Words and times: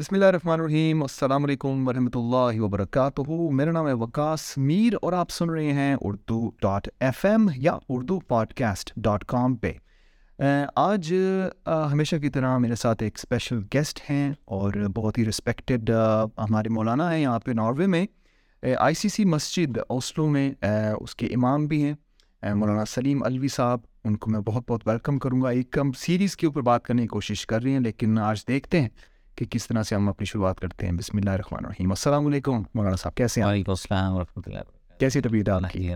بسم 0.00 0.14
اللہ 0.14 0.24
الرحمن 0.24 0.60
الرحیم، 0.60 1.02
السلام 1.02 1.44
علیکم 1.44 1.88
ورحمۃ 1.88 2.14
اللہ 2.14 2.60
وبرکاتہ۔ 2.60 3.20
میرا 3.52 3.72
نام 3.72 3.88
ہے 3.88 3.92
وکاس 3.92 4.42
میر 4.58 4.92
اور 5.02 5.12
آپ 5.12 5.30
سن 5.30 5.50
رہے 5.50 5.72
ہیں 5.72 5.96
اردو 6.00 6.38
ڈاٹ 6.62 6.88
ایف 7.00 7.24
ایم 7.24 7.48
یا 7.56 7.76
Urdu 7.88 8.18
pod 8.20 8.52
cost 8.58 8.92
dot 8.96 9.24
com 9.24 9.56
پہ۔ 9.56 9.72
آج 10.76 11.12
ہمیشہ 11.92 12.16
کی 12.16 12.28
طرح 12.28 12.56
میرے 12.58 12.74
ساتھ 12.74 13.02
ایک 13.02 13.18
اسپیشل 13.18 13.60
گیسٹ 13.74 14.00
ہیں 14.10 14.32
اور 14.44 14.72
بہت 14.94 15.18
ہی 15.18 15.24
رسپیکٹڈ 15.26 15.90
ہمارے 16.38 16.68
مولانا 16.68 17.10
ہیں 17.12 17.20
یہاں 17.20 17.38
پہ 17.38 17.50
ناروے 17.50 17.86
میں۔ 17.86 18.04
آئی 18.78 18.94
سی 18.94 19.08
سی 19.08 19.24
مسجد 19.24 19.78
اوسلو 19.88 20.26
میں 20.28 20.50
اس 21.00 21.16
کے 21.16 21.26
امام 21.34 21.66
بھی 21.66 21.82
ہیں۔ 21.84 22.54
مولانا 22.54 22.84
سلیم 22.84 23.22
الوی 23.22 23.48
صاحب، 23.48 23.80
ان 24.04 24.16
کو 24.16 24.30
میں 24.30 24.40
بہت 24.46 24.70
بہت 24.70 24.88
ویلکم 24.88 25.18
کروں 25.18 25.42
گا۔ 25.42 25.50
ایک 25.50 25.78
ہم 25.80 25.92
سیریز 25.98 26.36
کے 26.36 26.46
اوپر 26.46 26.62
بات 26.62 26.84
کرنے 26.84 27.02
کی 27.02 27.08
کوشش 27.08 27.46
کر 27.46 27.62
رہے 27.62 27.72
ہیں، 27.72 27.80
لیکن 27.80 28.18
آج 28.18 28.46
دیکھتے 28.48 28.80
ہیں۔ 28.80 28.88
کہ 29.40 29.46
کس 29.46 29.66
طرح 29.68 29.82
سے 29.82 29.94
ہم 29.94 30.08
اپنی 30.08 30.24
شروعات 30.24 30.60
کرتے 30.60 30.86
ہیں۔ 30.86 30.92
بسم 30.92 31.18
اللہ 31.18 31.30
الرحمن 31.30 31.64
الرحیم۔ 31.64 31.90
السلام 31.90 32.26
علیکم۔ 32.26 32.62
مولانا 32.74 32.96
صاحب 32.96 33.14
کیسے 33.14 33.40
ہیں 33.40 33.48
وعلیکم 33.48 33.70
السلام 33.70 34.14
ورحمۃ 34.14 34.42
اللہ 34.46 34.58
کیسی 35.00 35.20
طبیعت 35.20 35.48
آپ 35.48 35.72
کی؟ 35.72 35.90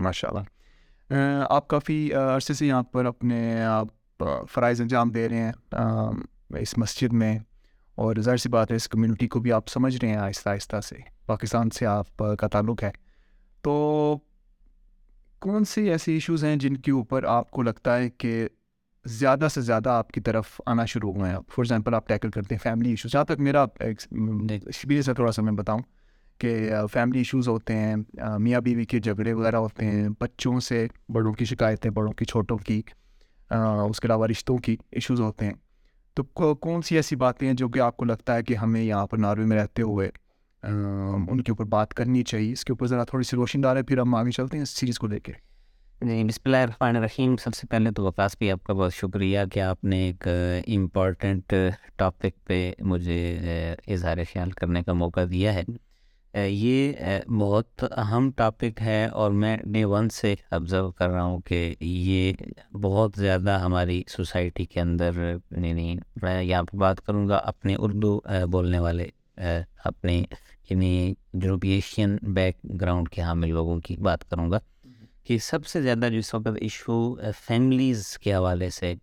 ماشاء 0.00 0.28
اللہ 0.28 1.44
آپ 1.50 1.68
کافی 1.68 2.12
عرصے 2.12 2.54
سے 2.54 2.66
یہاں 2.66 2.82
پر 2.82 3.04
اپنے 3.04 3.64
آپ 3.64 4.24
فرائض 4.50 4.80
انجام 4.80 5.10
دے 5.10 5.28
رہے 5.28 5.36
ہیں 5.36 5.52
اس 6.58 6.78
مسجد 6.78 7.12
میں۔ 7.12 7.38
اور 7.94 8.16
ظاہر 8.20 8.36
سی 8.36 8.48
بات 8.48 8.70
ہے 8.70 8.76
اس 8.76 8.88
کمیونٹی 8.88 9.28
کو 9.28 9.40
بھی 9.40 9.52
آپ 9.52 9.68
سمجھ 9.68 9.96
رہے 9.96 10.08
ہیں 10.08 10.16
آہستہ 10.16 10.48
آہستہ 10.48 10.80
سے۔ 10.80 10.96
پاکستان 11.26 11.70
سے 11.70 11.86
آپ 11.86 12.16
کا 12.16 12.46
تعلق 12.48 12.82
ہے۔ 12.82 12.90
تو 13.62 14.18
کون 15.38 15.64
سی 15.64 15.90
ایسی 15.90 16.12
ایشوز 16.12 16.44
ہیں 16.44 16.56
جن 16.56 16.76
کے 16.76 16.90
اوپر 16.90 17.24
آپ 17.24 17.50
کو 17.50 17.62
لگتا 17.62 17.96
ہے 17.96 18.10
کہ 18.10 18.48
زیادہ 19.08 19.46
سے 19.54 19.60
زیادہ 19.60 19.90
آپ 19.90 20.10
کی 20.10 20.20
طرف 20.20 20.60
آنا 20.66 20.84
شروع 20.84 21.12
ہوئے 21.12 21.30
ہیں۔ 21.30 21.36
فار 21.36 21.58
ایگزامپل 21.58 21.94
آپ 21.94 22.08
ٹیکل 22.08 22.30
کرتے 22.30 22.54
ہیں 22.54 22.60
فیملی 22.62 22.90
ایشوز 22.90 23.12
جہاں 23.12 23.24
تک 23.24 23.40
میرا 23.40 23.64
ایکسپیرینس 23.80 25.08
ہے 25.08 25.14
تھوڑا 25.14 25.32
سا 25.32 25.42
میں 25.42 25.52
بتاؤں 25.52 25.78
کہ 26.38 26.70
فیملی 26.92 27.18
ایشوز 27.18 27.48
ہوتے 27.48 27.76
ہیں 27.76 27.96
میاں 28.38 28.60
بیوی 28.60 28.84
کے 28.84 28.98
جھگڑے 28.98 29.32
وغیرہ 29.32 29.56
ہوتے 29.56 29.86
ہیں 29.86 30.08
بچوں 30.20 30.60
سے 30.60 30.86
بڑوں 31.08 31.32
کی 31.32 31.44
شکایتیں 31.44 31.90
بڑوں 31.90 32.12
کی 32.12 32.24
چھوٹوں 32.24 32.58
کی 32.58 32.82
اس 33.50 34.00
کے 34.00 34.06
علاوہ 34.06 34.26
رشتوں 34.26 34.56
کی 34.58 34.76
ایشوز 34.92 35.20
ہوتے 35.20 35.46
ہیں۔ 35.46 35.54
تو 36.14 36.24
کون 36.54 36.82
سی 36.82 36.96
ایسی 36.96 37.16
باتیں 37.16 37.46
ہیں 37.48 37.54
جو 37.54 37.68
کہ 37.68 37.80
آپ 37.80 37.96
کو 37.96 38.04
لگتا 38.04 38.34
ہے 38.34 38.42
کہ 38.42 38.54
ہمیں 38.54 38.82
یہاں 38.82 39.06
پر 39.06 39.18
ناروے 39.18 39.44
میں 39.44 39.56
رہتے 39.56 39.82
ہوئے 39.82 40.10
ان 40.62 41.40
کے 41.40 41.52
اوپر 41.52 41.64
بات 41.64 41.94
کرنی 41.94 42.22
چاہیے؟ 42.22 42.52
اس 42.52 42.64
کے 42.64 42.72
اوپر 42.72 42.86
ذرا 42.86 43.04
تھوڑی 43.04 43.24
سی 43.24 43.36
روشن 43.36 43.60
ڈالے 43.60 43.82
پھر 43.82 43.98
ہم 43.98 44.14
آگے 44.14 44.30
چلتے 44.30 44.56
ہیں 44.56 44.62
اس 44.62 44.70
سیریز 44.70 44.98
کو 44.98 45.06
لے 45.06 45.20
کے۔ 45.20 45.32
جی 46.00 46.24
بسم 46.24 46.40
اللہ 46.44 46.56
الرحمن 46.56 46.96
الرحیم 46.96 47.36
سب 47.36 47.54
سے 47.54 47.66
پہلے 47.70 47.90
تو 47.96 48.02
وقاص 48.04 48.36
بھی 48.38 48.50
آپ 48.50 48.64
کا 48.64 48.72
بہت 48.72 48.94
شکریہ 48.94 49.40
کہ 49.52 49.60
آپ 49.60 49.84
نے 49.84 50.00
ایک 50.06 50.26
امپورٹنٹ 50.76 51.54
ٹاپک 51.96 52.44
پہ 52.46 52.58
مجھے 52.80 53.36
اظہار 53.86 54.18
خیال 54.32 54.50
کرنے 54.58 54.82
کا 54.82 54.92
موقع 54.92 55.20
دیا 55.30 55.54
ہے۔ 55.54 55.62
یہ 56.34 56.92
بہت 57.38 57.84
اہم 57.90 58.30
ٹاپک 58.36 58.82
ہے 58.82 59.04
اور 59.06 59.30
میں 59.30 59.56
ڈے 59.64 59.84
ون 59.84 60.08
سے 60.12 60.34
آبزرو 60.50 60.90
کر 60.92 61.08
رہا 61.08 61.22
ہوں 61.22 61.40
کہ 61.46 61.74
یہ 61.80 62.32
بہت 62.82 63.12
زیادہ 63.16 63.58
ہماری 63.62 64.02
سوسائٹی 64.08 64.64
کے 64.64 64.80
اندر 64.80 65.18
یعنی 65.18 65.96
میں 66.22 66.42
یہاں 66.42 66.62
پہ 66.62 66.76
بات 66.76 67.00
کروں 67.06 67.28
گا 67.28 67.36
اپنے 67.52 67.76
اردو 67.78 68.18
بولنے 68.50 68.78
والے 68.78 69.08
اپنے 69.84 70.22
یعنی 70.70 71.12
جنوبی 71.32 71.70
ایشین 71.70 72.16
بیک 72.34 72.56
گراؤنڈ 72.80 73.08
کے 73.08 73.22
حامل 73.22 73.48
لوگوں 73.48 73.80
کی 73.80 73.96
بات 73.96 74.30
کروں 74.30 74.50
گا۔ 74.50 74.58
کہ 75.26 75.38
سب 75.38 75.66
سے 75.66 75.82
زیادہ 75.82 76.08
جو 76.12 76.18
اس 76.18 76.34
وقت 76.34 76.48
ایشو 76.60 77.14
فیملیز 77.38 78.06
uh, 78.06 78.16
کے 78.16 78.34
حوالے 78.34 78.70
سے 78.70 78.94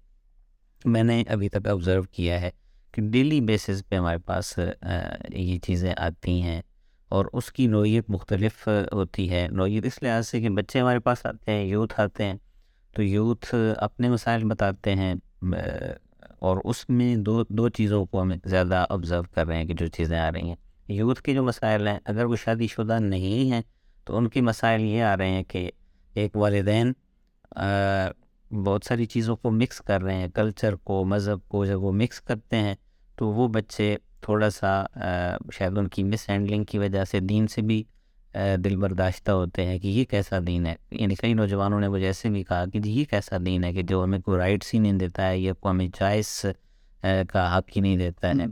میں 0.86 1.04
نے 1.04 1.24
ابھی 1.28 1.50
تک 1.50 1.68
آبزرو 1.68 2.02
کیا 2.02 2.42
ہے 2.42 2.50
کہ 2.92 3.02
ڈیلی 3.02 3.42
بیسس 3.42 3.90
پہ 3.90 3.96
ہمارے 3.96 4.18
پاس 4.18 4.60
uh, 4.60 5.12
یہ 5.30 5.60
چیزیں 5.60 5.94
آتی 5.98 6.42
ہیں 6.42 6.62
اور 7.10 7.26
اس 7.34 7.52
کی 7.52 7.68
نوعیت 7.68 8.10
مختلف 8.10 8.70
uh, 8.70 8.84
ہوتی 8.92 9.30
ہے۔ 9.30 9.48
نوعیت 9.52 9.86
اس 9.86 10.04
لحاظ 10.04 10.28
سے 10.28 10.42
کہ 10.42 10.50
بچے 10.50 10.80
ہمارے 10.80 11.00
پاس 11.00 11.26
آتے 11.26 11.52
ہیں 11.52 11.64
یوتھ 11.64 12.00
آتے 12.00 12.24
ہیں، 12.24 12.38
تو 12.96 13.04
یوتھ 13.04 13.56
اپنے 13.78 14.10
مسائل 14.10 14.44
بتاتے 14.44 14.96
ہیں 14.96 15.14
اور 16.40 16.58
اس 16.64 16.90
میں 16.90 17.16
دو 17.16 17.44
دو 17.50 17.70
چیزوں 17.70 18.06
کو 18.06 18.22
ہم 18.22 18.32
زیادہ 18.46 18.86
آبزرو 18.90 19.24
کر 19.34 19.48
رہے 19.48 19.58
ہیں 19.58 19.66
کہ 19.66 19.74
جو 19.74 19.88
چیزیں 19.88 20.20
آ 20.20 20.32
رہی 20.32 20.48
ہیں۔ 20.48 20.56
یوتھ 20.88 21.22
کے 21.22 21.34
جو 21.34 21.44
مسائل 21.44 21.88
ہیں، 21.88 22.00
اگر 22.06 22.26
وہ 22.26 22.36
شادی 22.36 22.68
شدہ 22.68 23.00
نہیں 23.00 23.52
ہیں 23.52 23.62
تو 24.06 24.18
ان 24.18 24.28
کے 24.28 24.42
مسائل 24.42 24.82
یہ 24.82 25.04
آ 25.04 25.18
رہے 25.18 25.30
ہیں 25.30 25.44
کہ 25.44 25.72
ایک 26.14 26.36
والدین 26.36 26.92
بہت 28.64 28.86
ساری 28.86 29.06
چیزوں 29.06 29.36
کو 29.36 29.52
مکس 29.52 29.80
کر 29.82 30.02
رہے 30.04 30.16
ہیں 30.16 30.28
کلچر 30.34 30.76
کو، 30.76 31.04
مذہب 31.06 31.48
کو، 31.50 31.66
جب 31.66 31.84
وہ 31.84 31.92
مکس 31.92 32.20
کرتے 32.22 32.58
ہیں 32.58 32.76
تو 33.16 33.28
وہ 33.34 33.48
بچے 33.48 33.96
تھوڑا 34.22 34.50
سا 34.50 34.84
شاید 35.54 35.78
ان 35.78 35.88
کی 35.88 36.04
مس 36.04 36.30
ہینڈلنگ 36.30 36.64
کی 36.64 36.78
وجہ 36.78 37.04
سے 37.04 37.20
دین 37.20 37.48
سے 37.48 37.62
بھی 37.62 37.84
دل 38.64 38.76
برداشتہ 38.76 39.32
ہوتے 39.32 39.66
ہیں 39.66 39.80
کہ 39.80 39.88
یہ 39.88 40.06
کیسا 40.06 40.40
دین 40.48 40.66
ہے۔ 40.66 40.76
یعنی 40.92 41.16
کئی 41.16 41.34
نوجوانوں 41.34 41.80
نے 41.80 41.88
مجھے 41.88 42.06
ایسے 42.06 42.30
بھی 42.30 42.44
کہا 42.44 42.66
کہ 42.74 42.80
جی 42.80 42.92
یہ 42.92 43.06
کیسا 43.06 43.38
دین 43.46 43.64
ہے 43.64 43.74
کہ 43.74 43.82
جو 43.82 44.04
ہمیں 44.04 44.20
کوئی 44.20 44.38
رائٹس 44.38 44.74
ہی 44.74 44.80
نہیں 44.80 44.94
دیتا 44.94 45.28
ہے، 45.28 45.38
یہ 45.38 45.54
کو 45.54 45.70
ہمیں 45.70 45.88
چوائس 45.98 46.46
کا 47.02 47.58
حق 47.58 47.70
ہی 47.76 47.82
نہیں 47.82 47.98
دیتا 47.98 48.30
ہے۔ 48.30 48.46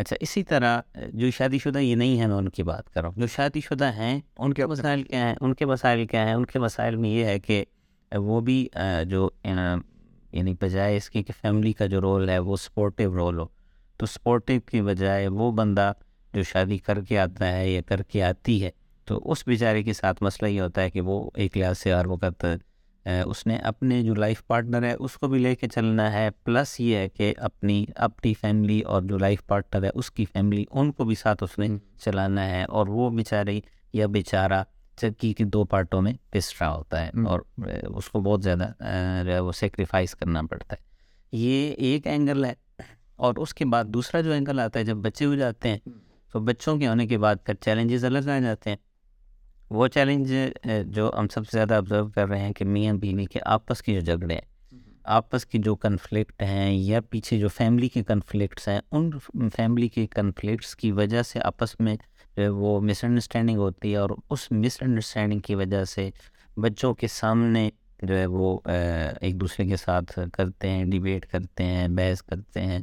اچھا 0.00 0.16
اسی 0.20 0.42
طرح 0.42 0.80
جو 1.12 1.30
شادی 1.30 1.58
شدہ 1.58 1.78
یہ 1.78 1.94
نہیں 1.94 2.20
ہے 2.20 2.26
میں 2.26 2.36
ان 2.36 2.48
کی 2.48 2.62
بات 2.62 2.90
کر 2.90 3.00
رہا 3.00 3.08
ہوں 3.08 3.20
جو 3.20 3.26
شادی 3.26 3.60
شدہ 3.60 3.92
ہیں 3.92 4.20
ان 4.38 4.54
کے 4.54 4.66
مسائل 4.66 5.02
کیا 5.02 5.28
ہیں؟ 5.28 5.34
ان 5.40 5.54
کے 5.54 5.66
مسائل 5.66 6.06
کیا 6.06 6.26
ہیں؟ 6.26 6.34
ان 6.34 6.46
کے 6.46 6.58
مسائل 6.58 6.96
میں 6.96 7.10
یہ 7.10 7.24
ہے 7.24 7.40
کہ 7.40 7.64
وہ 8.16 8.40
بھی 8.40 8.68
جو 9.06 9.30
یعنی 10.32 10.54
بجائے 10.60 10.96
اس 10.96 11.10
کی 11.10 11.22
کہ 11.22 11.32
فیملی 11.40 11.72
کا 11.72 11.86
جو 11.86 12.00
رول 12.00 12.28
ہے 12.28 12.38
وہ 12.38 12.56
سپورٹیو 12.56 13.14
رول 13.14 13.38
ہو۔ 13.38 13.46
تو 13.96 14.06
سپورٹیو 14.06 14.60
کی 14.60 14.82
بجائے 14.82 15.28
وہ 15.28 15.52
بندہ 15.52 15.92
جو 16.34 16.42
شادی 16.42 16.78
کر 16.78 17.00
کے 17.00 17.18
آتا 17.18 17.52
ہے 17.52 17.70
یا 17.70 17.80
کر 17.86 18.02
کے 18.02 18.22
آتی 18.22 18.64
ہے 18.64 18.70
تو 19.04 19.20
اس 19.24 19.42
بیچارے 19.46 19.82
کے 19.82 19.92
ساتھ 19.92 20.22
مسئلہ 20.22 20.50
یہ 20.50 20.60
ہوتا 20.60 20.82
ہے 20.82 20.90
کہ 20.90 21.00
وہ 21.00 21.30
ایک 21.34 21.56
لحاظ 21.56 21.78
سے 21.78 21.92
ہر 21.92 22.06
وقت 22.06 22.44
اس 23.04 23.46
نے 23.46 23.56
اپنے 23.56 24.02
جو 24.02 24.14
لائف 24.14 24.46
پارٹنر 24.46 24.82
ہے 24.82 24.92
اس 24.92 25.14
کو 25.14 25.28
بھی 25.28 25.38
لے 25.38 25.54
کے 25.54 25.68
چلنا 25.68 26.12
ہے۔ 26.12 26.30
پلس 26.44 26.80
یہ 26.80 26.96
ہے 26.96 27.08
کہ 27.08 27.34
اپنی 27.38 27.84
اپنی 27.96 28.34
فیملی 28.34 28.80
اور 28.80 29.02
جو 29.02 29.18
لائف 29.18 29.46
پارٹنر 29.46 29.84
ہے 29.84 29.90
اس 29.94 30.10
کی 30.10 30.24
فیملی 30.24 30.64
ان 30.70 30.92
کو 30.92 31.04
بھی 31.04 31.14
ساتھ 31.14 31.42
اس 31.42 31.58
نے 31.58 31.68
چلانا 31.98 32.50
ہے۔ 32.50 32.64
اور 32.64 32.86
وہ 32.86 33.10
بیچاری 33.10 33.60
یا 33.92 34.06
بیچارہ 34.06 34.62
چکی 34.96 35.32
کے 35.32 35.44
دو 35.44 35.64
پارٹوں 35.64 36.02
میں 36.02 36.12
پس 36.30 36.62
رہا 36.62 36.76
ہوتا 36.76 37.06
ہے۔ 37.06 37.10
اور 37.26 37.40
اس 37.94 38.08
کو 38.08 38.20
بہت 38.20 38.42
زیادہ 38.42 38.68
جو 39.24 39.32
ہے 39.32 39.38
وہ 39.38 39.52
سیکریفائز 39.52 40.14
کرنا 40.14 40.42
پڑتا 40.50 40.76
ہے۔ 40.80 40.84
یہ 41.32 41.72
ایک 41.72 42.06
اینگل 42.06 42.44
ہے۔ 42.44 42.54
اور 43.16 43.34
اس 43.36 43.54
کے 43.54 43.64
بعد 43.64 43.84
دوسرا 43.84 44.20
جو 44.20 44.32
اینگل 44.32 44.60
آتا 44.60 44.78
ہے 44.78 44.84
جب 44.84 44.96
بچے 44.96 45.24
ہو 45.24 45.34
جاتے 45.34 45.68
ہیں 45.68 45.78
تو 46.32 46.40
بچوں 46.40 46.78
کے 46.78 46.88
ہونے 46.88 47.06
کے 47.06 47.18
بعد 47.18 47.36
پھر 47.44 47.54
چیلنجز 47.54 48.04
الگ 48.04 48.28
آ 48.28 48.38
جاتے 48.38 48.70
ہیں۔ 48.70 48.76
وہ 49.70 49.86
چیلنج 49.88 50.32
جو 50.86 51.10
ہم 51.18 51.28
سب 51.28 51.44
سے 51.44 51.56
زیادہ 51.56 51.74
آبزرو 51.74 52.08
کر 52.08 52.28
رہے 52.28 52.40
ہیں 52.40 52.52
کہ 52.52 52.64
میاں 52.64 52.94
بیوی 52.94 53.24
کے 53.24 53.40
آپس 53.44 53.82
کی 53.82 53.94
جو 53.94 54.00
جھگڑے 54.00 54.34
ہیں 54.34 54.50
آپس 55.04 55.46
کی 55.46 55.58
جو 55.58 55.74
کنفلکٹ 55.74 56.42
ہیں 56.42 56.72
یا 56.72 57.00
پیچھے 57.00 57.38
جو 57.38 57.48
فیملی 57.48 57.88
کے 57.88 58.02
کنفلکٹس 58.02 58.68
ہیں 58.68 58.80
ان 58.90 59.10
فیملی 59.56 59.88
کے 59.88 60.06
کنفلکٹس 60.06 60.76
کی 60.76 60.92
وجہ 60.92 61.22
سے 61.22 61.40
آپس 61.44 61.80
میں 61.80 61.96
وہ 62.48 62.80
مس 62.80 63.04
انڈرسٹینڈنگ 63.04 63.58
ہوتی 63.58 63.92
ہے 63.92 63.96
اور 63.96 64.10
اس 64.30 64.52
مس 64.52 64.82
انڈرسٹینڈنگ 64.82 65.40
کی 65.40 65.54
وجہ 65.54 65.84
سے 65.84 66.10
بچوں 66.56 66.94
کے 66.94 67.08
سامنے 67.08 67.70
جو 68.02 68.18
ہے 68.18 68.26
وہ 68.26 68.58
ایک 69.20 69.40
دوسرے 69.40 69.66
کے 69.66 69.76
ساتھ 69.76 70.18
کرتے 70.32 70.70
ہیں 70.70 70.84
ڈیبیٹ 70.84 71.26
کرتے 71.26 71.64
ہیں 71.64 71.88
بحث 71.88 72.22
کرتے 72.22 72.60
ہیں 72.60 72.78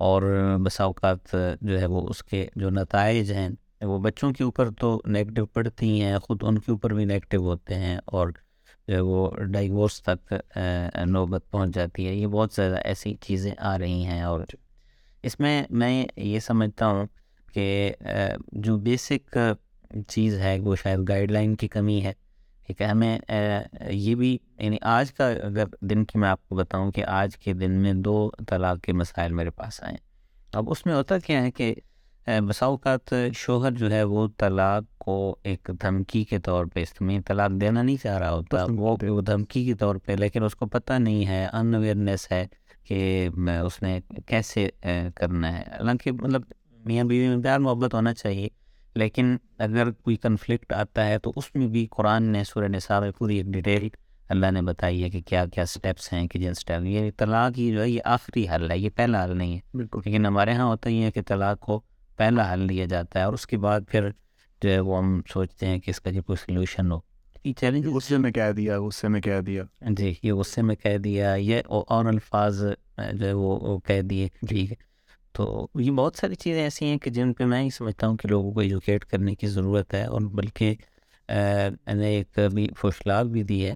اور 0.00 0.22
بسا 0.64 0.84
اوقات 0.84 1.36
جو 1.60 1.80
ہے 1.80 1.86
وہ 1.86 2.08
اس 2.08 2.22
کے 2.24 2.46
جو 2.56 2.70
نتائج 2.70 3.32
ہیں 3.32 3.48
وہ 3.82 3.98
بچوں 3.98 4.32
کے 4.32 4.44
اوپر 4.44 4.70
تو 4.70 5.00
نگیٹو 5.08 5.46
پڑتی 5.46 6.00
ہیں 6.02 6.18
خود 6.18 6.42
ان 6.42 6.58
کے 6.58 6.70
اوپر 6.70 6.94
بھی 6.94 7.04
نگیٹو 7.04 7.42
ہوتے 7.44 7.74
ہیں 7.74 7.98
اور 8.04 8.28
وہ 8.88 9.30
ڈائیورس 9.52 10.00
تک 10.02 10.32
نوبت 11.06 11.50
پہنچ 11.50 11.74
جاتی 11.74 12.06
ہے۔ 12.08 12.14
یہ 12.14 12.26
بہت 12.26 12.52
زیادہ 12.52 12.76
ایسی 12.84 13.14
چیزیں 13.20 13.52
آ 13.58 13.78
رہی 13.78 14.04
ہیں 14.04 14.22
اور 14.22 14.40
اس 15.22 15.38
میں 15.40 15.62
میں 15.70 16.06
یہ 16.16 16.40
سمجھتا 16.40 16.86
ہوں 16.86 17.06
کہ 17.52 17.92
جو 18.52 18.76
بیسک 18.78 19.36
چیز 20.08 20.38
ہے 20.38 20.58
وہ 20.60 20.76
شاید 20.76 21.08
گائیڈ 21.08 21.30
لائن 21.30 21.54
کی 21.56 21.68
کمی 21.68 22.02
ہے۔ 22.04 22.12
ٹھیک 22.66 22.80
ہے 22.80 22.86
ہمیں 22.86 23.18
یہ 23.90 24.14
بھی 24.14 24.38
یعنی 24.58 24.76
آج 24.82 25.12
کا 25.12 25.28
اگر 25.28 25.64
دن 25.80 26.04
کی 26.04 26.18
میں 26.18 26.28
آپ 26.28 26.48
کو 26.48 26.54
بتاؤں 26.54 26.90
کہ 26.92 27.04
آج 27.04 27.36
کے 27.36 27.52
دن 27.52 27.70
میں 27.70 27.92
دو 27.94 28.30
طلاق 28.48 28.80
کے 28.80 28.92
مسائل 28.92 29.32
میرے 29.32 29.50
پاس 29.50 29.82
آئیں 29.82 29.96
اب 30.52 30.70
اس 30.70 30.86
میں 30.86 30.94
ہوتا 30.94 31.18
کیا 31.18 31.42
ہے 31.42 31.50
کہ 31.50 31.74
بسا 32.26 32.66
اوقات 32.66 33.14
شوہر 33.34 33.70
جو 33.70 33.90
ہے 33.90 34.02
وہ 34.02 34.28
طلاق 34.36 34.98
کو 34.98 35.36
ایک 35.42 35.70
دھمکی 35.82 36.24
کے 36.24 36.38
طور 36.38 36.66
پہ 36.66 36.82
استعمال 36.82 37.22
طلاق 37.26 37.50
دینا 37.60 37.82
نہیں 37.82 37.96
چاہ 38.02 38.18
رہا 38.18 38.30
ہوتا 38.30 38.66
وہ 39.08 39.20
دھمکی 39.20 39.64
کے 39.64 39.74
طور 39.74 39.96
پہ 39.96 40.12
لیکن 40.12 40.42
اس 40.42 40.54
کو 40.54 40.66
پتہ 40.66 40.92
نہیں 40.92 41.26
ہے 41.26 41.46
ان 41.52 41.74
اویئرنیس 41.74 42.32
ہے 42.32 42.46
کہ 42.84 43.28
اس 43.64 43.82
نے 43.82 44.00
کیسے 44.26 44.68
کرنا 45.14 45.58
ہے۔ 45.58 45.62
حالانکہ 45.70 46.12
مطلب 46.12 46.42
میاں 46.84 47.04
بیوی 47.04 47.28
میں 47.28 47.42
پیار 47.42 47.58
محبت 47.58 47.94
ہونا 47.94 48.14
چاہیے 48.14 48.48
لیکن 48.94 49.36
اگر 49.58 49.90
کوئی 49.90 50.16
کنفلکٹ 50.16 50.72
آتا 50.72 51.08
ہے 51.08 51.18
تو 51.18 51.32
اس 51.36 51.54
میں 51.54 51.66
بھی 51.66 51.86
قرآن 51.90 52.22
نے 52.22 52.44
سورہ 52.44 52.64
نصاب 52.64 53.02
میں 53.02 53.10
پوری 53.18 53.36
ایک 53.36 53.46
ڈیٹیل 53.46 53.88
اللہ 54.28 54.50
نے 54.50 54.62
بتائی 54.62 55.02
ہے 55.02 55.10
کہ 55.10 55.20
کیا 55.20 55.46
کیا 55.46 55.62
اسٹیپس 55.62 56.12
ہیں 56.12 56.28
کہ 56.28 56.38
جن 56.38 56.50
اسٹیپ 56.50 56.82
یہ 56.82 57.10
طلاق 57.16 57.58
ہی 57.58 57.72
جو 57.72 57.82
ہے 57.82 57.90
یہ 57.90 58.00
آخری 58.04 58.46
حل 58.48 58.70
ہے 58.70 58.78
یہ 58.78 58.90
پہلا 58.96 59.24
حل 59.24 59.36
نہیں 59.36 59.54
ہے۔ 59.54 59.60
بالکل۔ 59.74 60.00
لیکن 60.04 60.26
ہمارے 60.26 60.50
یہاں 60.50 60.64
ہوتا 60.64 60.90
ہی 60.90 61.02
ہے 61.02 61.10
کہ 61.10 61.20
طلاق 61.26 61.60
کو 61.60 61.80
پہلا 62.16 62.52
حل 62.52 62.60
لیا 62.60 62.84
جاتا 62.84 63.18
ہے 63.18 63.24
اور 63.24 63.32
اس 63.32 63.46
کے 63.46 63.56
بعد 63.58 63.80
پھر 63.88 64.08
جو 64.62 64.70
ہے 64.70 64.80
وہ 64.80 64.98
ہم 64.98 65.20
سوچتے 65.32 65.66
ہیں 65.66 65.78
کہ 65.78 65.90
اس 65.90 66.00
کا 66.00 66.10
جو 66.10 66.22
کوئی 66.22 66.36
سلوشن 66.44 66.92
ہو۔ 66.92 66.98
یہ 67.44 67.52
چیلنج 67.52 67.86
غصے 67.86 68.18
میں 68.18 68.30
کہہ 68.30 68.52
دیا 68.56 68.80
غصے 68.80 69.08
میں 69.08 69.20
کہہ 69.20 69.40
دیا۔ 69.40 69.62
جی 69.80 70.14
یہ 70.22 70.32
غصے 70.32 70.62
میں 70.62 70.76
کہہ 70.76 70.96
دیا 70.98 71.34
یہ 71.34 71.60
اور 71.66 72.04
الفاظ 72.04 72.62
جو 73.12 73.26
ہے 73.26 73.32
وہ 73.32 73.78
کہہ 73.78 74.00
دیے۔ 74.00 74.28
ٹھیک 74.48 74.70
ہے۔ 74.70 74.76
تو 75.32 75.68
یہ 75.74 75.90
بہت 75.90 76.16
ساری 76.16 76.34
چیزیں 76.34 76.62
ایسی 76.62 76.84
ہیں 76.84 76.98
کہ 76.98 77.10
جن 77.10 77.32
پہ 77.32 77.44
میں 77.44 77.62
ہی 77.62 77.70
سمجھتا 77.70 78.06
ہوں 78.06 78.16
کہ 78.16 78.28
لوگوں 78.28 78.52
کو 78.52 78.60
ایجوکیٹ 78.60 79.04
کرنے 79.04 79.34
کی 79.34 79.46
ضرورت 79.46 79.94
ہے 79.94 80.04
اور 80.04 80.20
بلکہ 80.20 80.74
میں 81.28 81.94
نے 81.94 82.06
ایک 82.06 82.38
ابھی 82.38 82.68
فوشلاگ 82.76 83.24
بھی 83.24 83.42
دی 83.42 83.66
ہے 83.66 83.74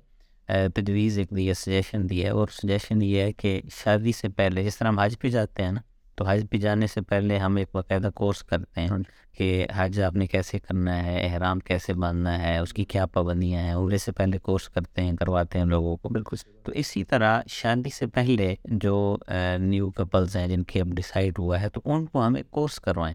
تجویز 0.75 1.19
ایک 1.19 1.31
دی 1.37 1.49
ہے 1.49 1.55
سجیشن 1.55 2.11
دی 2.11 2.25
ہے 2.25 2.29
اور 2.29 2.49
سجیشن 2.53 3.03
یہ 3.03 3.21
ہے 3.21 3.33
کہ 3.33 3.61
شادی 3.85 4.13
سے 4.13 4.29
پہلے 4.29 4.65
جس 4.65 4.79
طرح 4.79 4.89
ہم 4.89 4.99
حج 4.99 5.19
پہ 5.19 5.29
جاتے 5.29 5.63
ہیں 5.63 5.73
نا 5.73 5.81
تو 6.21 6.27
حج 6.27 6.45
پہ 6.51 6.57
جانے 6.57 6.87
سے 6.87 7.01
پہلے 7.01 7.39
ہم 7.39 7.57
ایک 7.57 7.69
باقاعدہ 7.73 8.09
کورس 8.15 8.43
کرتے 8.43 8.81
ہیں 8.81 8.89
کہ 9.33 9.67
حج 9.75 10.01
آپ 10.01 10.17
نے 10.17 10.27
کیسے 10.27 10.59
کرنا 10.59 11.05
ہے 11.05 11.27
احرام 11.27 11.61
کیسے 11.61 11.95
باندھنا 11.95 12.43
ہے 12.43 12.59
اس 12.59 12.73
کی 12.73 12.85
کیا 12.85 13.07
پابندیاں 13.07 13.61
ہیں 13.61 13.75
عمرے 13.75 13.99
سے 13.99 14.13
پہلے 14.13 14.39
کورس 14.39 14.69
کرتے 14.69 15.03
ہیں 15.03 15.17
کرواتے 15.17 15.59
ہیں 15.59 15.65
لوگوں 15.65 15.97
کو۔ 15.97 16.09
بالکل 16.09 16.37
تو 16.63 16.73
اسی 16.73 17.05
طرح 17.05 17.41
شادی 17.49 17.91
سے 17.91 18.07
پہلے 18.07 18.55
جو 18.65 19.17
نیو 19.59 19.91
کپلز 19.91 20.37
ہیں 20.37 20.49
جن 20.49 20.63
کے 20.63 20.81
اب 20.81 20.87
ڈیسائیڈ 20.87 21.39
ہوا 21.39 21.61
ہے 21.61 21.69
تو 21.69 21.81
ان 21.85 22.07
کو 22.07 22.27
ہمیں 22.27 22.43
کورس 22.51 22.81
کروائیں 22.81 23.15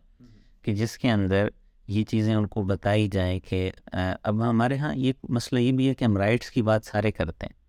کہ 0.62 0.76
جس 0.76 0.98
کے 0.98 1.12
اندر 1.12 1.48
یہ 1.88 2.04
چیزیں 2.04 2.36
ان 2.36 2.48
کو 2.48 2.64
بتائی 2.64 3.08
جائیں 3.08 3.40
کہ 3.40 3.72
اب 4.24 4.50
ہمارے 4.50 4.78
ہاں 4.78 4.96
یہ 4.96 5.14
مسئلہ 5.30 5.60
یہ 5.60 5.72
بھی 5.72 5.90
ہے 5.90 5.94
کہ 5.94 6.04
ہم 6.04 6.18
رائٹس 6.18 6.52
کی 6.52 6.62
بات 6.62 6.86
سارے 6.86 7.12
کرتے 7.12 7.46
ہیں۔ 7.46 7.65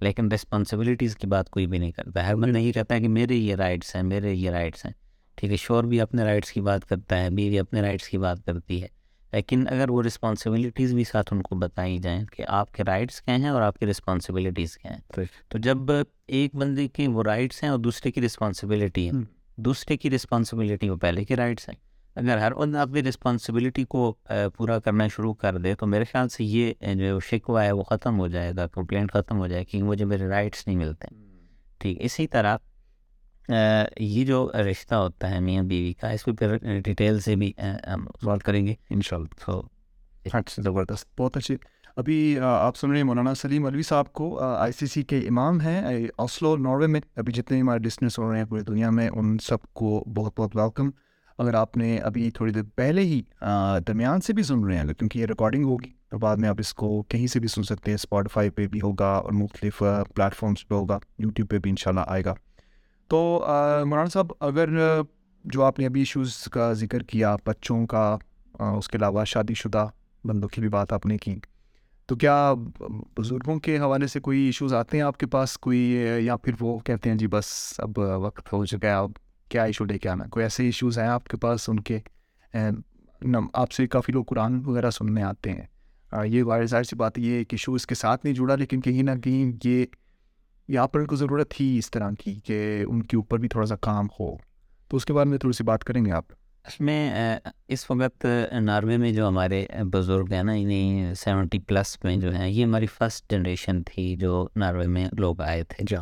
لیکن 0.00 0.32
رسپانسبلٹیز 0.32 1.16
کی 1.16 1.26
بات 1.26 1.50
کوئی 1.50 1.66
بھی 1.66 1.78
نہیں 1.78 1.92
کرتا 1.92 2.28
ہر 2.28 2.34
بند 2.36 2.52
نہیں 2.52 2.72
کہتا 2.72 2.94
ہے 2.94 3.00
کہ 3.00 3.08
میرے 3.08 3.34
یہ 3.34 3.54
رائٹس 3.54 3.96
ہیں 3.96 4.02
میرے 4.02 4.32
یہ 4.34 4.50
رائٹس 4.50 4.84
ہیں۔ 4.84 4.92
ٹھیک 5.34 5.50
ہے 5.50 5.56
شور 5.56 5.84
بھی 5.84 6.00
اپنے 6.00 6.22
رائٹس 6.22 6.52
کی 6.52 6.60
بات 6.60 6.84
کرتا 6.84 7.22
ہے 7.22 7.30
بیوی 7.30 7.58
اپنے 7.58 7.80
رائٹس 7.80 8.08
کی 8.08 8.18
بات 8.18 8.44
کرتی 8.46 8.82
ہے۔ 8.82 8.86
لیکن 9.32 9.64
اگر 9.68 9.90
وہ 9.90 10.02
رسپانسبلٹیز 10.02 10.94
بھی 10.94 11.04
ساتھ 11.04 11.34
ان 11.34 11.42
کو 11.42 11.54
بتائی 11.54 11.98
جائیں 11.98 12.24
کہ 12.24 12.44
آپ 12.48 12.74
کے 12.74 12.82
رائٹس 12.84 13.22
کیا 13.22 13.36
ہیں 13.36 13.48
اور 13.48 13.62
آپ 13.62 13.78
کی 13.78 13.86
رسپانسبلٹیز 13.86 14.78
کیا 14.78 14.92
ہیں۔ 14.92 15.00
تو 15.48 15.58
جب 15.58 15.76
ایک 16.26 16.54
بندے 16.54 16.88
کے 16.88 17.08
وہ 17.08 17.22
رائٹس 17.22 17.62
ہیں 17.62 17.70
اور 17.70 17.78
دوسرے 17.78 18.10
کی 18.10 18.20
رسپانسبلٹی 18.20 19.06
ہے 19.06 19.12
دوسرے 19.56 19.96
کی 19.96 20.10
رسپانسبلٹی 20.10 20.88
وہ 20.88 20.96
پہلے 20.96 21.24
کے 21.24 21.36
رائٹس 21.36 21.68
ہیں۔ 21.68 21.89
اگر 22.16 22.38
ہر 22.38 22.54
بندہ 22.54 22.78
اپنی 22.78 23.02
رسپانسبلٹی 23.02 23.84
کو 23.84 24.14
پورا 24.56 24.78
کرنا 24.78 25.08
شروع 25.08 25.34
کر 25.34 25.56
دے 25.58 25.74
تو 25.74 25.86
میرے 25.86 26.04
خیال 26.04 26.28
سے 26.28 26.44
یہ 26.44 26.72
جو 26.94 27.20
شکوہ 27.20 27.62
ہے 27.62 27.72
وہ 27.72 27.82
ختم 27.82 28.18
ہو 28.20 28.28
جائے 28.28 28.52
گا 28.56 28.66
کمپلینٹ 28.66 29.12
ختم 29.12 29.38
ہو 29.38 29.46
جائے 29.46 29.62
گا 29.62 29.70
کہ 29.70 29.82
مجھے 29.82 30.04
میرے 30.04 30.26
رائٹس 30.28 30.66
نہیں 30.66 30.76
ملتے۔ 30.76 31.08
ٹھیک 31.78 31.98
اسی 32.00 32.26
طرح 32.26 32.56
یہ 34.00 34.24
جو 34.24 34.48
رشتہ 34.70 34.94
ہوتا 34.94 35.30
ہے 35.30 35.40
میاں 35.40 35.62
بیوی 35.62 35.92
کا 35.92 36.10
اس 36.10 36.24
پہ 36.24 36.32
پھر 36.32 36.56
ڈیٹیل 36.84 37.20
سے 37.20 37.36
بھی 37.36 37.52
ہم 37.94 38.06
سوال 38.20 38.38
کریں 38.38 38.66
گے۔ 38.66 38.74
ان 38.90 39.00
شاء 39.00 39.16
اللہ 39.16 39.44
تو 39.46 40.62
زبردست 40.62 41.20
بہت 41.20 41.36
اچھی۔ 41.36 41.56
ابھی 41.96 42.38
آپ 42.42 42.76
سن 42.76 42.90
رہے 42.90 42.96
ہیں 42.96 43.04
مولانا 43.04 43.34
سلیم 43.34 43.66
علوی 43.66 43.82
صاحب 43.82 44.12
کو 44.12 44.38
آئی 44.40 44.72
سی 44.72 44.86
سی 44.86 45.02
کے 45.02 45.18
امام 45.18 45.60
ہیں 45.60 46.06
آسلو 46.18 46.56
ناروے 46.56 46.86
میں۔ 46.86 47.00
ابھی 47.16 47.32
جتنے 47.32 47.60
ہمارے 47.60 47.78
لسنرس 47.78 48.18
ہو 48.18 48.30
رہے 48.30 48.38
ہیں 48.38 48.46
پوری 48.46 48.62
دنیا 48.62 48.90
میں 48.90 49.08
ان 49.08 49.36
سب 49.38 49.62
کو 49.72 50.04
بہت 50.16 50.40
بہت 50.40 50.56
ویلکم 50.56 50.90
اگر 51.40 51.54
آپ 51.54 51.76
نے 51.76 51.96
ابھی 51.98 52.30
تھوڑی 52.30 52.52
دیر 52.52 52.62
پہلے 52.74 53.02
ہی 53.02 53.20
درمیان 53.86 54.20
سے 54.20 54.32
بھی 54.32 54.42
سن 54.42 54.64
رہے 54.64 54.76
ہیں، 54.76 54.94
کیونکہ 54.98 55.18
یہ 55.18 55.26
ریکارڈنگ 55.26 55.64
ہوگی، 55.64 55.90
تو 56.10 56.18
بعد 56.18 56.36
میں 56.36 56.48
آپ 56.48 56.56
اس 56.58 56.72
کو 56.74 57.02
کہیں 57.08 57.26
سے 57.26 57.40
بھی 57.40 57.48
سن 57.48 57.62
سکتے 57.62 57.90
ہیں۔ 57.90 57.94
اسپاٹیفائی 57.94 58.50
پہ 58.50 58.66
بھی 58.66 58.80
ہوگا 58.80 59.12
اور 59.14 59.32
مختلف 59.32 59.78
پلیٹفارمس 60.14 60.66
پہ 60.68 60.74
ہوگا۔ 60.74 60.98
یوٹیوب 61.18 61.50
پہ 61.50 61.58
بھی 61.58 61.70
انشاءاللہ 61.70 62.04
آئے 62.06 62.24
گا۔ 62.24 62.34
تو 63.10 63.44
مولانا 63.84 64.08
صاحب، 64.08 64.32
اگر 64.40 64.68
جو 65.44 65.62
آپ 65.64 65.78
نے 65.78 65.86
ابھی 65.86 66.00
ایشوز 66.00 66.36
کا 66.52 66.72
ذکر 66.72 67.02
کیا، 67.02 67.34
بچوں 67.46 67.86
کا 67.86 68.16
اس 68.58 68.88
کے 68.88 68.98
علاوہ 68.98 69.24
شادی 69.24 69.54
شدہ 69.54 69.86
بندوں 70.24 70.48
کی 70.48 70.60
بھی 70.60 70.68
بات 70.68 70.92
آپ 70.92 71.06
نے 71.06 71.16
کی، 71.18 71.34
تو 72.08 72.16
کیا 72.16 72.52
بزرگوں 73.16 73.58
کے 73.58 73.78
حوالے 73.78 74.06
سے 74.06 74.20
کوئی 74.20 74.40
ایشوز 74.40 74.74
آتے 74.74 74.96
ہیں 74.96 75.04
آپ 75.04 75.18
کے 75.18 75.26
پاس؟ 75.26 75.56
کوئی، 75.58 75.80
یا 76.20 76.36
پھر 76.36 76.52
وہ 76.60 76.78
کہتے 76.78 77.10
ہیں 77.10 77.16
جی 77.16 77.26
بس 77.26 77.74
اب 77.78 77.98
وقت 77.98 78.52
ہو 78.52 78.64
چکا 78.66 78.88
ہے، 78.88 78.92
اب 78.92 79.10
کیا 79.50 79.64
ایشو 79.64 79.84
لے 79.84 79.98
کے 79.98 80.08
آنا 80.08 80.24
کوئی 80.30 80.42
ایسے 80.42 80.64
ایشوز 80.64 80.98
ہیں 80.98 81.06
آپ 81.06 81.24
کے 81.24 81.36
پاس 81.36 81.68
ان 81.68 81.80
کے؟ 81.80 81.98
آپ 83.54 83.72
سے 83.72 83.86
کافی 83.86 84.12
لوگ 84.12 84.24
قرآن 84.24 84.64
وغیرہ 84.64 84.90
سننے 84.90 85.22
آتے 85.22 85.52
ہیں۔ 85.52 85.66
یہ 86.24 86.42
ظاہر 86.64 86.82
سی 86.82 86.96
بات 86.96 87.18
یہ 87.18 87.32
ایک 87.32 87.48
ایشو 87.50 87.74
اس 87.74 87.86
کے 87.86 87.94
ساتھ 87.94 88.20
نہیں 88.24 88.34
جڑا 88.34 88.54
لیکن 88.54 88.80
کہیں 88.80 89.02
نہ 89.02 89.10
کہیں 89.24 89.52
یہ 89.64 89.86
یہاں 90.68 90.86
پر 90.88 91.00
ان 91.00 91.06
کو 91.06 91.16
ضرورت 91.16 91.50
تھی 91.50 91.78
اس 91.78 91.90
طرح 91.90 92.10
کی 92.18 92.34
کہ 92.34 92.84
ان 92.88 93.02
کے 93.02 93.16
اوپر 93.16 93.38
بھی 93.38 93.48
تھوڑا 93.48 93.66
سا 93.66 93.76
کام 93.76 94.06
ہو۔ 94.20 94.36
تو 94.88 94.96
اس 94.96 95.04
کے 95.04 95.12
بارے 95.12 95.28
میں 95.28 95.38
تھوڑی 95.38 95.56
سی 95.56 95.64
بات 95.64 95.84
کریں 95.84 96.04
گے 96.04 96.10
آپ؟ 96.10 96.24
اس 96.66 96.80
میں 96.80 97.12
اس 97.68 97.90
وقت 97.90 98.26
ناروے 98.60 98.96
میں 98.96 99.12
جو 99.12 99.28
ہمارے 99.28 99.66
بزرگ 99.92 100.32
ہیں 100.32 100.42
نا 100.42 100.52
انہیں 100.52 101.14
سیونٹی 101.14 101.58
پلس 101.58 102.04
میں 102.04 102.16
جو 102.16 102.34
ہیں 102.34 102.48
یہ 102.48 102.64
ہماری 102.64 102.86
فرسٹ 102.86 103.30
جنریشن 103.30 103.82
تھی 103.82 104.16
جو 104.16 104.48
ناروے 104.56 104.86
میں 104.86 105.08
لوگ 105.18 105.40
آئے 105.40 105.64
تھے۔ 105.64 105.84
جا 105.88 106.00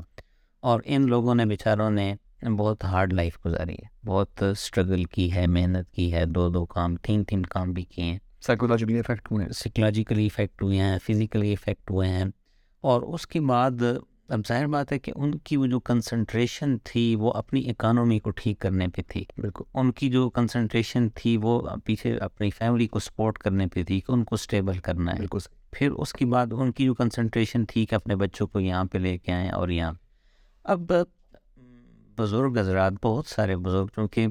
اور 0.61 0.81
ان 0.85 1.07
لوگوں 1.07 1.35
نے 1.35 1.45
بیچاروں 1.47 1.91
نے 1.91 2.15
بہت 2.43 2.85
ہارڈ 2.85 3.13
لائف 3.13 3.39
گزاری 3.47 3.73
ہے۔ 3.73 4.07
بہت 4.07 4.43
اسٹرگل 4.43 5.05
کی 5.05 5.35
ہے 5.35 5.47
محنت 5.47 5.95
کی 5.95 6.13
ہے 6.13 6.25
دو 6.25 6.49
دو 6.49 6.67
کام 6.67 6.97
تین 6.97 7.25
تین 7.25 7.43
کام 7.43 7.73
بھی 7.73 7.83
کیے 7.83 8.05
ہیں۔ 8.05 8.19
سائیکولوجیکلی 8.41 8.99
افیکٹ 8.99 9.33
ہوئے 9.33 9.45
ہیں۔ 9.45 9.53
سائیکولوجیکلی 9.53 10.27
افیکٹ 10.27 10.63
ہوئے 10.63 10.79
ہیں 10.79 10.99
فزیکلی 11.09 11.53
افیکٹ 11.53 11.91
ہوئے 11.91 12.09
ہیں۔ 12.09 12.25
اور 12.81 13.03
اس 13.03 13.27
کے 13.27 13.41
بعد 13.41 13.71
اب 14.29 14.41
ظاہر 14.49 14.67
بات 14.67 14.93
ہے 14.93 14.99
کہ 14.99 15.13
ان 15.17 15.39
کی 15.39 15.57
وہ 15.57 15.67
جو 15.67 15.81
کنسنٹریشن 15.81 16.79
تھی 16.85 17.17
وہ 17.17 17.33
اپنی 17.33 17.71
اکانومی 17.71 18.19
کو 18.19 18.31
ٹھیک 18.31 18.59
کرنے 18.59 18.89
پہ 18.89 19.03
تھی۔ 19.09 19.25
بالکل۔ 19.39 19.65
ان 19.75 19.93
کی 19.93 20.11
جو 20.11 20.31
کنسنٹریشن 20.31 21.09
تھی 21.15 21.37
وہ 21.37 21.69
پیچھے 21.85 22.17
اپنی 22.17 22.51
فیملی 22.51 22.87
کو 22.87 22.99
سپورٹ 22.99 23.39
کرنے 23.39 23.67
پہ 23.67 23.85
تھی 23.85 24.01
کہ 24.01 24.13
ان 24.13 24.25
کو 24.25 24.35
اسٹیبل 24.35 24.79
کرنا 24.79 25.13
ہے۔ 25.13 25.17
بالکل 25.17 25.39
پھر 25.71 25.91
اس 25.91 26.13
کے 26.13 26.27
بعد 26.27 26.47
ان 26.51 26.73
کی 26.73 26.85
جو 26.85 26.95
کنسنٹریشن 26.95 27.65
تھی 27.65 27.87
کہ 27.87 27.95
اپنے 27.95 28.17
بچوں 28.17 28.47
کو 28.47 28.61
یہاں 28.61 28.85
پہ 28.85 28.99
لے 28.99 29.19
کے 29.19 29.33
آئیں 29.33 29.51
اور 29.51 29.69
یہاں۔ 29.69 29.93
اب 30.65 30.93
بزرگ 32.19 32.59
حضرات 32.59 32.93
بہت 33.03 33.27
سارے 33.27 33.57
بزرگ 33.57 33.87
کیونکہ 33.87 34.27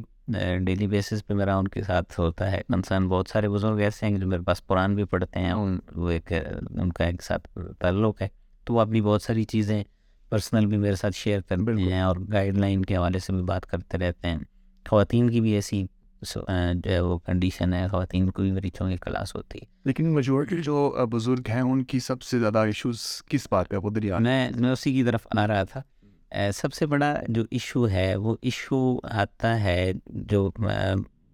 ڈیلی 0.60 0.88
بیسس 0.88 1.28
پہ 1.28 1.34
میرا 1.34 1.58
ان 1.58 1.68
کے 1.68 1.84
ساتھ 1.84 2.20
ہوتا 2.20 2.52
ہے 2.52 2.62
کنسرن 2.68 3.08
بہت 3.08 3.30
سارے 3.30 3.50
بزرگ 3.50 3.78
ایسے 3.80 4.06
ہیں 4.06 4.18
جو 4.18 4.28
میرے 4.28 4.42
پاس 4.42 4.62
قرآن 4.68 4.96
بھی 4.96 5.04
پڑھتے 5.04 5.40
ہیں 5.40 5.52
ان 5.52 5.80
وہ 5.96 6.10
ایک 6.10 6.34
ان 6.80 6.92
کا 6.92 7.04
ایک 7.04 7.24
ساتھ 7.24 7.58
تعلق 7.80 8.22
ہے 8.22 8.28
تو 8.64 8.74
وہ 8.74 8.82
اپنی 8.82 9.02
بہت 9.02 9.22
ساری 9.22 9.44
چیزیں 9.44 9.84
پرسنل 10.30 10.66
بھی 10.66 10.78
میرے 10.78 10.96
ساتھ 10.96 11.16
شیئر 11.16 11.42
کرتے 11.42 11.82
ہیں 11.82 12.02
اور 12.02 12.16
گائیڈ 12.34 12.58
لائن 12.58 12.86
کے 12.86 12.98
حوالے 12.98 13.20
سے 13.20 13.34
بھی 13.34 13.44
بات 13.44 13.66
کرتے 13.66 13.98
رہتے 13.98 14.28
ہیں۔ 14.28 14.38
خواتین 14.90 15.30
کی 15.30 15.42
بھی 15.42 15.52
ایسی 15.52 15.86
جو 16.22 16.42
ہے 16.86 17.00
وہ 17.00 17.18
کنڈیشن 17.18 17.74
ہے 17.74 17.88
خواتین 17.88 18.30
کو 18.30 18.42
بھی 18.42 18.52
مریضوں 18.52 18.90
کی 18.90 18.98
کلاس 18.98 19.36
ہوتی 19.36 19.60
ہے۔ 19.62 19.66
لیکن 19.86 20.16
میجورٹی 20.16 20.62
جو 20.62 21.06
بزرگ 21.12 21.50
ہیں 21.50 21.62
ان 21.62 21.84
کی 21.84 22.00
سب 22.00 22.22
سے 22.22 22.40
زیادہ 22.40 22.60
ایشوز 22.60 23.02
کس 23.30 23.48
بات 23.52 23.70
پہ 23.70 23.76
وہ 23.76 23.90
میں 24.20 24.52
میں 24.56 24.72
اسی 24.72 24.94
کی 24.94 25.04
طرف 25.04 25.28
آ 25.38 25.48
رہا 25.48 25.64
تھا۔ 25.64 25.82
سب 26.54 26.74
سے 26.74 26.86
بڑا 26.86 27.16
جو 27.28 27.44
ایشو 27.52 27.90
ہے 27.90 28.16
وہ 28.16 28.36
ایشو 28.42 28.98
آتا 29.04 29.64
ہے 29.64 29.92
جو 30.08 30.52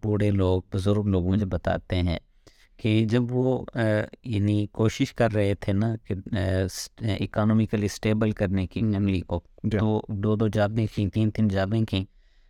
بوڑھے 0.03 0.31
لوگ 0.31 0.61
بزرگ 0.73 1.03
لوگ 1.05 1.27
مجھے 1.27 1.45
بتاتے 1.45 1.95
ہیں 1.95 2.19
کہ 2.77 3.05
جب 3.05 3.23
وہ 3.29 3.65
یعنی 4.23 4.67
کوشش 4.71 5.13
کر 5.13 5.31
رہے 5.31 5.55
تھے 5.55 5.73
نا 5.73 5.95
کہ 6.07 6.15
اکانومیکلی 7.01 7.85
اسٹیبل 7.85 8.31
کرنے 8.31 8.67
کی 8.67 8.79
فیملی 8.81 9.21
کو 9.21 9.41
تو 9.71 10.01
دو 10.07 10.35
دو 10.35 10.47
جابیں 10.47 10.87
کیں 10.95 11.09
تین 11.09 11.31
تین 11.31 11.47
جابیں 11.47 11.85
کیں 11.85 12.05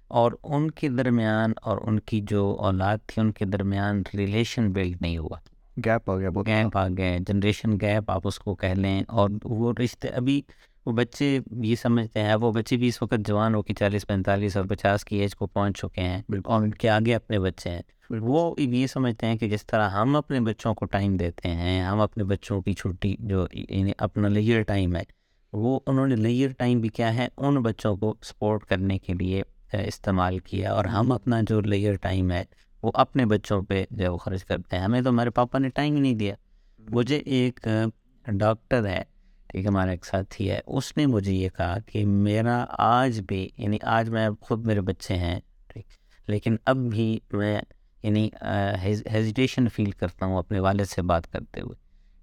اور 0.08 0.32
ان 0.44 0.72
کے 0.72 0.90
درمیان 0.90 1.54
اور 1.62 1.78
ان 1.82 2.00
کی 2.00 2.22
جو 2.30 2.56
اولاد 2.60 2.98
تھی 3.08 3.22
ان 3.22 3.32
کے 3.32 3.46
درمیان 3.46 4.04
ریلیشن 4.14 4.72
بلڈ 4.72 4.98
نہیں 5.02 5.18
ہوا۔ 5.18 5.38
گیپ 5.86 6.12
آ 6.12 6.18
گیا 6.18 6.30
گیپ 6.48 6.78
آ 6.78 6.88
گئے 6.98 7.20
جنریشن 7.28 7.72
گیپ 7.82 8.12
آپ 8.12 8.28
اس 8.28 8.40
کو 8.40 8.56
کہہ 8.56 8.68
لیں 8.68 9.04
اور 9.08 9.30
وہ 9.44 9.74
رشتے 9.84 10.08
ابھی 10.08 10.42
وہ 10.86 10.92
بچے 10.92 11.40
یہ 11.64 11.76
سمجھتے 11.76 12.20
ہیں 12.20 12.36
وہ 12.36 12.52
بچے 12.52 12.78
بھی 12.78 12.88
اس 12.88 13.02
وقت 13.02 13.28
جوان 13.28 13.56
ہو 13.56 13.62
کے 13.62 13.74
چالیس 13.74 14.08
پینتالیس 14.08 14.58
اور 14.58 14.66
پچاس 14.66 15.06
کی 15.06 15.18
ایج 15.18 15.36
کو 15.36 15.48
پہنچ 15.48 15.78
چکے 15.78 16.02
ہیں 16.02 16.22
اور 16.46 16.62
ان 16.62 16.72
کے 16.72 16.90
آگے 16.90 17.16
اپنے 17.16 17.40
بچے 17.40 17.70
ہیں۔ 17.70 17.82
وہ 18.22 18.54
یہ 18.60 18.88
سمجھتے 18.88 19.26
ہیں 19.26 19.38
کہ 19.38 19.50
جس 19.50 19.66
طرح 19.66 19.90
ہم 19.90 20.16
اپنے 20.16 20.40
بچوں 20.40 20.74
کو 20.74 20.86
ٹائم 20.86 21.16
دیتے 21.18 21.50
ہیں 21.50 21.82
ہم 21.82 22.00
اپنے 22.02 22.24
بچوں 22.24 22.62
کی 22.62 22.74
چھٹی 22.74 23.16
جو 23.20 23.46
یعنی 23.54 23.92
اپنا 23.98 24.28
لیئر 24.28 24.62
ٹائم 24.62 24.96
ہے 24.96 25.04
وہ 25.54 25.80
انہوں 25.88 26.08
نے 26.08 26.16
لیئر 26.16 26.50
ٹائم 26.58 26.82
بھی 26.82 26.90
کیا 26.90 27.14
ہے 27.16 27.28
ان 27.38 27.62
بچوں 27.62 27.96
کو 27.96 28.16
سپورٹ 28.24 28.66
کرنے 28.66 28.98
کے 29.00 29.14
لیے 29.14 29.42
استعمال 29.88 30.40
کیا 30.40 30.72
اور 30.74 30.86
ہم 30.86 31.12
اپنا 31.12 31.42
جو 31.50 31.62
لیئر 31.62 31.96
ٹائم 31.96 32.32
ہے 32.32 32.44
وہ 32.84 32.92
اپنے 32.94 33.26
بچوں 33.26 33.62
پہ 33.62 33.84
جو 33.92 34.18
خرچ 34.18 34.44
کرتے 34.46 34.78
ہیں۔ 34.78 34.84
ہمیں 34.84 35.02
تو 35.02 35.10
ہمارے 35.10 35.30
پاپا 35.30 35.60
نے 35.60 35.70
ٹائم 35.70 35.96
ہی 35.96 36.00
نہیں 36.00 36.14
دیا۔ 36.14 36.36
مجھے 36.80 37.18
ایک 37.18 37.68
ڈاکٹر 38.26 38.86
ہے 38.88 39.02
ٹھیک 39.54 39.64
ہے 39.64 39.70
ہمارا 39.70 39.92
ایک 39.92 40.06
ساتھی 40.06 40.50
ہے، 40.50 40.60
اس 40.68 40.86
نے 40.98 41.06
مجھے 41.06 41.32
یہ 41.32 41.50
کہا 41.58 41.78
کہ 41.86 42.06
میرا 42.06 42.64
آج 42.80 43.20
بھی 43.28 43.48
یعنی 43.58 43.78
آج 43.90 44.10
میں 44.10 44.28
خود 44.42 44.66
میرے 44.66 44.82
بچے 44.82 45.16
ہیں، 45.16 45.40
ٹھیک، 45.70 45.86
لیکن 46.28 46.56
اب 46.66 46.78
بھی 46.92 47.06
میں 47.34 47.60
یعنی 48.04 48.28
ہیزیٹیشن 48.84 49.68
فیل 49.70 49.92
کرتا 49.92 50.26
ہوں 50.26 50.38
اپنے 50.38 50.60
والد 50.60 50.90
سے 50.90 51.02
بات 51.02 51.32
کرتے 51.32 51.62
ہوئے، 51.62 51.76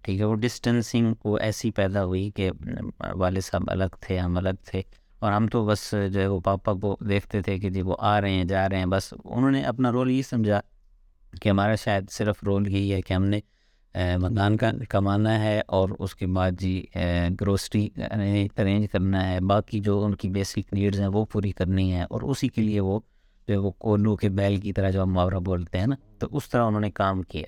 ٹھیک 0.05 0.21
ہے، 0.21 0.25
وہ 0.25 0.35
ڈسٹینسنگ 0.37 1.13
وہ 1.25 1.37
ایسی 1.39 1.71
پیدا 1.71 2.05
ہوئی 2.05 2.31
کہ، 2.31 2.51
والد 3.01 3.45
صاحب 3.45 3.71
الگ 3.71 3.95
تھے، 4.01 4.19
ہم 4.19 4.37
الگ 4.37 4.65
تھے، 4.65 4.83
اور 5.19 5.33
ہم 5.33 5.47
تو 5.47 5.65
بس 5.67 5.95
جو 6.13 6.21
ہے 6.21 6.27
وہ 6.27 6.41
پاپا 6.41 6.73
کو 6.83 6.97
دیکھتے 7.09 7.43
تھے 7.43 7.59
کہ 7.59 7.71
جی 7.71 7.83
وہ 7.83 7.97
آ 8.01 8.21
رہے 8.21 8.33
ہیں، 8.33 8.45
جا 8.45 8.69
رہے 8.69 8.79
ہیں، 8.79 8.87
بس 8.87 9.13
انہوں 9.25 9.51
نے 9.51 9.63
اپنا 9.65 9.93
رول 9.93 10.11
یہ 10.11 10.23
سمجھا 10.23 10.61
کہ 11.33 11.49
ہمارا 11.49 11.75
شاید 11.77 12.11
صرف 12.11 12.43
رول 12.45 12.69
یہی 12.69 12.93
ہے 12.95 13.01
کہ 13.03 13.13
ہم 13.15 13.25
نے 13.25 13.41
مکان 13.95 14.57
کا 14.57 14.71
کمانا 14.89 15.39
ہے 15.43 15.61
اور 15.67 15.89
اس 15.99 16.15
کے 16.15 16.27
بعد 16.27 16.61
جی 16.61 16.85
گروسری 17.41 17.89
ارینج 17.97 18.91
کرنا 18.93 19.29
ہے۔ 19.29 19.41
باقی 19.41 19.81
جو 19.81 20.05
ان 20.05 20.15
کی 20.15 20.29
بیسک 20.29 20.73
نیڈز 20.73 21.01
ہیں 21.01 21.09
وہ 21.09 21.25
پوری 21.25 21.51
کرنی 21.53 21.93
ہے 21.93 22.03
اور 22.03 22.23
اسی 22.23 22.49
کے 22.49 22.63
لیے 22.63 22.81
وہ 22.81 22.99
جو 23.49 23.55
ہے 23.55 23.59
وہ 23.59 23.71
کولو 23.71 24.17
کے 24.17 24.29
بیل 24.29 24.57
کی 24.57 24.73
طرح 24.73 24.91
جو 24.91 25.03
ہم 25.03 25.13
محاورہ 25.13 25.39
بولتے 25.45 25.79
ہیں 25.79 25.87
نا، 25.87 25.97
تو 26.19 26.27
اس 26.31 26.49
طرح 26.51 26.63
انہوں 26.63 26.81
نے 26.81 26.91
کام 26.91 27.23
کیا۔ 27.23 27.45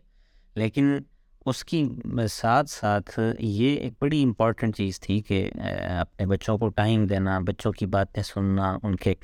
لیکن 0.54 0.98
اس 1.46 1.64
کی 1.64 1.84
ساتھ 2.30 2.70
ساتھ 2.70 3.18
یہ 3.38 3.76
ایک 3.76 3.92
بڑی 4.00 4.22
امپورٹنٹ 4.22 4.76
چیز 4.76 5.00
تھی 5.00 5.20
کہ 5.20 5.50
اپنے 6.00 6.26
بچوں 6.26 6.58
کو 6.58 6.68
ٹائم 6.68 7.06
دینا، 7.06 7.38
بچوں 7.38 7.72
کی 7.72 7.86
باتیں 7.86 8.22
سننا، 8.22 8.76
ان 8.82 8.96
کے 8.96 9.14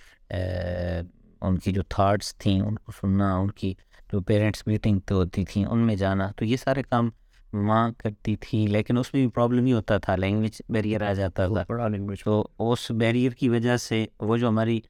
ان 1.41 1.59
کی 1.59 1.73
جو 1.73 1.83
تھاٹس 1.89 2.35
تھیں 2.37 2.61
ان 2.61 2.77
کو 2.77 2.93
سننا، 2.93 3.35
ان 3.37 3.51
کی 3.51 3.75
جو 4.13 4.21
پیرنٹس 4.21 4.67
میٹنگ 4.67 4.99
تو 5.07 5.15
ہوتی 5.15 5.45
تھیں 5.45 5.65
ان 5.65 5.79
میں 5.87 5.97
جانا۔ 5.97 6.31
تو 6.37 6.45
یہ 6.45 6.57
سارے 6.57 6.83
کام 6.83 7.09
ماں 7.53 7.91
کرتی 7.99 8.37
تھی 8.37 8.67
لیکن 8.67 8.99
اس 8.99 9.13
میں 9.15 9.23
بھی 9.23 9.31
پرابلم 9.31 9.65
ہی 9.65 9.73
ہوتا 9.73 9.99
تھا 9.99 10.17
لینگویج 10.17 10.61
بیریئر 10.69 11.03
آ 11.09 11.13
جاتا 11.13 11.47
تھا۔ 11.47 11.89
لینگویج 11.89 12.23
تو 12.25 12.49
اس 12.59 12.91
بیریئر 12.91 13.33
کی 13.33 13.49
وجہ 13.49 13.77
سے 13.77 14.05
وہ 14.21 14.37
جو 14.37 14.49
ہماری 14.49 14.81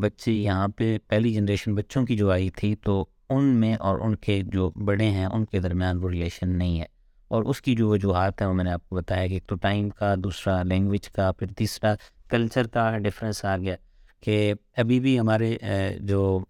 بچے 0.00 0.32
یہاں 0.32 0.68
پہ 0.68 0.98
پہلی 1.08 1.32
جنریشن 1.34 1.74
بچوں 1.74 2.04
کی 2.06 2.16
جو 2.16 2.30
آئی 2.30 2.50
تھی 2.50 2.74
تو 2.76 3.04
ان 3.30 3.44
میں 3.44 3.74
اور 3.74 3.98
ان 4.00 4.16
کے 4.16 4.40
جو 4.44 4.70
بڑے 4.84 5.04
ہیں 5.04 5.26
ان 5.26 5.44
کے 5.44 5.60
درمیان 5.60 5.96
وہ 5.96 6.10
ریلیشن 6.10 6.48
نہیں 6.48 6.80
ہے۔ 6.80 6.86
اور 7.28 7.44
اس 7.44 7.62
کی 7.62 7.74
جو 7.74 7.88
وجوہات 7.88 8.40
ہیں 8.40 8.48
وہ 8.48 8.54
میں 8.54 8.64
نے 8.64 8.72
آپ 8.72 8.88
کو 8.88 8.96
بتایا 8.96 9.26
کہ 9.26 9.32
ایک 9.32 9.46
تو 9.46 9.54
ٹائم 9.54 9.88
کا 9.90 10.14
دوسرا 10.18 10.62
لینگویج 10.62 11.08
کا 11.08 11.32
پھر 11.32 11.46
تیسرا 11.46 11.94
کلچر 12.28 12.66
کا 12.66 12.98
ڈفرینس 12.98 13.44
آ 13.44 13.56
گیا 13.56 13.76
کہ 14.20 14.54
ابھی 14.76 15.00
بھی 15.00 15.18
ہمارے 15.20 15.56
جو 16.00 16.40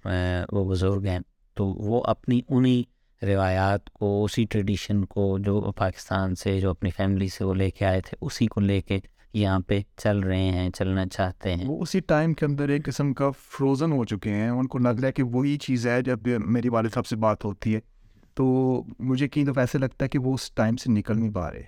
وہ 0.53 0.71
بزرگ 0.71 1.05
ہیں 1.05 1.19
تو 1.57 1.67
وہ 1.67 2.03
اپنی 2.05 2.41
انہی 2.49 2.83
روایات 3.23 3.91
کو، 3.91 4.25
اسی 4.25 4.45
ٹریڈیشن 4.45 5.05
کو 5.05 5.39
جو 5.39 5.73
پاکستان 5.77 6.35
سے، 6.35 6.61
جو 6.61 6.71
اپنی 6.71 6.91
فیملی 6.91 7.29
سے 7.29 7.45
وہ 7.45 7.55
لے 7.55 7.71
کے 7.71 7.85
آئے 7.85 8.01
تھے، 8.01 8.17
اسی 8.21 8.47
کو 8.47 8.61
لے 8.61 8.81
کے 8.81 8.99
یہاں 9.33 9.61
پہ 9.61 9.81
چل 9.97 10.19
رہے 10.19 10.43
ہیں، 10.43 10.71
چلنا 10.71 11.07
چاہتے 11.07 11.55
ہیں۔ 11.55 11.69
وہ 11.69 11.83
اسی 11.83 12.01
ٹائم 12.01 12.35
کے 12.35 12.47
اندر 12.47 12.69
ایک 12.69 12.85
قسم 12.85 13.15
کا 13.15 13.31
فروزن 13.31 13.93
ہو 13.93 14.05
چکے 14.05 14.31
ہیں۔ 14.31 14.49
ان 14.49 14.67
کو 14.67 14.79
لگ 14.79 14.89
رہا 14.89 15.09
ہے 15.09 15.13
کہ 15.13 15.23
وہی 15.23 15.57
چیز 15.57 15.87
ہے 15.87 16.03
جب 16.03 16.19
میری 16.27 16.69
والد 16.69 16.89
صاحب 16.95 17.07
سے 17.07 17.17
بات 17.17 17.45
ہوتی 17.45 17.75
ہے۔ 17.75 17.81
تو 18.35 18.83
مجھے 18.99 19.29
کہیں 19.29 19.45
دفعہ 19.45 19.63
ایسے 19.63 19.79
لگتا 19.79 20.05
ہے 20.05 20.09
کہ 20.09 20.19
وہ 20.19 20.35
اس 20.35 20.51
ٹائم 20.51 20.77
سے 20.77 20.93
نکل 20.93 21.19
نہیں 21.19 21.31
پا 21.31 21.51
رہے۔ 21.51 21.63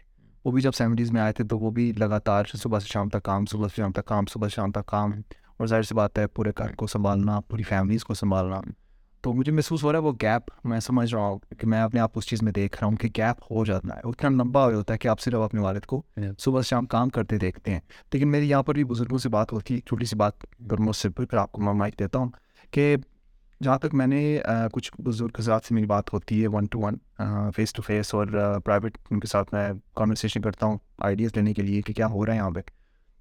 وہ 0.45 0.51
بھی 0.51 0.63
جب 0.63 0.73
سیونٹیز 0.73 1.13
میں 1.13 1.21
آئے 1.21 1.33
تھے 1.33 1.45
تو 1.45 1.59
وہ 1.59 1.71
بھی 1.71 1.93
لگاتار 1.93 2.45
صبح 2.57 2.79
سے 2.79 2.89
شام 2.89 3.09
تک 3.09 3.23
کام، 3.23 3.47
صبح 3.47 3.69
سے 3.69 3.75
شام 3.77 3.93
تک 3.93 4.05
کام، 4.05 4.25
صبح 4.27 4.49
سے 4.49 4.55
شام 4.55 4.71
تک 4.71 4.87
کام۔ 4.87 5.11
اور 5.57 5.67
ظاہر 5.67 5.83
سی 5.83 5.95
بات 5.95 6.19
ہے، 6.19 6.27
پورے 6.27 6.53
گھر 6.59 6.75
کو 6.75 6.87
سنبھالنا، 6.87 7.41
پوری 7.41 7.63
فیملیز 7.63 8.05
کو 8.05 8.15
سنبھالنا۔ 8.15 8.61
تو 9.23 9.33
مجھے 9.33 9.53
محسوس 9.53 9.85
ہو 9.85 9.93
رہا 9.93 9.99
ہے 9.99 10.05
وہ 10.05 10.13
گیپ 10.23 10.67
میں 10.67 10.81
سمجھ 10.81 11.15
رہا 11.15 11.21
ہوں 11.21 11.39
کہ 11.59 11.67
میں 11.67 11.81
اپنے 11.81 12.01
آپ 12.01 12.11
اس 12.15 12.27
چیز 12.27 12.43
میں 12.43 12.53
دیکھ 12.53 12.77
رہا 12.81 12.89
ہوں 12.89 12.97
کہ 12.97 13.09
گیپ 13.17 13.53
ہو 13.53 13.65
جاتا 13.65 13.97
ہے۔ 13.97 14.01
اتنا 14.05 14.31
لمبا 14.31 14.65
ہو 14.65 14.71
ہوتا 14.71 14.95
ہے 14.95 14.99
کہ 14.99 15.09
آپ 15.09 15.21
صرف 15.21 15.35
اپنے 15.35 15.61
والد 15.61 15.81
کو 15.81 16.03
صبح 16.39 16.61
شام 16.61 16.87
کام 16.87 17.09
کرتے 17.09 17.39
دیکھتے 17.39 17.71
ہیں۔ 17.71 17.81
لیکن 18.13 18.29
میری 18.31 18.51
یہاں 18.51 18.63
پر 18.63 18.75
بھی 18.75 18.85
بزرگوں 18.85 19.19
سے 19.19 19.29
بات 19.29 19.53
ہوتی 19.53 19.75
ہے 19.75 19.81
چھوٹی 19.81 20.05
سی 20.05 20.17
بات 20.17 20.33
مجھ 20.79 20.97
سے 20.97 21.11
پھر 21.11 21.37
آپ 21.37 21.53
کو 21.53 21.75
میں 21.75 21.91
دیتا 21.99 22.19
ہوں 22.19 22.29
کہ 22.71 22.97
جہاں 23.63 23.79
تک 23.79 23.95
میں 23.95 24.07
نے 24.07 24.39
کچھ 24.73 24.93
بزرگ 25.03 25.29
حضرات 25.39 25.65
سے 25.65 25.75
میری 25.75 25.87
بات 25.87 26.13
ہوتی 26.13 26.43
ہے 26.43 26.47
one 26.49 26.67
to 26.67 26.79
one 26.79 26.95
face 27.57 27.73
to 27.73 27.83
face 27.83 28.15
اور 28.15 28.27
پرائیویٹ 28.65 28.99
ان 29.11 29.21
کے 29.21 29.27
ساتھ 29.27 29.55
میں 29.55 29.69
کانورسیشن 29.95 30.41
کرتا 30.41 30.67
ہوں 30.67 30.79
آئیڈیاز 30.99 31.31
لینے 31.37 31.55
کے 31.55 31.63
لیے 31.63 31.83
کہ 31.83 31.93
کیا 31.93 32.07
ہو 32.07 32.27
رہا 32.27 32.33
ہے 32.33 32.39
یہاں 32.39 32.51
پہ۔ 32.51 32.61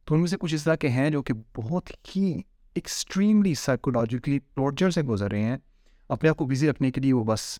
تو 0.05 0.15
ان 0.15 0.19
میں 0.21 0.27
سے 0.27 0.37
کچھ 0.39 0.55
اس 0.55 0.63
طرح 0.63 0.75
کے 0.75 0.89
ہیں 0.89 1.09
جو 1.09 1.21
کہ 1.21 1.33
بہت 1.57 1.89
ہی 2.15 2.41
ایکسٹریملی 2.75 3.53
سائیکولوجیکلی 3.53 4.37
ٹارچر 4.37 4.89
سے 4.89 5.01
گزر 5.01 5.31
رہے 5.31 5.43
ہیں۔ 5.43 5.57
اپنے 6.09 6.29
آپ 6.29 6.37
کو 6.37 6.45
بزی 6.45 6.69
رکھنے 6.69 6.91
کے 6.91 7.01
لیے 7.01 7.13
وہ 7.13 7.23
بس 7.23 7.59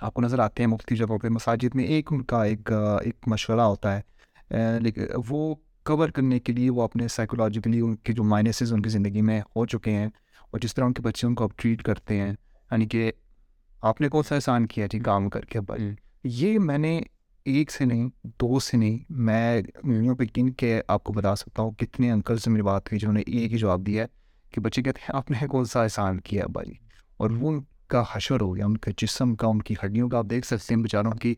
آپ 0.00 0.14
کو 0.14 0.22
نظر 0.22 0.38
آتے 0.38 0.62
ہیں 0.62 0.70
مختلف 0.70 0.98
جگہوں 0.98 1.18
پہ۔ 1.18 1.28
مساجد 1.28 1.74
میں 1.74 1.84
ایک 1.84 2.12
ان 2.12 2.22
کا 2.22 2.44
ایک 2.44 2.72
ایک 3.04 3.16
مشورہ 3.26 3.60
ہوتا 3.60 3.98
ہے 3.98 4.78
لیکن 4.80 5.04
وہ 5.28 5.54
کور 5.84 6.08
کرنے 6.08 6.40
کے 6.40 6.52
لیے 6.52 6.70
وہ 6.70 6.82
اپنے 6.82 7.08
سائیکولوجیکلی 7.08 7.80
ان 7.80 7.96
کے 7.96 8.12
جو 8.12 8.24
مائنسز 8.24 8.72
ان 8.72 8.82
کی 8.82 8.88
زندگی 8.88 9.22
میں 9.22 9.40
ہو 9.56 9.66
چکے 9.66 9.90
ہیں 9.90 10.06
اور 10.50 10.60
جس 10.60 10.74
طرح 10.74 10.84
ان 10.84 10.92
کے 10.92 11.02
بچے 11.02 11.26
ان 11.26 11.34
کو 11.34 11.44
اب 11.44 11.50
ٹریٹ 11.56 11.82
کرتے 11.82 12.20
ہیں۔ 12.20 12.32
یعنی 12.70 12.86
کہ 12.86 13.12
آپ 13.82 14.00
نے 14.00 14.08
کون 14.08 14.22
سا 14.22 14.34
احسان 14.34 14.66
کیا 14.66 14.86
جی 14.86 14.98
کام 14.98 15.28
کر 15.30 15.44
کے؟ 15.44 15.60
بھائی 15.60 15.90
یہ 16.24 16.58
میں 16.58 16.78
نے 16.78 17.00
ایک 17.44 17.70
سے 17.70 17.84
نہیں 17.84 18.08
دو 18.24 18.58
سے 18.58 18.76
نہیں 18.76 18.98
میں 19.08 19.62
یوں 19.84 20.16
پہ 20.16 20.24
گن 20.36 20.50
کے 20.50 20.82
آپ 20.88 21.04
کو 21.04 21.12
بتا 21.12 21.36
سکتا 21.36 21.62
ہوں 21.62 21.70
کتنے 21.70 22.10
انکل 22.10 22.36
سے 22.36 22.50
میری 22.50 22.62
بات 22.62 22.86
ہوئی 22.86 22.98
جنہوں 22.98 23.14
نے 23.14 23.20
ایک 23.20 23.52
ہی 23.52 23.58
جواب 23.58 23.86
دیا 23.86 24.02
ہے 24.02 24.08
کہ 24.50 24.60
بچے 24.60 24.82
کہتے 24.82 25.00
ہیں 25.02 25.16
آپ 25.16 25.30
نے 25.30 25.46
کون 25.46 25.64
سا 25.64 25.82
احسان 25.82 26.20
کیا 26.20 26.46
بھائی؟ 26.46 26.87
اور 27.18 27.30
وہ 27.30 27.48
ان 27.48 27.60
کا 27.86 28.04
حشر 28.12 28.40
ہو 28.40 28.56
گیا، 28.56 28.66
ان 28.66 28.76
کے 28.76 28.90
جسم 28.96 29.34
کا، 29.34 29.46
ان 29.46 29.62
کی 29.62 29.74
ہڈیوں 29.84 30.08
کا۔ 30.08 30.18
آپ 30.18 30.26
دیکھ 30.30 30.46
سکتے 30.46 30.74
ہیں 30.74 30.82
بیچاروں 30.82 31.12
کی، 31.12 31.34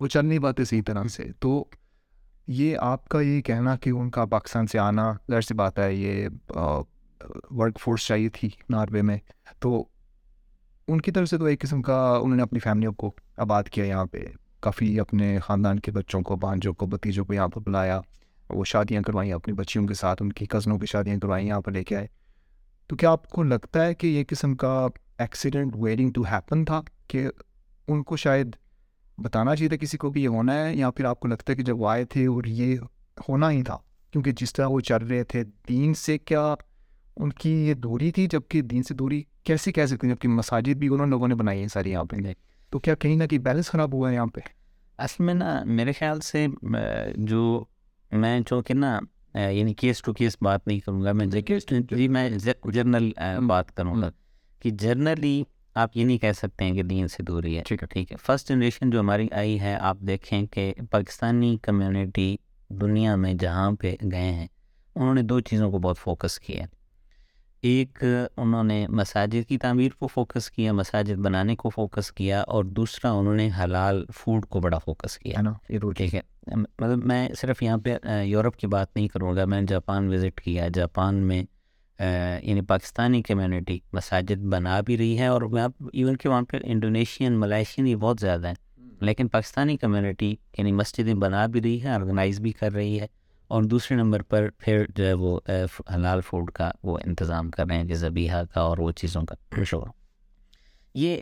وہ 0.00 0.06
چل 0.06 0.26
نہیں 0.26 0.38
پاتے 0.38 0.64
صحیح 0.64 0.82
طرح 0.86 1.04
سے۔ 1.04 1.24
تو 1.40 1.64
یہ 2.46 2.76
آپ 2.78 3.08
کا 3.08 3.20
یہ 3.20 3.40
کہنا 3.40 3.76
کہ 3.76 3.90
ان 3.90 4.10
کا 4.10 4.24
پاکستان 4.24 4.66
سے 4.66 4.78
آنا، 4.78 5.12
ظاہر 5.30 5.40
سی 5.40 5.54
بات 5.54 5.78
ہے، 5.78 5.94
یہ 5.94 6.28
ورک 7.50 7.80
فورس 7.80 8.06
چاہیے 8.06 8.28
تھی 8.28 8.50
ناروے 8.70 9.02
میں۔ 9.02 9.18
تو 9.58 9.84
ان 10.88 11.00
کی 11.00 11.10
طرف 11.10 11.28
سے 11.28 11.38
تو 11.38 11.44
ایک 11.44 11.60
قسم 11.60 11.82
کا، 11.82 12.18
انہوں 12.22 12.36
نے 12.36 12.42
اپنی 12.42 12.58
فیملیوں 12.58 12.92
کو 12.92 13.14
آباد 13.36 13.64
کیا 13.64 13.84
یہاں 13.84 14.04
پہ۔ 14.04 14.24
کافی 14.60 15.00
اپنے 15.00 15.38
خاندان 15.38 15.78
کے 15.78 15.90
بچوں 15.90 16.20
کو 16.20 16.36
بانجوں 16.36 16.74
کو 16.74 16.86
بتیجوں 16.86 17.24
کو 17.24 17.34
یہاں 17.34 17.48
پر 17.48 17.60
بلایا۔ 17.60 18.00
وہ 18.50 18.64
شادیاں 18.64 19.02
کروائیں، 19.02 19.32
اپنی 19.32 19.54
بچیوں 19.54 19.86
کے 19.86 19.94
ساتھ، 19.94 20.22
ان 20.22 20.32
کی 20.32 20.46
کزنوں 20.46 20.78
کی 20.78 20.86
شادیاں 20.86 21.16
کروائیں، 21.16 21.48
یہاں 21.48 21.60
پر 21.60 21.72
لے 21.72 21.84
کے 21.84 21.96
آئے۔ 21.96 22.06
تو 22.92 22.96
کیا 22.96 23.10
آپ 23.10 23.28
کو 23.28 23.42
لگتا 23.42 23.86
ہے 23.86 23.94
کہ 23.94 24.06
یہ 24.06 24.24
قسم 24.28 24.54
کا 24.54 24.86
ایکسیڈنٹ 25.18 25.72
ویئرنگ 25.76 26.10
ٹو 26.10 26.22
ہیپن 26.22 26.64
تھا 26.64 26.80
کہ 27.08 27.28
ان 27.88 28.02
کو 28.02 28.16
شاید 28.16 28.56
بتانا 29.18 29.56
چاہیے 29.56 29.68
تھا 29.68 29.76
کسی 29.76 29.98
کو 29.98 30.10
بھی 30.10 30.22
یہ 30.22 30.28
ہونا 30.28 30.66
ہے 30.66 30.76
یا 30.76 30.90
پھر 30.90 31.04
آپ 31.04 31.20
کو 31.20 31.28
لگتا 31.28 31.52
ہے 31.52 31.56
کہ 31.56 31.62
جب 31.62 31.80
وہ 31.80 31.88
آئے 31.88 32.04
تھے 32.04 32.26
اور 32.26 32.44
یہ 32.44 32.76
ہونا 33.28 33.50
ہی 33.50 33.62
تھا؟ 33.62 33.78
کیونکہ 34.10 34.32
جس 34.32 34.52
طرح 34.52 34.66
وہ 34.66 34.80
چل 34.80 35.06
رہے 35.06 35.24
تھے 35.24 35.44
دین 35.68 35.94
سے 35.94 36.18
کیا 36.18 36.54
ان 37.16 37.30
کی 37.30 37.68
یہ 37.68 37.74
دوری 37.74 38.12
تھی؟ 38.12 38.26
جبکہ 38.26 38.60
دین 38.60 38.82
سے 38.82 38.94
دوری 38.94 39.22
کیسے 39.44 39.72
کہہ 39.72 39.86
سکتے 39.86 40.06
ہیں؟ 40.06 40.14
جبکہ 40.14 40.28
مساجد 40.28 40.76
بھی 40.76 40.88
انہوں 40.88 41.06
لوگوں 41.06 41.28
نے 41.28 41.34
بنائی 41.34 41.62
ہے 41.62 41.68
ساری 41.68 41.90
یہاں 41.90 42.04
پہ۔ 42.04 42.16
تو 42.70 42.78
کیا 42.78 42.94
کہیں 42.94 43.16
نہ 43.16 43.24
کہیں 43.24 43.40
بیلنس 43.40 43.66
خراب 43.66 43.92
ہوا 43.92 44.10
ہے 44.10 44.14
یہاں 44.14 44.26
پہ؟ 44.26 44.40
اصل 44.98 45.24
میں 45.24 45.34
نا 45.34 45.64
میرے 45.64 45.92
خیال 45.92 46.20
سے 46.20 46.46
جو 47.16 47.64
میں 48.12 48.40
جو 48.40 48.62
کہ 48.62 48.74
نا 48.74 49.00
یعنی 49.34 49.74
کیس 49.74 50.02
ٹو 50.02 50.12
کیس 50.12 50.36
بات 50.40 50.66
نہیں 50.66 50.78
کروں 50.78 51.02
گا 51.02 51.12
میں 51.12 51.26
جی 51.90 52.08
میں 52.08 52.30
جرنل 52.72 53.10
بات 53.46 53.76
کروں 53.76 54.02
گا 54.02 54.10
کہ 54.58 54.70
جرنلی 54.70 55.44
آپ 55.74 55.96
یہ 55.96 56.04
نہیں 56.04 56.18
کہہ 56.18 56.32
سکتے 56.32 56.64
ہیں 56.64 56.72
کہ 56.72 56.82
دین 56.82 57.08
سے 57.08 57.22
دوری 57.22 57.58
ہے۔ 57.58 57.62
ٹھیک 57.66 57.82
ہے۔ 57.82 57.86
ٹھیک 57.86 58.12
ہے۔ 58.12 58.16
فرسٹ 58.16 58.48
جنریشن 58.48 58.90
جو 58.90 59.00
ہماری 59.00 59.28
آئی 59.32 59.60
ہے 59.60 59.76
آپ 59.80 59.98
دیکھیں 59.98 60.46
کہ 60.46 60.74
پاکستانی 60.90 61.56
کمیونٹی 61.62 62.36
دنیا 62.68 63.16
میں 63.16 63.34
جہاں 63.34 63.72
پہ 63.72 63.94
گئے 64.12 64.32
ہیں 64.32 64.46
انہوں 64.94 65.14
نے 65.14 65.22
دو 65.22 65.40
چیزوں 65.40 65.70
کو 65.70 65.78
بہت 65.78 65.98
فوکس 65.98 66.38
کیا۔ 66.40 66.64
ایک 67.62 68.04
انہوں 68.36 68.64
نے 68.64 68.86
مساجد 68.88 69.48
کی 69.48 69.58
تعمیر 69.58 69.90
کو 69.98 70.06
فوکس 70.06 70.50
کیا 70.50 70.72
مساجد 70.72 71.18
بنانے 71.18 71.56
کو 71.56 71.68
فوکس 71.68 72.12
کیا 72.12 72.40
اور 72.42 72.64
دوسرا 72.64 73.10
انہوں 73.12 73.34
نے 73.34 73.48
حلال 73.60 74.04
فوڈ 74.14 74.46
کو 74.46 74.60
بڑا 74.60 74.78
فوکس 74.78 75.18
کیا۔ 75.18 75.40
ٹھیک 75.96 76.14
ہے۔ 76.14 76.20
مطلب 76.46 77.04
میں 77.04 77.28
صرف 77.36 77.62
یہاں 77.62 77.78
پہ 77.78 77.96
یورپ 78.22 78.56
کی 78.56 78.66
بات 78.66 78.96
نہیں 78.96 79.08
کروں 79.08 79.36
گا 79.36 79.44
میں 79.44 79.62
جاپان 79.62 80.08
وزٹ 80.08 80.40
کیا 80.40 80.68
جاپان 80.74 81.14
میں 81.14 81.44
یعنی 82.42 82.60
پاکستانی 82.60 83.22
کمیونٹی 83.22 83.78
مساجد 83.92 84.38
بنا 84.38 84.80
بھی 84.80 84.98
رہی 84.98 85.18
ہے 85.18 85.26
اور 85.26 85.42
میں 85.42 85.66
ایون 85.92 86.16
کہ 86.16 86.28
وہاں 86.28 86.42
پہ 86.42 86.56
انڈونیشین 86.62 87.32
ملائیشین 87.32 87.86
یہ 87.86 87.96
بہت 87.96 88.16
زیادہ 88.20 88.48
ہیں۔ 88.48 88.54
لیکن 89.00 89.28
پاکستانی 89.28 89.76
کمیونٹی 89.76 90.34
یعنی 90.58 90.72
مسجدیں 90.72 91.14
بنا 91.14 91.46
بھی 91.46 91.62
رہی 91.62 91.82
ہے 91.82 91.88
آرگنائز 91.88 92.40
بھی 92.40 92.52
کر 92.52 92.72
رہی 92.72 93.00
ہے 93.00 93.06
اور 93.48 93.62
دوسرے 93.62 93.96
نمبر 93.96 94.22
پر 94.22 94.48
پھر 94.58 94.84
جو 94.96 95.06
ہے 95.06 95.12
وہ 95.12 95.40
حلال 95.94 96.20
فوڈ 96.20 96.50
کا 96.50 96.70
وہ 96.82 96.98
انتظام 97.06 97.50
کر 97.50 97.66
رہے 97.66 97.76
ہیں 97.76 97.84
کہ 97.84 97.94
زبیحہ 97.94 98.44
کا 98.54 98.60
اور 98.60 98.78
وہ 98.78 98.92
چیزوں 98.92 99.22
کا۔ 99.22 99.64
شور 99.64 99.86
یہ 100.94 101.16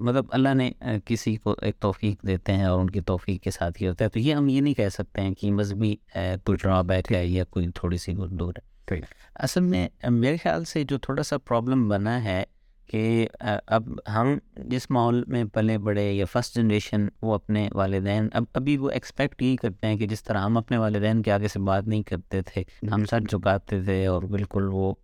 مطلب 0.00 0.24
اللہ 0.30 0.54
نے 0.54 0.72
کسی 1.04 1.36
کو 1.36 1.54
ایک 1.62 1.76
توفیق 1.80 2.26
دیتے 2.26 2.52
ہیں 2.52 2.64
اور 2.64 2.80
ان 2.80 2.90
کی 2.90 3.00
توفیق 3.00 3.42
کے 3.42 3.50
ساتھ 3.50 3.82
ہی 3.82 3.88
ہوتا 3.88 4.04
ہے 4.04 4.10
تو 4.10 4.18
یہ 4.18 4.34
ہم 4.34 4.48
یہ 4.48 4.60
نہیں 4.60 4.74
کہہ 4.74 4.88
سکتے 4.88 5.20
ہیں 5.20 5.34
کہ 5.34 5.52
مذہبی 5.52 5.96
کوئی 6.14 6.56
ڈرا 6.62 6.82
بیک 6.82 7.12
ہے 7.12 7.26
یا 7.26 7.44
کوئی 7.44 7.68
تھوڑی 7.74 7.96
سی 7.96 8.14
دور 8.30 8.54
ہے۔ 8.58 9.00
اصل 9.34 9.60
میں 9.60 9.88
میرے 10.10 10.36
خیال 10.36 10.64
سے 10.64 10.84
جو 10.84 10.98
تھوڑا 10.98 11.22
سا 11.22 11.38
پرابلم 11.38 11.88
بنا 11.88 12.24
ہے 12.24 12.44
کہ 12.86 13.28
اب 13.66 13.82
ہم 14.14 14.38
جس 14.56 14.90
ماحول 14.90 15.24
میں 15.26 15.44
پلے 15.44 15.78
بڑے 15.78 16.12
یا 16.12 16.24
فرسٹ 16.24 16.54
جنریشن 16.54 17.06
وہ 17.22 17.34
اپنے 17.34 17.68
والدین 17.72 18.28
اب 18.32 18.44
ابھی 18.54 18.76
وہ 18.76 18.90
ایکسپیکٹ 18.90 19.42
یہی 19.42 19.56
کرتے 19.56 19.86
ہیں 19.86 19.96
کہ 19.96 20.06
جس 20.06 20.22
طرح 20.22 20.38
ہم 20.38 20.56
اپنے 20.56 20.78
والدین 20.78 21.22
کے 21.22 21.32
آگے 21.32 21.48
سے 21.48 21.58
بات 21.58 21.88
نہیں 21.88 22.02
کرتے 22.02 22.42
تھے 22.42 22.62
ہم 22.92 23.04
سر 23.04 23.20
جھکاتے 23.20 23.82
تھے 23.82 24.06
اور 24.06 24.22
بالکل 24.22 24.68
وہ 24.72 24.94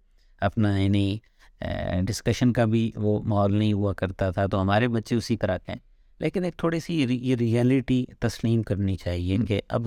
اپنا 0.41 0.79
یعنی 0.79 1.19
ڈسکشن 2.03 2.53
کا 2.53 2.65
بھی 2.65 2.93
وہ 2.97 3.23
ماحول 3.23 3.57
نہیں 3.57 3.73
ہوا 3.73 3.93
کرتا 3.93 4.31
تھا 4.31 4.47
تو 4.47 4.63
ہمارے 4.63 4.89
بچے 4.89 5.17
اسی 5.17 5.37
طرح 5.37 5.59
کے 5.59 5.73
ہیں۔ 5.73 5.79
لیکن 6.19 6.45
ایک 6.45 6.57
تھوڑی 6.57 6.81
سی 6.81 7.07
یہ 7.23 7.37
ریئلٹی 7.37 8.05
تسلیم 8.19 8.63
کرنی 8.63 8.97
چاہیے 8.97 9.37
کہ 9.49 9.61
اب 9.69 9.87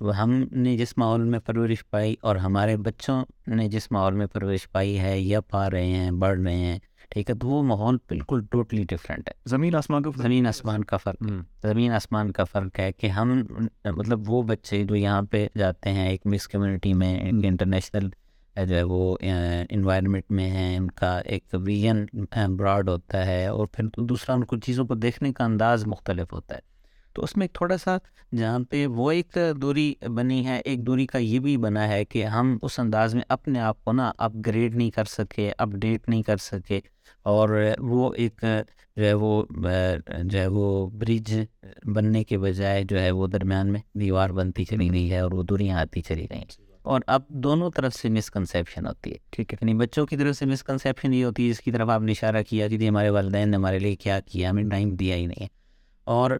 ہم 0.00 0.44
نے 0.52 0.76
جس 0.76 0.98
ماحول 0.98 1.24
میں 1.24 1.38
پرورش 1.38 1.88
پائی 1.90 2.16
اور 2.20 2.36
ہمارے 2.36 2.76
بچوں 2.76 3.24
نے 3.46 3.68
جس 3.68 3.92
ماحول 3.92 4.14
میں 4.14 4.26
پرورش 4.26 4.70
پائی 4.72 4.98
ہے 4.98 5.20
یا 5.20 5.40
پا 5.40 5.70
رہے 5.70 5.86
ہیں 5.86 6.10
بڑھ 6.10 6.40
رہے 6.40 6.54
ہیں 6.54 6.78
ٹھیک 7.08 7.30
ہے 7.30 7.34
تو 7.34 7.48
وہ 7.48 7.62
ماحول 7.62 7.96
بالکل 8.08 8.44
ٹوٹلی 8.50 8.84
ڈفرینٹ 8.84 9.28
ہے۔ 9.28 9.32
زمین 9.46 9.74
آسمان 9.74 10.02
کا 10.02 10.10
زمین 10.16 10.46
آسمان 10.46 10.84
کا 10.84 10.96
فرق۔ 10.96 11.22
زمین 11.62 11.92
آسمان 11.92 12.32
کا 12.32 12.44
فرق 12.44 12.78
ہے 12.78 12.92
کہ 12.92 13.06
ہم 13.06 13.42
مطلب 13.84 14.30
وہ 14.30 14.42
بچے 14.42 14.84
جو 14.84 14.94
یہاں 14.96 15.22
پہ 15.22 15.46
جاتے 15.58 15.92
ہیں 15.92 16.08
ایک 16.08 16.20
مکس 16.24 16.48
کمیونٹی 16.48 16.94
میں 16.94 17.30
انٹرنیشنل 17.44 18.08
جو 18.56 18.76
ہے 18.76 18.82
وہ 18.82 19.16
انوائرمنٹ 19.70 20.30
میں 20.30 20.50
ہیں 20.50 20.76
ان 20.76 20.90
کا 20.90 21.18
ایک 21.18 21.54
ویژن 21.66 22.04
براڈ 22.56 22.88
ہوتا 22.88 23.26
ہے 23.26 23.46
اور 23.46 23.66
پھر 23.66 23.84
دوسرا 23.98 24.34
ان 24.34 24.44
کو 24.44 24.56
چیزوں 24.56 24.84
کو 24.86 24.94
دیکھنے 24.94 25.32
کا 25.32 25.44
انداز 25.44 25.86
مختلف 25.86 26.32
ہوتا 26.32 26.54
ہے۔ 26.54 26.60
تو 27.14 27.22
اس 27.22 27.36
میں 27.36 27.46
تھوڑا 27.52 27.76
سا 27.76 27.96
جہاں 28.36 28.58
پہ 28.70 28.86
وہ 28.86 29.10
ایک 29.10 29.38
دوری 29.62 29.94
بنی 30.14 30.46
ہے، 30.46 30.58
ایک 30.64 30.86
دوری 30.86 31.06
کا 31.06 31.18
یہ 31.18 31.38
بھی 31.38 31.56
بنا 31.56 31.88
ہے 31.88 32.04
کہ 32.04 32.24
ہم 32.24 32.56
اس 32.62 32.78
انداز 32.78 33.14
میں 33.14 33.22
اپنے 33.28 33.60
آپ 33.60 33.84
کو 33.84 33.92
نا 33.92 34.12
اپ 34.18 34.32
گریڈ 34.46 34.74
نہیں 34.74 34.90
کر 34.90 35.04
سکے 35.04 35.52
اپ 35.58 35.68
ڈیٹ 35.68 36.08
نہیں 36.08 36.22
کر 36.22 36.36
سکے 36.36 36.80
اور 37.22 37.48
وہ 37.78 38.12
ایک، 38.14 38.44
جو 38.96 39.04
ہے 39.04 39.12
وہ 39.12 39.44
جو 40.24 40.38
ہے 40.38 40.46
وہ 40.46 40.90
برج 40.90 41.34
بننے 41.84 42.24
کے 42.24 42.38
بجائے 42.38 42.82
جو 42.82 43.00
ہے 43.00 43.10
وہ 43.10 43.26
درمیان 43.26 43.72
میں 43.72 43.80
دیوار 43.94 44.30
بنتی 44.30 44.64
چلی 44.64 44.90
گئی 44.92 45.10
ہے 45.12 45.18
اور 45.18 45.32
وہ 45.32 45.42
دوریاں 45.42 45.78
آتی 45.78 46.02
چلی 46.02 46.26
گئی 46.30 46.65
اور 46.86 47.00
اب 47.06 47.22
دونوں 47.28 47.70
طرف 47.70 47.94
سے 47.94 48.08
مسکنسیپشن 48.08 48.86
ہوتی 48.86 49.10
ہے۔ 49.10 49.16
ٹھیک 49.30 49.52
ہے۔ 49.52 49.58
یعنی 49.62 49.74
بچوں 49.74 50.06
کی 50.06 50.16
طرف 50.16 50.36
سے 50.36 50.46
مسکنسیپشن 50.46 51.14
یہ 51.14 51.24
ہوتی 51.24 51.46
ہے 51.46 51.52
جس 51.52 51.60
کی 51.60 51.72
طرف 51.72 51.88
آپ 51.88 52.00
نے 52.00 52.12
اشارہ 52.12 52.42
کیا 52.42 52.68
کہ 52.68 52.88
ہمارے 52.88 53.10
والدین 53.10 53.48
نے 53.48 53.56
ہمارے 53.56 53.78
لیے 53.78 53.96
کیا 53.96 54.20
کیا 54.20 54.50
ہمیں 54.50 54.64
ٹائم 54.64 54.90
دیا 54.90 55.16
ہی 55.16 55.26
نہیں 55.26 55.42
ہے۔ 55.42 55.48
اور 56.04 56.30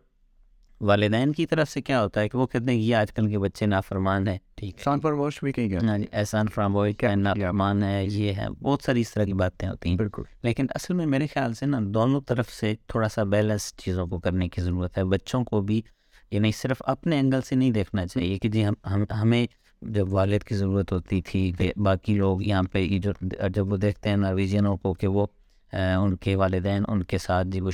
والدین 0.81 1.33
کی 1.33 1.47
طرف 1.47 1.71
سے 1.71 1.83
کیا 1.83 2.03
ہوتا 2.03 2.21
ہے 2.21 2.29
کہ 2.29 2.39
وہ 2.39 2.47
کہتے 2.47 2.73
ہیں 2.73 2.81
یہ 2.81 2.95
آج 2.97 3.13
کل 3.13 3.31
کے 3.31 3.39
بچے 3.39 3.67
نافرمان 3.67 4.29
ہیں۔ 4.29 4.39
ٹھیک۔ 4.55 4.75
احسان 4.79 5.01
فراموش 5.01 5.45
بھی 5.45 5.53
کہیں 5.53 5.71
گے۔ 5.71 5.79
ہاں 5.83 5.99
جی 5.99 6.05
احسان 6.13 6.47
فراموش 6.55 6.97
کیا؟ 6.97 7.15
نافرمان 7.15 7.83
ہے 7.83 8.07
یہ 8.07 8.33
ہے 8.33 8.51
بہت 8.51 8.83
ساری 8.83 9.01
اس 9.01 9.15
طرح 9.15 9.25
کی 9.25 9.33
باتیں 9.33 9.69
ہوتی 9.69 9.89
ہیں۔ 9.89 9.97
بالکل۔ 9.97 10.23
لیکن 10.43 10.67
اصل 10.71 10.95
میں 10.95 11.07
میرے 11.07 11.27
خیال 11.27 11.55
سے 11.55 11.67
نا 11.67 11.79
دونوں 11.83 12.21
طرف 12.21 12.51
سے 12.51 12.75
تھوڑا 12.87 13.09
سا 13.09 13.23
بیلنس 13.23 13.75
چیزوں 13.77 14.07
کو 14.07 14.19
کرنے 14.19 14.49
کی 14.49 14.61
ضرورت 14.61 14.99
ہے۔ 14.99 15.05
بچوں 15.05 15.45
کو 15.45 15.61
بھی 15.61 15.83
یہ 16.31 16.39
نہیں 16.39 16.53
صرف 16.53 16.77
اپنے 16.81 17.17
اینگل 17.17 17.41
سے 17.43 17.55
نہیں 17.55 17.71
دیکھنا 17.71 18.07
چاہیے 18.07 18.39
کہ 18.39 18.49
جی 18.49 18.67
ہم 18.67 19.05
ہمیں 19.21 19.47
جب 19.83 20.13
والد 20.13 20.45
کی 20.45 20.55
ضرورت 20.55 20.93
ہوتی 20.93 21.21
تھی 21.23 21.53
باقی 21.77 22.15
لوگ 22.15 22.43
یہاں 22.43 22.63
پہ 22.73 22.99
جو 22.99 23.13
جب 23.49 23.73
وہ 23.73 23.77
دیکھتے 23.77 24.09
ہیں 24.09 24.17
نارویجنوں 24.17 24.77
کو 24.77 24.95
کہ 24.95 25.07
وہ 25.07 25.27
ان 25.73 26.17
کے 26.17 26.37
والدین 26.37 26.83
ان 26.89 27.03
کے 27.03 27.19
ساتھ 27.19 27.49
جی 27.49 27.61
وہ 27.61 27.71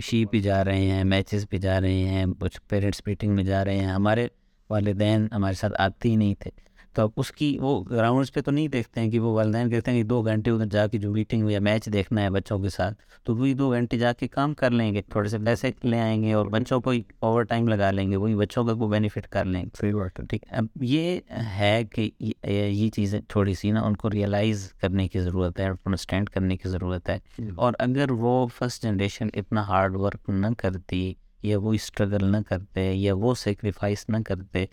شی 0.00 0.24
پہ 0.24 0.40
جا 0.40 0.64
رہے 0.64 0.80
ہیں 0.80 1.04
میچز 1.04 1.48
پہ 1.50 1.56
جا 1.56 1.80
رہے 1.80 1.94
ہیں 1.94 2.26
کچھ 2.40 2.60
پیرنٹس 2.68 3.02
میٹنگ 3.06 3.34
میں 3.34 3.44
جا 3.44 3.64
رہے 3.64 3.76
ہیں۔ 3.76 3.86
ہمارے 3.86 4.28
والدین 4.70 5.28
ہمارے 5.32 5.54
ساتھ 5.54 5.74
آتے 5.78 6.08
ہی 6.08 6.16
نہیں 6.16 6.34
تھے۔ 6.38 6.50
تو 6.94 7.02
اب 7.02 7.10
اس 7.16 7.32
کی 7.32 7.58
وہ 7.60 7.84
گراؤنڈس 7.84 8.32
پہ 8.32 8.40
تو 8.40 8.50
نہیں 8.50 8.68
دیکھتے 8.68 9.00
ہیں 9.00 9.10
کہ 9.10 9.18
وہ 9.18 9.34
والدین 9.34 9.70
کہتے 9.70 9.90
ہیں 9.90 10.02
کہ 10.02 10.08
دو 10.08 10.22
گھنٹے 10.22 10.50
ادھر 10.50 10.66
جا 10.66 10.86
کے 10.86 10.98
جو 10.98 11.12
میٹنگ 11.12 11.50
یا 11.50 11.60
میچ 11.60 11.88
دیکھنا 11.92 12.22
ہے 12.22 12.30
بچوں 12.30 12.58
کے 12.58 12.68
ساتھ 12.68 12.94
تو 13.24 13.36
وہی 13.36 13.54
دو 13.54 13.72
گھنٹے 13.72 13.98
جا 13.98 14.12
کے 14.12 14.28
کام 14.28 14.54
کر 14.54 14.70
لیں 14.70 14.94
گے 14.94 15.02
تھوڑے 15.02 15.28
سے 15.28 15.38
پیسے 15.38 15.70
لے 15.84 15.98
آئیں 15.98 16.22
گے 16.22 16.32
اور 16.32 16.46
بچوں 16.46 16.80
کو 16.80 16.92
اوور 17.18 17.42
ٹائم 17.42 17.68
لگا 17.68 17.90
لیں 17.90 18.10
گے 18.10 18.16
وہی 18.16 18.34
بچوں 18.34 18.64
کا 18.64 18.74
کو 18.74 18.88
بینیفٹ 18.88 19.28
کر 19.28 19.44
لیں 19.44 19.62
گے۔ 19.62 19.68
صحیح 19.80 19.94
بات 19.94 20.20
ہے۔ 20.20 20.26
ٹھیک 20.26 20.44
اب 20.50 20.64
یہ 20.80 21.20
ہے 21.58 21.84
کہ 21.84 22.10
یہ 22.46 22.90
چیزیں 22.90 23.20
تھوڑی 23.28 23.54
سی 23.54 23.70
نا 23.70 23.80
ان 23.80 23.96
کو 23.96 24.10
ریئلائز 24.10 24.72
کرنے 24.72 25.08
کی 25.08 25.20
ضرورت 25.20 25.60
ہے 25.60 25.66
انڈرسٹینڈ 25.66 26.30
کرنے 26.30 26.56
کی 26.56 26.68
ضرورت 26.68 27.10
ہے۔ 27.10 27.18
اور 27.54 27.72
اگر 27.78 28.10
وہ 28.10 28.46
فرسٹ 28.46 28.82
جنریشن 28.82 29.28
اتنا 29.34 29.68
ہارڈ 29.68 29.96
ورک 29.96 30.30
نہ 30.30 30.46
کرتی 30.58 31.14
یا 31.42 31.58
وہ 31.58 31.72
اسٹرگل 31.72 32.24
نہ 32.24 32.36
کرتے 32.48 32.92
یا 32.92 33.14
وہ 33.14 33.34
سیکریفائس 33.34 34.08
نہ 34.08 34.16
کرتے 34.26 34.64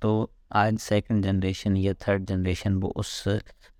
تو 0.00 0.26
آج 0.50 0.74
سیکنڈ 0.80 1.24
جنریشن 1.24 1.76
یا 1.76 1.92
تھرڈ 1.98 2.28
جنریشن 2.28 2.78
وہ 2.82 2.92
اس 2.94 3.28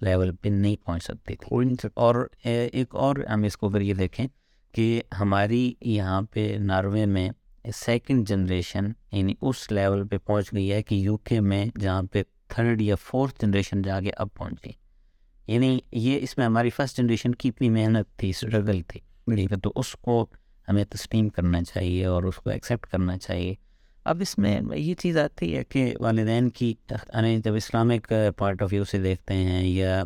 لیول 0.01 0.35
پہ 0.37 0.49
نہیں 0.49 0.77
پہنچ 0.85 1.05
سکتی 1.05 1.37
تھی 1.37 1.57
اور 1.95 2.27
ایک 2.45 2.95
اور 2.95 3.17
ہم 3.17 3.43
اس 3.43 3.57
کو 3.57 3.69
اگر 3.69 3.81
یہ 3.81 3.95
دیکھیں 3.95 4.27
کہ 4.73 5.03
ہماری 5.21 5.73
یہاں 5.81 6.23
پہ 6.23 6.57
ناروے 6.61 7.07
میں 7.07 7.31
سیکنڈ 7.75 8.29
جنریشن 8.29 8.85
یعنی 9.13 9.35
اس 9.43 9.73
لیول 9.73 10.07
پہ 10.07 10.19
پہنچ 10.19 10.53
گئی 10.53 10.73
ہے 10.73 10.83
کہ 10.83 10.95
یو 10.95 11.17
کے 11.17 11.41
میں 11.41 11.67
جہاں 11.81 12.03
پہ 12.03 12.23
تھرڈ 12.49 12.83
یا 12.83 12.95
فورتھ 12.95 13.45
جنریشن 13.45 13.83
جا 13.83 14.01
کے 14.01 14.11
اب 14.17 14.29
پہنچ 14.35 14.55
گئی۔ 14.67 14.73
یعنی 15.55 15.79
یہ 15.93 16.19
اس 16.23 16.39
میں 16.39 16.47
ہماری 16.47 16.71
فرسٹ 16.71 16.97
جنریشن 16.97 17.35
کی 17.35 17.49
اتنی 17.49 17.71
محنت 17.71 18.19
تھی 18.19 18.31
اسٹرگل 18.31 18.81
تھی۔ 18.81 19.01
تو 19.63 19.73
اس 19.75 19.93
کو 19.93 20.27
ہمیں 20.69 20.85
تسلیم 20.85 21.29
کرنا 21.29 21.63
چاہیے 21.63 22.05
اور 22.05 22.23
اس 22.23 22.37
کو 22.37 22.51
ایکسیپٹ 22.51 22.87
کرنا 22.87 23.19
چاہیے۔ 23.19 23.55
اب 24.05 24.21
اس 24.21 24.39
میں 24.39 24.61
یہ 24.75 24.95
چیز 24.95 25.19
آتی 25.19 25.57
ہے 25.57 25.65
کہ 25.65 25.95
والدین 26.01 26.51
کی 26.51 26.75
یعنی 26.91 27.41
جب 27.45 27.55
اسلامک 27.55 28.13
پوائنٹ 28.37 28.63
آف 28.63 28.69
ویو 28.73 28.85
سے 28.85 28.99
دیکھتے 28.99 29.35
ہیں 29.35 29.69
یا 29.69 30.03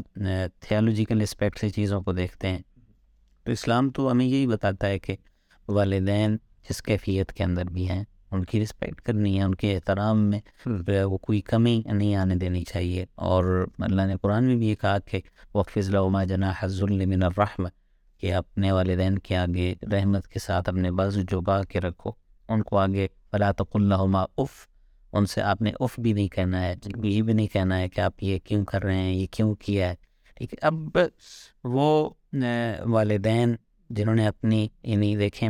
تھیولوجیکل 0.60 1.22
اسپیکٹ 1.22 1.58
سے 1.58 1.70
چیزوں 1.70 2.02
کو 2.02 2.12
دیکھتے 2.12 2.48
ہیں 2.48 2.58
تو 3.44 3.52
اسلام 3.52 3.90
تو 3.90 4.10
ہمیں 4.10 4.26
یہی 4.26 4.46
بتاتا 4.46 4.86
ہے 4.86 4.98
کہ 4.98 5.16
والدین 5.68 6.36
جس 6.68 6.82
کیفیت 6.82 7.32
کے 7.32 7.44
اندر 7.44 7.64
بھی 7.64 7.90
ہیں 7.90 8.04
ان 8.30 8.44
کی 8.44 8.62
رسپیکٹ 8.62 9.00
کرنی 9.00 9.38
ہے 9.38 9.42
ان 9.42 9.54
کے 9.54 9.74
احترام 9.74 10.30
میں 10.30 10.40
وہ 11.04 11.18
کوئی 11.18 11.40
کمی 11.40 11.82
نہیں 11.84 12.14
آنے 12.14 12.34
دینی 12.34 12.64
چاہیے۔ 12.64 13.06
اور 13.14 13.66
اللہ 13.78 14.02
نے 14.02 14.14
قرآن 14.22 14.44
میں 14.44 14.56
بھی 14.56 14.66
یہ 14.66 14.74
کہا 14.74 14.98
کہ 14.98 15.20
وقف 15.54 15.76
اضلاع 15.76 16.24
جنا 16.24 16.52
حضل 16.60 17.06
من 17.06 17.22
الرحم 17.22 17.66
کہ 18.20 18.34
اپنے 18.34 18.72
والدین 18.72 19.18
کے 19.18 19.36
آگے 19.36 19.74
رحمت 19.92 20.28
کے 20.28 20.38
ساتھ 20.38 20.68
اپنے 20.68 20.90
بز 20.90 21.18
جبا 21.30 21.62
کے 21.62 21.80
رکھو 21.80 22.10
ان 22.48 22.62
کو 22.62 22.78
آگے 22.78 23.08
بلا 23.32 23.52
تو 23.52 23.64
اللہ 23.74 24.24
اف۔ 24.36 24.66
ان 25.12 25.26
سے 25.26 25.42
آپ 25.42 25.62
نے 25.62 25.72
اف 25.80 25.98
بھی 26.00 26.12
نہیں 26.12 26.28
کہنا 26.28 26.64
ہے 26.64 26.74
یہ 27.04 27.22
بھی 27.22 27.32
نہیں 27.32 27.46
کہنا 27.46 27.78
ہے 27.78 27.88
کہ 27.88 28.00
آپ 28.00 28.22
یہ 28.22 28.38
کیوں 28.38 28.64
کر 28.64 28.82
رہے 28.82 28.96
ہیں 28.96 29.14
یہ 29.14 29.26
کیوں 29.30 29.54
کیا 29.54 29.88
ہے۔ 29.90 29.94
ٹھیک 30.34 30.54
ہے 30.54 30.66
اب 30.66 30.74
وہ 31.64 32.10
والدین 32.86 33.54
جنہوں 33.90 34.14
نے 34.14 34.26
اپنی 34.26 34.68
یعنی 34.82 35.16
دیکھیں 35.16 35.48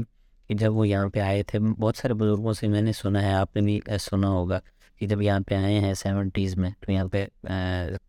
کہ 0.49 0.55
جب 0.55 0.75
وہ 0.77 0.88
یہاں 0.88 1.09
پہ 1.09 1.21
آئے 1.21 1.42
تھے 1.42 1.59
بہت 1.59 1.97
سارے 1.97 2.14
بزرگوں 2.14 2.53
سے 2.53 2.68
میں 2.68 2.83
نے 2.83 2.92
سنا 2.92 3.23
ہے 3.23 3.33
آپ 3.33 3.57
نے 3.57 3.62
بھی 3.62 3.81
سنا 4.01 4.29
ہوگا 4.29 4.59
کہ 4.99 5.07
جب 5.07 5.23
یہاں 5.23 5.40
پہ 5.40 5.55
آئے 5.55 5.81
ہیں 5.81 5.95
سیونٹیز 5.95 6.57
میں 6.57 6.71
تو 6.81 6.92
یہاں 6.92 7.07
پہ 7.12 7.27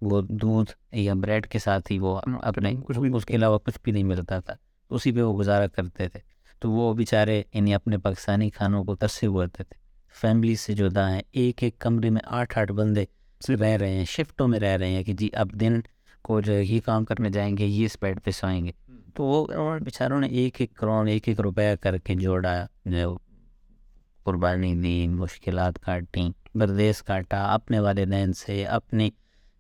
وہ 0.02 0.22
دودھ 0.22 0.72
یا 0.92 1.14
بریڈ 1.14 1.48
کے 1.48 1.60
ساتھ 1.60 1.92
ہی 1.92 2.00
وہ 2.00 2.20
اپنے 2.42 2.74
اس 3.14 3.26
کے 3.26 3.36
علاوہ 3.36 3.60
کچھ 3.60 3.80
بھی 3.84 3.92
نہیں 3.92 4.04
ملتا 4.04 4.40
تھا۔ 4.40 4.54
اسی 4.90 5.12
پہ 5.12 5.22
وہ 5.22 5.40
گزارا 5.40 5.68
کرتے 5.68 6.10
تھے۔ 6.10 6.33
تو 6.63 6.71
وہ 6.71 6.93
بیچارے 6.93 7.43
یعنی 7.54 7.73
اپنے 7.73 7.97
پاکستانی 7.97 8.49
کھانوں 8.49 8.84
کو 8.84 8.95
ترسے 8.95 9.28
ہوتے 9.28 9.63
تھے۔ 9.63 9.76
فیملی 10.21 10.56
سے 10.56 10.73
جدا 10.73 11.13
ہیں، 11.13 11.21
ایک 11.32 11.63
ایک 11.63 11.80
کمرے 11.80 12.10
میں 12.10 12.21
آٹھ 12.26 12.60
آٹھ 12.60 12.71
بندے 12.71 13.06
رہ 13.49 13.78
رہے 13.78 13.89
ہیں، 13.89 14.06
شفٹوں 14.06 14.47
میں 14.47 14.60
رہ 14.60 14.78
رہے 14.78 14.89
ہیں 14.89 15.04
کہ 15.04 15.13
جی 15.13 15.30
اب 15.34 15.52
دن 15.52 15.82
کو 16.21 16.41
جو 16.41 16.54
ہی 16.54 16.80
کام 16.80 17.06
کرنے 17.06 17.30
جائیں 17.30 17.58
گے، 17.58 17.65
یہ 17.65 17.86
اس 17.86 17.97
بیڈ 18.02 18.23
پہ 18.23 18.32
سوئیں 18.32 18.65
گے۔ 18.65 18.71
تو 19.13 19.23
وہ 19.23 19.47
بیچاروں 19.80 20.21
نے 20.21 20.28
ایک 20.28 20.56
ایک 20.58 20.73
کروڑ، 20.73 21.08
ایک 21.08 21.28
ایک 21.28 21.39
روپیہ 21.39 21.76
کر 21.76 21.97
کے 21.97 22.15
جوڑا، 22.15 22.65
جو 22.86 23.17
قربانی 24.23 24.76
دی، 24.76 25.08
مشکلات 25.08 25.80
کاٹیں 25.80 26.30
بردیس 26.56 27.04
کاٹا، 27.04 27.54
اپنے 27.54 27.80
والدین 27.80 28.34
سے، 28.34 28.65
اپنی 28.65 29.10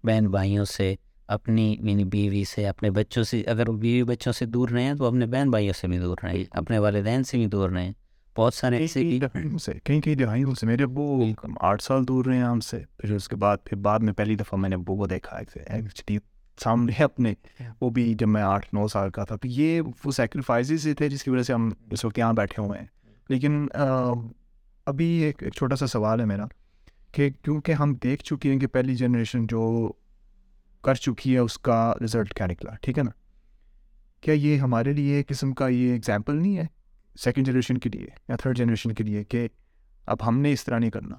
بہن 0.03 0.27
بھائیوں 0.27 0.65
سے۔ 0.65 0.95
اپنی 1.33 1.75
یعنی 1.79 2.03
بیوی 2.03 2.43
سے 2.43 2.67
اپنے 2.67 2.89
بچوں 2.89 3.23
سے 3.23 3.41
اگر 3.41 3.69
وہ 3.69 3.77
بیوی 3.77 4.03
بچوں 4.03 4.33
سے 4.33 4.45
دور 4.45 4.69
رہے 4.69 4.83
ہیں 4.83 4.93
تو 4.93 5.05
اپنے 5.05 5.25
بہن 5.25 5.49
بھائیوں 5.49 5.73
سے 5.73 5.87
بھی 5.87 5.97
دور 5.97 6.17
رہے 6.23 6.31
ہیں 6.31 6.43
اپنے 6.51 6.79
والدین 6.79 7.23
سے 7.23 7.37
بھی 7.37 7.45
دور 7.45 7.69
رہے 7.69 7.85
ہیں 7.85 7.91
بہت 8.37 8.53
سارے 8.53 8.77
ایسے 8.77 9.19
کہیں 9.83 10.01
کہیں 10.01 10.15
دہائیوں 10.15 10.55
سے 10.55 10.65
میرے 10.65 10.83
ابو 10.83 11.23
آٹھ 11.59 11.83
سال 11.83 12.07
دور 12.07 12.25
رہے 12.25 12.37
ہیں 12.37 12.43
ہم 12.43 12.59
سے 12.59 12.79
پھر 12.97 13.13
اس 13.13 13.29
کے 13.29 13.35
بعد 13.35 13.57
پھر 13.63 13.77
بعد 13.77 13.99
میں 13.99 14.13
پہلی 14.13 14.35
دفعہ 14.35 14.59
میں 14.59 14.69
نے 14.69 14.75
ابو 14.75 14.95
کو 14.95 15.07
دیکھا 15.07 15.37
ایکچولی 15.37 16.17
سامنے 16.63 17.03
اپنے 17.03 17.33
وہ 17.81 17.89
بھی 17.89 18.13
جب 18.13 18.27
میں 18.27 18.41
آٹھ 18.41 18.75
نو 18.75 18.87
سال 18.87 19.09
کا 19.09 19.23
تھا 19.23 19.35
تو 19.35 19.47
یہ 19.47 19.81
وہ 20.05 20.11
سیکریفائزز 20.11 20.87
تھے 20.97 21.09
جس 21.09 21.23
کی 21.23 21.29
وجہ 21.29 21.43
سے 21.43 21.53
ہم 21.53 21.69
اس 21.91 22.05
وقت 22.05 22.17
یہاں 22.17 22.33
بیٹھے 22.33 22.63
ہوئے 22.63 22.79
ہیں۔ 22.79 22.87
لیکن 23.29 23.67
ابھی 24.85 25.05
ایک 25.05 25.43
چھوٹا 25.55 25.75
سا 25.75 25.87
سوال 25.87 26.19
ہے 26.19 26.25
میرا 26.25 26.45
کہ 27.11 27.29
کیونکہ 27.41 27.71
ہم 27.71 27.95
دیکھ 28.03 28.23
چکے 28.23 28.51
ہیں 28.51 28.59
کہ 28.59 28.67
پہلی 28.67 28.95
جنریشن 28.95 29.47
جو 29.47 29.91
کر 30.83 30.95
چکی 30.95 31.33
ہے، 31.33 31.39
اس 31.39 31.57
کا 31.57 31.93
رزلٹ 32.03 32.33
کیا 32.33 32.45
نکلا 32.45 32.71
ٹھیک 32.81 32.97
ہے 32.97 33.03
نا؟ 33.03 33.11
کیا 34.21 34.33
یہ 34.33 34.57
ہمارے 34.57 34.93
لیے 34.93 35.15
ایک 35.15 35.27
قسم 35.27 35.53
کا 35.53 35.67
یہ 35.67 35.91
ایگزامپل 35.91 36.35
نہیں 36.35 36.57
ہے 36.57 36.65
سیکنڈ 37.19 37.45
جنریشن 37.45 37.77
کے 37.77 37.89
لیے 37.89 38.07
یا 38.29 38.35
تھرڈ 38.35 38.57
جنریشن 38.57 38.93
کے 38.93 39.03
لیے 39.03 39.23
کہ 39.23 39.47
اب 40.05 40.17
ہم 40.27 40.39
نے 40.39 40.51
اس 40.51 40.65
طرح 40.65 40.79
نہیں 40.79 40.91
کرنا؟ 40.91 41.15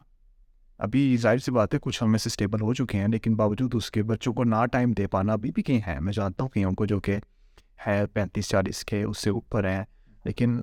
ابھی 0.79 1.17
ظاہر 1.17 1.39
سی 1.39 1.51
بات 1.51 1.75
ہے، 1.75 1.79
کچھ 1.83 2.03
ہم 2.03 2.11
میں 2.11 2.19
سے 2.19 2.29
اسٹیبل 2.29 2.61
ہو 2.61 2.75
چکے 2.75 2.99
ہیں، 2.99 3.09
لیکن 3.09 3.35
باوجود 3.35 3.75
اس 3.75 3.91
کے 3.91 4.03
بچوں 4.03 4.33
کو 4.33 4.45
نہ 4.45 4.67
ٹائم 4.73 4.93
دے 4.93 5.07
پانا 5.07 5.33
ابھی 5.33 5.51
بھی 5.51 5.63
کہیں 5.63 5.81
ہیں۔ 5.87 6.01
میں 6.01 6.13
جانتا 6.13 6.45
ہوں 6.45 6.51
کہیں 6.51 6.65
کو 6.65 6.87
جو 6.87 7.01
کہ 7.01 7.17
ہے، 7.87 8.07
پینتیس، 8.07 8.49
چالیس 8.49 8.85
کے 8.85 9.03
اس 9.03 9.19
سے 9.19 9.31
اوپر 9.31 9.65
ہیں، 9.65 9.85
لیکن 10.25 10.61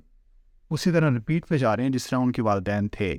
اسی 0.70 0.90
طرح 0.90 1.10
رپیٹ 1.10 1.48
پہ 1.48 1.58
جا 1.58 1.76
رہے 1.76 1.82
ہیں 1.82 1.90
جس 1.90 2.06
طرح 2.06 2.18
ان 2.18 2.32
کے 2.32 2.42
والدین 2.42 2.88
تھے۔ 2.88 3.16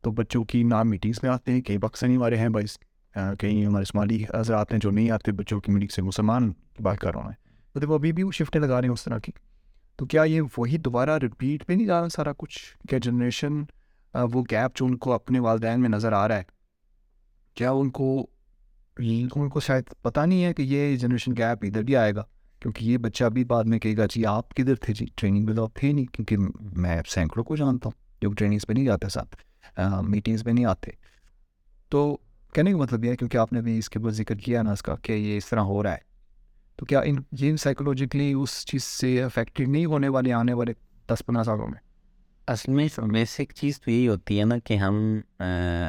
تو 0.00 0.10
بچوں 0.10 0.44
کی 0.44 0.62
نہ 0.62 0.82
میٹنگس 0.82 1.22
میں 1.22 1.30
آتے 1.30 1.52
ہیں، 1.52 1.60
کئی 1.60 1.78
بکس 1.78 2.02
نہیں 2.02 2.18
والے 2.18 2.36
ہیں 2.36 2.48
بھائی۔ 2.48 2.66
کہیں 3.14 3.64
ہمارے 3.66 3.84
شمالی 3.84 4.22
حضرات 4.34 4.72
ہیں 4.72 4.80
جو 4.80 4.90
نہیں 4.90 5.10
آتے، 5.10 5.32
بچوں 5.32 5.60
کی 5.60 5.72
میٹنگ 5.72 5.94
سے 5.94 6.02
مسلمان 6.02 6.52
کی 6.52 6.82
بات 6.82 6.98
کر 6.98 7.12
رہا 7.12 7.20
ہوں 7.20 7.28
میں 7.74 7.80
تو 7.80 7.88
وہ 7.88 7.94
ابھی 7.94 8.12
بھی 8.12 8.22
وہ 8.22 8.30
شفٹیں 8.32 8.60
لگا 8.60 8.80
رہے 8.80 8.88
ہیں 8.88 8.92
اس 8.92 9.04
طرح 9.04 9.18
کی، 9.18 9.32
تو 9.98 10.06
کیا 10.06 10.22
یہ 10.24 10.40
وہی 10.56 10.78
دوبارہ 10.78 11.18
رپیٹ 11.18 11.66
پہ 11.66 11.72
نہیں 11.72 11.86
جانا 11.86 12.08
سارا 12.08 12.32
کچھ 12.38 12.58
کیا 12.88 12.98
جنریشن 13.02 13.62
وہ 14.14 14.42
گیپ 14.50 14.76
جو 14.76 14.86
ان 14.86 14.96
کو 14.96 15.12
اپنے 15.12 15.38
والدین 15.40 15.80
میں 15.80 15.88
نظر 15.88 16.12
آ 16.12 16.26
رہا 16.28 16.36
ہے، 16.36 16.44
کیا 17.56 17.70
ان 17.70 17.90
کو 17.90 18.26
ان 18.96 19.48
کو 19.48 19.60
شاید 19.60 19.92
پتہ 20.02 20.20
نہیں 20.20 20.44
ہے 20.44 20.52
کہ 20.54 20.62
یہ 20.62 20.96
جنریشن 20.96 21.36
گیپ 21.36 21.64
ادھر 21.64 21.82
بھی 21.82 21.96
آئے 21.96 22.14
گا؟ 22.14 22.22
کیونکہ 22.62 22.84
یہ 22.84 22.96
بچہ 22.98 23.24
بھی 23.34 23.44
بعد 23.44 23.64
میں 23.64 23.78
کہے 23.78 23.96
گا 23.96 24.06
جی 24.10 24.24
آپ 24.26 24.54
کدھر 24.54 24.74
تھے؟ 24.76 24.94
جی 24.94 25.06
ٹریننگ 25.14 25.44
میں 25.44 25.54
تو 25.54 25.64
آپ 25.64 25.74
تھے 25.74 25.92
نہیں، 25.92 26.06
کیونکہ 26.06 26.36
میں 26.76 27.00
سینکڑوں 27.08 27.44
کو 27.44 27.56
جانتا 27.56 27.88
ہوں 27.88 27.98
جو 28.22 28.32
ٹریننگس 28.32 28.66
پہ 28.66 28.72
نہیں 28.72 28.84
جاتے 28.84 29.08
ساتھ 29.08 29.36
میٹنگس 30.04 30.44
پہ 30.44 30.50
نہیں 30.50 30.64
آتے۔ 30.64 30.90
تو 31.92 32.16
کہنے 32.52 32.70
کا 32.70 32.76
مطلب 32.76 33.04
یہ 33.04 33.10
ہے 33.10 33.16
کیونکہ 33.16 33.36
آپ 33.36 33.52
نے 33.52 33.60
بھی 33.62 33.78
اس 33.78 33.90
کے 33.90 33.98
اوپر 33.98 34.10
ذکر 34.10 34.34
کیا 34.34 34.62
نا 34.62 34.72
اس 34.72 34.82
کا 34.82 34.94
کہ 35.02 35.12
یہ 35.12 35.36
اس 35.36 35.46
طرح 35.46 35.60
ہو 35.60 35.82
رہا 35.82 35.92
ہے۔ 35.92 36.10
تو 36.76 36.86
کیا 36.86 37.00
ان 37.00 37.16
یہ 37.32 37.56
سائیکولوجیکلی 37.56 38.32
اس 38.32 38.64
چیز 38.66 38.84
سے 38.84 39.22
افیکٹڈ 39.22 39.68
نہیں 39.68 39.84
ہونے 39.84 40.08
والے 40.08 40.32
آنے 40.32 40.52
والے 40.52 40.72
دس 41.06 41.22
پندرہ 41.26 41.42
سالوں 41.42 41.66
میں؟ 41.66 41.90
اصل 42.46 42.72
میں 42.72 42.88
بیسک 43.00 43.52
چیز 43.52 43.80
تو 43.80 43.90
یہی 43.90 44.08
ہوتی 44.08 44.40
ہے 44.40 44.44
نا 44.44 44.58
کہ 44.64 44.74
ہم 44.74 45.20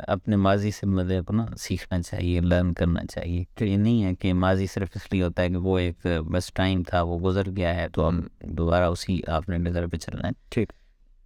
اپنے 0.08 0.36
ماضی 0.36 0.72
سے 0.72 0.86
مطلب 0.86 1.26
کو 1.26 1.34
نا 1.34 1.46
سیکھنا 1.58 2.02
چاہیے 2.02 2.42
لرن 2.42 2.74
کرنا 2.74 3.00
چاہیے۔ 3.12 3.44
تو 3.58 3.66
یہ 3.66 3.78
نہیں 3.78 4.04
ہے 4.04 4.16
کہ 4.16 4.34
ماضی 4.34 4.68
صرف 4.68 4.88
اس 4.96 5.14
لیے 5.14 5.24
ہوتا 5.24 5.44
ہے 5.44 5.50
کہ 5.50 5.58
وہ 5.58 5.80
ایک 5.80 6.08
بس 6.32 6.54
ٹائم 6.54 6.84
تھا 6.84 7.02
وہ 7.02 7.20
گزر 7.20 7.50
گیا 7.58 7.76
ہے 7.76 7.90
تو 7.90 8.08
ہم 8.08 8.22
دوبارہ 8.44 8.84
اسی 8.84 9.20
آپ 9.28 9.50
نے 9.50 9.58
نظر 9.58 9.88
پہ 9.88 9.98
چلنا 9.98 10.28
ہے۔ 10.28 10.32
ٹھیک۔ 10.50 10.74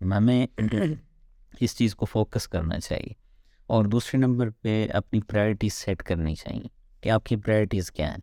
ہمیں 0.02 0.48
اس 1.60 1.78
چیز 1.78 1.96
کو 1.96 2.06
فوکس 2.06 2.48
کرنا 2.48 2.80
چاہیے۔ 2.80 3.25
اور 3.68 3.86
دوسرے 3.86 4.20
نمبر 4.20 4.50
پہ 4.50 4.88
اپنی 4.94 5.22
پرائرٹیز 5.22 5.74
سیٹ 5.74 6.04
کرنی 6.04 6.36
چاہیے 6.36 6.68
کہ 7.02 7.10
آپ 7.10 7.26
کی 7.26 7.36
پرائرٹیز 7.36 7.92
کیا 7.92 8.10
ہیں۔ 8.10 8.18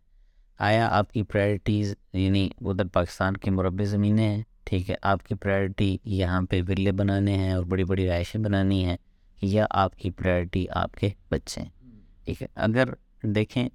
آیا 0.59 0.87
آپ 0.91 1.11
کی 1.11 1.23
پرائرٹیز 1.23 1.95
یعنی 2.13 2.49
ادھر 2.61 2.87
پاکستان 2.87 3.37
کے 3.37 3.51
مربع 3.51 3.83
زمینیں 3.83 4.27
ہیں، 4.29 4.43
ٹھیک 4.63 4.89
ہے، 4.89 4.95
آپ 5.01 5.23
کی 5.23 5.35
پرائرٹی 5.35 5.97
یہاں 6.03 6.41
پہ 6.41 6.61
ولے 6.67 6.91
بنانے 6.91 7.33
ہیں 7.37 7.51
اور 7.53 7.63
بڑی 7.63 7.83
بڑی 7.83 8.07
رہائشیں 8.07 8.41
بنانی 8.41 8.85
ہیں 8.85 8.97
یا 9.41 9.65
آپ 9.69 9.95
کی 9.95 10.11
پرائرٹی 10.11 10.65
آپ 10.69 10.93
کے 10.93 11.09
بچے 11.31 11.61
ہیں۔ 11.61 11.69
ٹھیک 12.25 12.41
ہے، 12.41 12.47
اگر 12.55 12.89
دیکھیں 13.23 13.69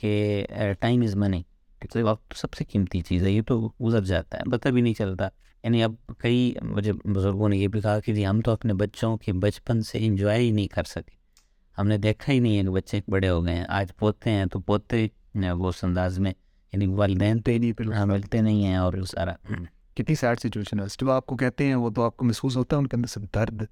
کہ 0.00 0.46
ٹائم 0.80 1.02
از 1.02 1.16
منی 1.16 1.42
ٹھیک 1.78 1.96
ہے 1.96 2.02
وقت 2.02 2.34
سب 2.36 2.54
سے 2.54 2.64
قیمتی 2.64 3.00
چیز 3.00 3.22
ہے، 3.22 3.30
یہ 3.30 3.42
تو 3.42 3.70
گزر 3.84 4.04
جاتا 4.04 4.38
ہے، 4.38 4.50
پتہ 4.50 4.68
بھی 4.68 4.80
نہیں 4.80 4.94
چلتا۔ 4.94 5.28
یعنی 5.64 5.82
اب 5.84 5.92
کئی 6.18 6.54
مجھے 6.62 6.92
بزرگوں 7.04 7.48
نے 7.48 7.56
یہ 7.56 7.68
بھی 7.68 7.80
کہا 7.80 8.00
کہ 8.00 8.14
جی 8.14 8.26
ہم 8.26 8.40
تو 8.40 8.50
اپنے 8.50 8.74
بچوں 8.74 9.16
کے 9.16 9.32
بچپن 9.32 9.82
سے 9.82 9.98
انجوائے 10.00 10.40
ہی 10.40 10.50
نہیں 10.50 10.68
کر 10.68 10.84
سکے۔ 10.84 11.14
ہم 11.78 11.88
نے 11.88 11.98
دیکھا 11.98 12.32
ہی 12.32 12.38
نہیں 12.38 12.58
ہے 12.58 12.62
کہ 12.62 12.70
بچے 12.70 13.00
بڑے 13.08 13.28
ہو 13.28 13.44
گئے 13.44 13.54
ہیں۔ 13.54 13.64
آج 13.68 13.96
پوتے 13.96 14.30
ہیں 14.30 14.46
تو 14.46 14.60
پوتے 14.60 15.06
وہ 15.34 15.68
اس 15.68 15.84
انداز 15.84 16.18
میں 16.18 16.32
یعنی 16.72 16.86
والدین 16.86 17.38
تو 17.38 17.50
نہیں 17.50 18.04
ملتے 18.06 18.40
نہیں 18.40 18.64
ہیں 18.64 18.76
اور 18.76 18.92
سارا۔ 19.08 19.32
کتنی 19.96 20.14
سیڈ 20.14 20.38
سچویشن 20.40 20.80
ہے۔ 20.80 20.84
جب 21.00 21.10
آپ 21.10 21.26
کو 21.26 21.36
کہتے 21.36 21.64
ہیں 21.64 21.74
وہ 21.74 21.90
تو 21.90 22.02
آپ 22.02 22.16
کو 22.16 22.24
محسوس 22.24 22.56
ہوتا 22.56 22.76
ہے 22.76 22.80
ان 22.80 22.86
کے 22.86 22.96
اندر 22.96 23.08
سے 23.08 23.20
درد 23.34 23.62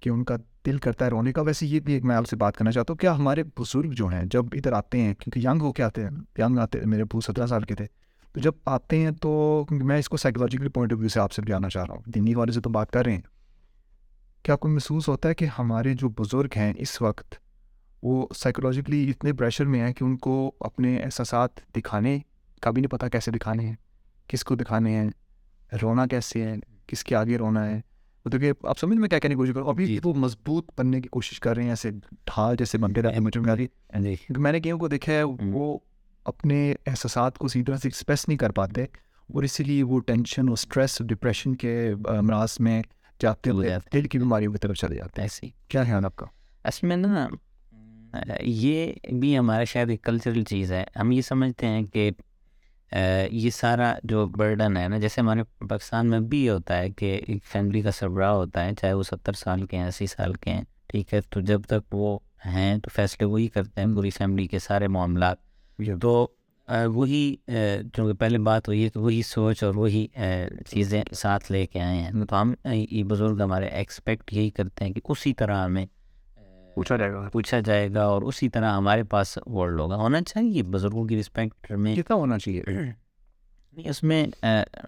کہ 0.00 0.08
ان 0.08 0.24
کا 0.24 0.36
دل 0.66 0.78
کرتا 0.78 1.04
ہے 1.04 1.10
رونے 1.10 1.32
کا۔ 1.32 1.40
ویسے 1.42 1.66
یہ 1.66 1.80
بھی 1.80 1.92
ایک 1.92 2.04
میں 2.04 2.16
آپ 2.16 2.28
سے 2.28 2.36
بات 2.36 2.56
کرنا 2.56 2.72
چاہتا 2.72 2.92
ہوں۔ 2.92 2.98
کیا 2.98 3.14
ہمارے 3.16 3.42
بزرگ 3.58 3.90
جو 3.90 4.06
ہیں 4.06 4.24
جب 4.24 4.44
ادھر 4.52 4.72
آتے 4.72 5.00
ہیں 5.00 5.14
کیونکہ 5.14 5.48
ینگ 5.48 5.60
ہو 5.62 5.72
کے 5.72 5.82
آتے 5.82 6.02
ہیں 6.04 6.10
ینگ 6.38 6.58
آتے 6.58 6.78
میرے 6.84 7.02
ابو 7.02 7.20
سترہ 7.20 7.46
سال 7.46 7.62
کے 7.62 7.74
تھے 7.74 7.86
تو 8.32 8.40
جب 8.40 8.52
آتے 8.64 8.98
ہیں 8.98 9.10
تو 9.10 9.64
کیونکہ 9.68 9.86
میں 9.86 9.98
اس 9.98 10.08
کو 10.08 10.16
سائیکولوجیکل 10.16 10.68
پوائنٹ 10.68 10.92
آف 10.92 10.98
ویو 10.98 11.08
سے 11.08 11.20
آپ 11.20 11.32
سے 11.32 11.42
جانا 11.46 11.68
چاہ 11.68 11.84
رہا 11.84 11.94
ہوں 11.94 12.10
دینی 12.10 12.34
والے 12.34 12.52
سے 12.52 12.60
تو 12.60 12.70
بات 12.70 12.90
کر 12.90 13.04
رہے 13.04 13.12
ہیں۔ 13.12 13.20
کیا 14.42 14.56
کوئی 14.56 14.74
محسوس 14.74 15.08
ہوتا 15.08 15.28
ہے 15.28 15.34
کہ 15.34 15.46
ہمارے 15.58 15.94
جو 15.94 16.08
بزرگ 16.08 16.48
ہیں 16.56 16.72
اس 16.76 17.02
وقت 17.02 17.34
وہ 18.02 18.26
سائیکولوجیکلی 18.36 19.10
اتنے 19.10 19.32
پریشر 19.32 19.64
میں 19.64 19.80
ہیں 19.80 19.92
کہ 19.92 20.04
ان 20.04 20.16
کو 20.16 20.52
اپنے 20.60 21.02
احساسات 21.02 21.72
دکھانے 21.76 22.18
کا 22.60 22.70
بھی 22.70 22.82
نہیں 22.82 22.90
پتہ 22.90 23.06
کیسے 23.06 23.30
دکھانے 23.30 23.66
ہیں 23.66 23.74
کس 24.28 24.44
کو 24.44 24.54
دکھانے 24.54 24.96
ہیں 24.96 25.10
رونا 25.82 26.06
کیسے 26.06 26.42
ہے 26.42 26.54
کس 26.86 27.04
کے 27.04 27.16
آگے 27.16 27.36
رونا 27.36 27.66
ہے؟ 27.66 27.80
مطلب 28.24 28.40
کہ 28.40 28.52
آپ 28.62 28.78
سمجھ 28.78 28.98
میں 28.98 29.08
کیا 29.08 29.18
کہنے 29.18 29.34
کی 29.34 29.38
کوشش 29.38 29.52
کروں 29.54 29.68
ابھی 29.68 29.98
وہ 30.04 30.14
مضبوط 30.14 30.70
بننے 30.78 31.00
کی 31.00 31.08
کوشش 31.08 31.40
کر 31.40 31.54
رہے 31.54 31.62
ہیں 31.62 31.70
ایسے 31.70 31.90
ڈھال 32.24 32.56
جیسے 32.58 32.78
بنتے 32.78 33.02
رہے 33.02 33.12
ہیں 33.12 33.20
مجھے 33.20 33.40
کیونکہ 33.40 34.38
میں 34.38 34.52
نے 34.52 34.60
کہیں 34.60 34.74
کو 34.74 34.88
دیکھا 34.88 35.12
ہے 35.12 35.22
وہ 35.22 35.78
اپنے 36.24 36.74
احساسات 36.86 37.38
کو 37.38 37.46
اسی 37.46 37.62
طرح 37.62 37.76
سے 37.76 37.88
ایکسپریس 37.88 38.28
نہیں 38.28 38.38
کر 38.38 38.50
پاتے 38.50 38.82
اور 38.82 39.42
اسی 39.42 39.64
لیے 39.64 39.82
وہ 39.82 40.00
ٹینشن 40.00 40.42
اور 40.42 40.52
اسٹریس 40.52 40.98
ڈپریشن 40.98 41.54
کے 41.56 41.92
امراض 42.08 42.56
میں 42.60 42.82
جاتے 43.20 43.50
ہوئے 43.50 43.76
دل 43.92 44.08
کی 44.08 44.18
بیماریوں 44.18 44.52
کی 44.52 44.58
طرف 44.58 44.76
چلے 44.76 44.96
جاتے 44.96 45.20
ہیں۔ 45.22 45.24
ایسی 45.24 45.50
کیا 45.68 45.84
خیال 45.84 46.04
آپ 46.04 46.16
کا؟ 46.16 46.26
اصل 46.64 46.86
میں 46.86 46.96
نا 46.96 47.28
یہ 48.40 48.92
بھی 49.20 49.38
ہمارا 49.38 49.64
شاید 49.64 49.90
ایک 49.90 50.02
کلچرل 50.02 50.42
چیز 50.42 50.72
ہے۔ 50.72 50.84
ہم 50.96 51.12
یہ 51.12 51.20
سمجھتے 51.20 51.66
ہیں 51.66 51.82
کہ 51.82 52.10
یہ 53.30 53.50
سارا 53.50 53.94
جو 54.04 54.26
برڈن 54.26 54.76
ہے 54.76 54.88
نا 54.88 54.98
جیسے 54.98 55.20
ہمارے 55.20 55.42
پاکستان 55.68 56.10
میں 56.10 56.20
بھی 56.20 56.48
ہوتا 56.48 56.78
ہے 56.78 56.90
کہ 56.90 57.20
ایک 57.26 57.44
فیملی 57.44 57.80
کا 57.80 57.90
سربراہ 57.90 58.30
ہوتا 58.30 58.64
ہے 58.64 58.70
چاہے 58.80 58.92
وہ 58.92 59.02
ستر 59.02 59.32
سال 59.32 59.66
کے 59.66 59.76
ہیں 59.76 59.86
اسی 59.86 60.06
سال 60.06 60.34
کے 60.34 60.50
ہیں 60.50 60.62
ٹھیک 60.86 61.14
ہے؟ 61.14 61.20
تو 61.20 61.40
جب 61.40 61.62
تک 61.62 61.94
وہ 61.94 62.18
ہیں 62.46 62.78
تو 62.78 62.90
فیصلے 62.94 63.26
وہی 63.26 63.48
کرتے 63.48 63.80
ہیں 63.80 63.94
پوری 63.94 64.10
فیملی 64.10 64.46
کے 64.46 64.58
سارے 64.58 64.88
معاملات۔ 64.88 65.51
تو 66.02 66.28
وہی 66.86 67.34
چونکہ 67.94 68.12
پہلے 68.12 68.38
بات 68.38 68.68
ہوئی 68.68 68.84
ہے 68.84 68.88
تو 68.88 69.02
وہی 69.02 69.22
سوچ 69.22 69.62
اور 69.62 69.74
وہی 69.74 70.06
چیزیں 70.68 71.02
ساتھ 71.12 71.52
لے 71.52 71.66
کے 71.66 71.80
آئے 71.80 72.00
ہیں۔ 72.00 72.24
تو 72.26 72.42
ہم 72.42 72.54
یہ 72.64 73.04
بزرگ 73.04 73.40
ہمارے 73.44 73.66
ایکسپیکٹ 73.66 74.32
یہی 74.32 74.50
کرتے 74.50 74.84
ہیں 74.84 74.92
کہ 74.92 75.00
اسی 75.08 75.34
طرح 75.34 75.64
ہمیں 75.64 75.86
پوچھا 76.74 76.96
جائے 76.96 77.12
گا۔ 77.12 77.28
پوچھا 77.32 77.60
جائے 77.60 77.88
گا 77.94 78.04
اور 78.04 78.22
اسی 78.22 78.48
طرح 78.48 78.76
ہمارے 78.76 79.04
پاس 79.04 79.38
ورلڈ 79.46 79.80
ہوگا۔ 79.80 79.96
ہونا 79.96 80.22
چاہیے 80.22 80.62
بزرگوں 80.62 81.04
کی 81.04 81.20
رسپیکٹ 81.20 81.72
میں۔ 81.72 81.96
کتنا 81.96 82.16
ہونا 82.16 82.38
چاہیے؟ 82.38 82.62
نہیں 82.70 83.88
اس 83.88 84.02
میں 84.02 84.26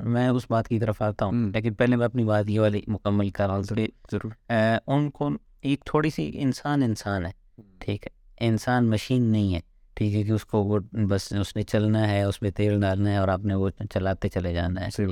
میں 0.00 0.28
اس 0.28 0.50
بات 0.50 0.68
کی 0.68 0.78
طرف 0.80 1.02
آتا 1.02 1.24
ہوں۔ 1.24 1.32
لیکن 1.54 1.74
پہلے 1.74 1.96
میں 1.96 2.04
اپنی 2.04 2.24
بات 2.24 2.50
یہ 2.50 2.60
والی 2.60 2.80
مکمل 2.86 3.30
کر 3.30 3.46
رہا 3.46 3.54
ہوں 3.54 3.62
ضرور۔ 3.62 4.52
ان 4.86 5.10
کو 5.10 5.30
ایک 5.60 5.84
تھوڑی 5.84 6.10
سی 6.10 6.30
انسان 6.34 6.82
انسان 6.82 7.26
ہے 7.26 7.62
ٹھیک 7.78 8.06
ہے؟ 8.06 8.46
انسان 8.46 8.90
مشین 8.90 9.22
نہیں 9.22 9.54
ہے۔ 9.54 9.60
ٹھیک 9.94 10.14
ہے 10.14 10.22
کہ 10.22 10.32
اس 10.32 10.44
کو 10.44 10.64
وہ 10.64 10.78
بس 10.92 11.32
اس 11.32 11.56
نے 11.56 11.62
چلنا 11.62 12.10
ہے 12.10 12.22
اس 12.22 12.42
میں 12.42 12.50
تیل 12.50 12.80
ڈالنا 12.80 13.10
ہے 13.10 13.16
اور 13.16 13.28
آپ 13.28 13.40
نے 13.40 13.54
وہ 13.54 13.70
چلاتے 13.94 14.28
چلے 14.28 14.54
جانا 14.54 14.86
ہے۔ 14.86 15.04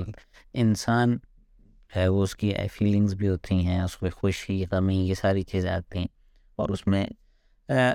انسان 0.55 1.19
ہے 1.97 2.09
وہ 2.09 2.23
اس 2.23 2.37
کی 2.37 2.53
فیلنگس 2.73 3.15
بھی 3.15 3.29
ہوتی 3.29 3.55
ہیں 3.55 3.81
اس 3.81 4.03
میں 4.03 4.11
خوشی 4.11 4.65
غمی 4.71 5.09
یہ 5.09 5.15
ساری 5.15 5.43
چیزیں 5.43 5.71
آتی 5.71 5.99
ہیں۔ 5.99 6.07
اور 6.57 6.69
اس 6.69 6.87
میں 6.87 7.07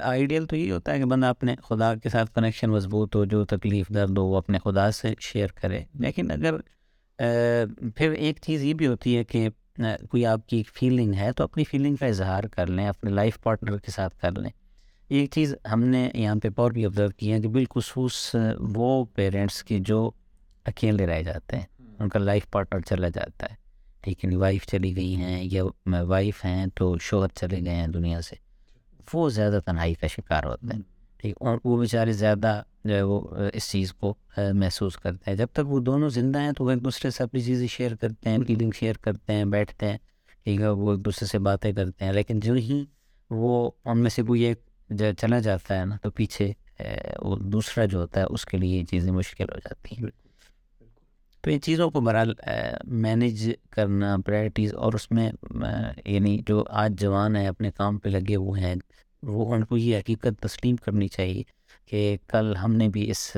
آئیڈیل 0.02 0.46
تو 0.46 0.56
یہ 0.56 0.72
ہوتا 0.72 0.94
ہے 0.94 0.98
کہ 0.98 1.06
بندہ 1.06 1.26
اپنے 1.26 1.56
خدا 1.64 1.96
کے 1.96 2.10
ساتھ 2.10 2.32
کنیکشن 2.36 2.70
مضبوط 2.70 3.16
ہو 3.16 3.26
جو 3.26 3.46
تکلیف 3.46 3.90
درد 3.90 4.18
ہو 4.18 4.26
وہ 4.26 4.38
اپنے 4.38 4.58
خدا 4.64 4.92
سے 4.92 5.14
شیئر 5.20 5.48
کرے۔ 5.48 5.84
لیکن 5.94 6.32
اگر 6.32 6.54
پھر 7.96 8.12
ایک 8.12 8.40
چیز 8.42 8.64
یہ 8.64 8.74
بھی 8.74 8.88
ہوتی 8.88 9.18
ہے 9.18 9.24
کہ 9.24 9.50
کوئی 10.10 10.26
آپ 10.26 10.48
کی 10.48 10.64
فیلنگ 10.74 11.14
ہے 11.14 11.32
تو 11.32 11.44
اپنی 11.44 11.64
فیلنگ 11.64 11.96
کا 11.96 12.06
اظہار 12.06 12.44
کر 12.44 12.68
لیں 12.68 12.88
اپنے 12.88 13.12
لائف 13.12 13.42
پارٹنر 13.44 13.78
کے 13.78 13.92
ساتھ 13.92 14.18
کر 14.20 14.32
لیں۔ 14.32 14.50
ایک 15.10 15.32
چیز 15.32 15.56
ہم 15.74 15.84
نے 15.84 16.10
یہاں 16.14 16.36
پہ 16.44 16.48
اور 16.56 16.72
بھی 16.72 16.86
آبزرو 16.86 17.10
کی 17.18 17.32
ہے 17.34 17.40
کہ 17.42 17.48
بالخصوص 17.48 18.36
وہ 18.60 19.06
پیرنٹس 19.16 19.64
کی 19.64 19.80
جو 19.80 20.12
اکیلے 20.66 21.06
رہ 21.08 21.22
جاتے 21.22 21.56
ہیں 21.58 21.66
ان 22.00 22.10
کا 22.10 22.20
لائف 22.20 22.50
پارٹنر 22.52 22.80
چلا 22.80 23.10
جاتا 23.10 23.46
ہے۔ 23.52 23.56
ٹھیک 24.02 24.26
ہے 24.26 24.36
وائف 24.36 24.66
چلی 24.68 24.96
گئی 24.96 25.16
ہیں 25.16 25.44
یا 25.44 25.64
وائف 26.08 26.46
ہیں 26.46 26.66
تو 26.76 26.98
شوہر 27.02 27.28
چلے 27.28 27.60
گئے 27.66 27.76
ہیں 27.76 27.88
دنیا 27.88 28.22
سے۔ 28.22 28.36
وہ 29.14 29.30
زیادہ 29.30 29.60
تنہائی 29.66 29.94
کا 29.94 30.08
شکار 30.08 30.44
ہوتے 30.44 30.74
ہیں۔ 30.74 30.82
ٹھیک 31.18 31.36
اور 31.40 31.58
وہ 31.64 31.78
بیچارے 31.80 32.12
زیادہ 32.14 32.62
جو 32.84 32.96
ہے 32.96 33.02
وہ 33.02 33.20
اس 33.54 33.72
چیز 33.72 33.94
کو 33.94 34.14
محسوس 34.54 34.98
کرتے 34.98 35.32
ہیں۔ 35.32 35.38
جب 35.38 35.48
تک 35.54 35.68
وہ 35.68 35.80
دونوں 35.80 36.10
زندہ 36.10 36.40
ہیں 36.40 36.52
تو 36.52 36.66
وہ 36.66 36.72
ایک 36.72 36.84
دوسرے 36.84 37.12
سے 37.12 37.24
اپنی 37.24 37.42
چیزیں 37.42 37.68
شیئر 37.68 37.96
کرتے 37.96 38.30
ہیں 38.30 38.38
فیلنگ 38.48 38.72
شیئر 38.76 38.96
کرتے 39.02 39.34
ہیں 39.34 39.46
بیٹھتے 39.46 39.90
ہیں۔ 39.92 39.98
ٹھیک 40.44 40.62
ہے 40.62 40.68
وہ 40.70 40.92
ایک 40.92 41.06
دوسرے 41.06 41.28
سے 41.28 41.40
باتیں 41.40 41.74
کرتے 41.74 42.06
ہیں۔ 42.06 42.14
لیکن 42.14 42.40
جو 42.40 42.54
ہی 42.54 42.86
وہ 43.30 43.72
ان 43.86 44.00
میں 44.00 44.10
سے 44.10 44.24
کوئی 44.24 44.42
ایک 44.42 44.67
چلا 44.90 45.40
جاتا 45.40 45.80
ہے 45.80 45.86
نا 45.86 45.98
تو 46.02 46.12
پیچھے 46.12 46.54
وہ 47.22 47.36
دوسرا 47.36 47.86
جو 47.86 48.00
ہوتا 48.00 48.20
ہے 48.20 48.26
اس 48.30 48.46
کے 48.46 48.58
لیے 48.58 48.80
یہ 48.80 48.86
چیزیں 48.86 49.12
مشکل 49.12 49.44
ہو 49.44 49.58
جاتی 49.58 49.96
ہیں۔ 49.96 50.10
تو 51.42 51.52
ان 51.52 51.62
چیزوں 51.62 51.90
کو 51.90 52.02
بہرحال 52.02 52.34
مینیج 52.84 53.52
کرنا 53.70 54.18
پرائرٹیز 54.26 54.74
اور 54.74 54.94
اس 54.94 55.12
میں 55.12 55.32
یعنی 56.06 56.40
جو 56.48 56.64
آج 56.70 56.92
جوان 57.02 57.36
ہیں 57.36 57.48
اپنے 57.48 57.72
کام 57.72 57.98
پہ 57.98 58.10
لگے 58.10 58.36
ہوئے 58.36 58.62
ہیں 58.62 58.76
وہ 59.24 59.56
ان 59.56 59.66
کو 59.66 59.78
یہ 59.78 59.98
حقیقت 59.98 60.42
تسلیم 60.42 60.76
کرنی 60.76 61.08
چاہیے 61.08 61.44
کہ 61.86 62.18
کل 62.28 62.56
ہم 62.56 62.74
نے 62.74 62.90
بھی 62.90 63.10
اس 63.10 63.38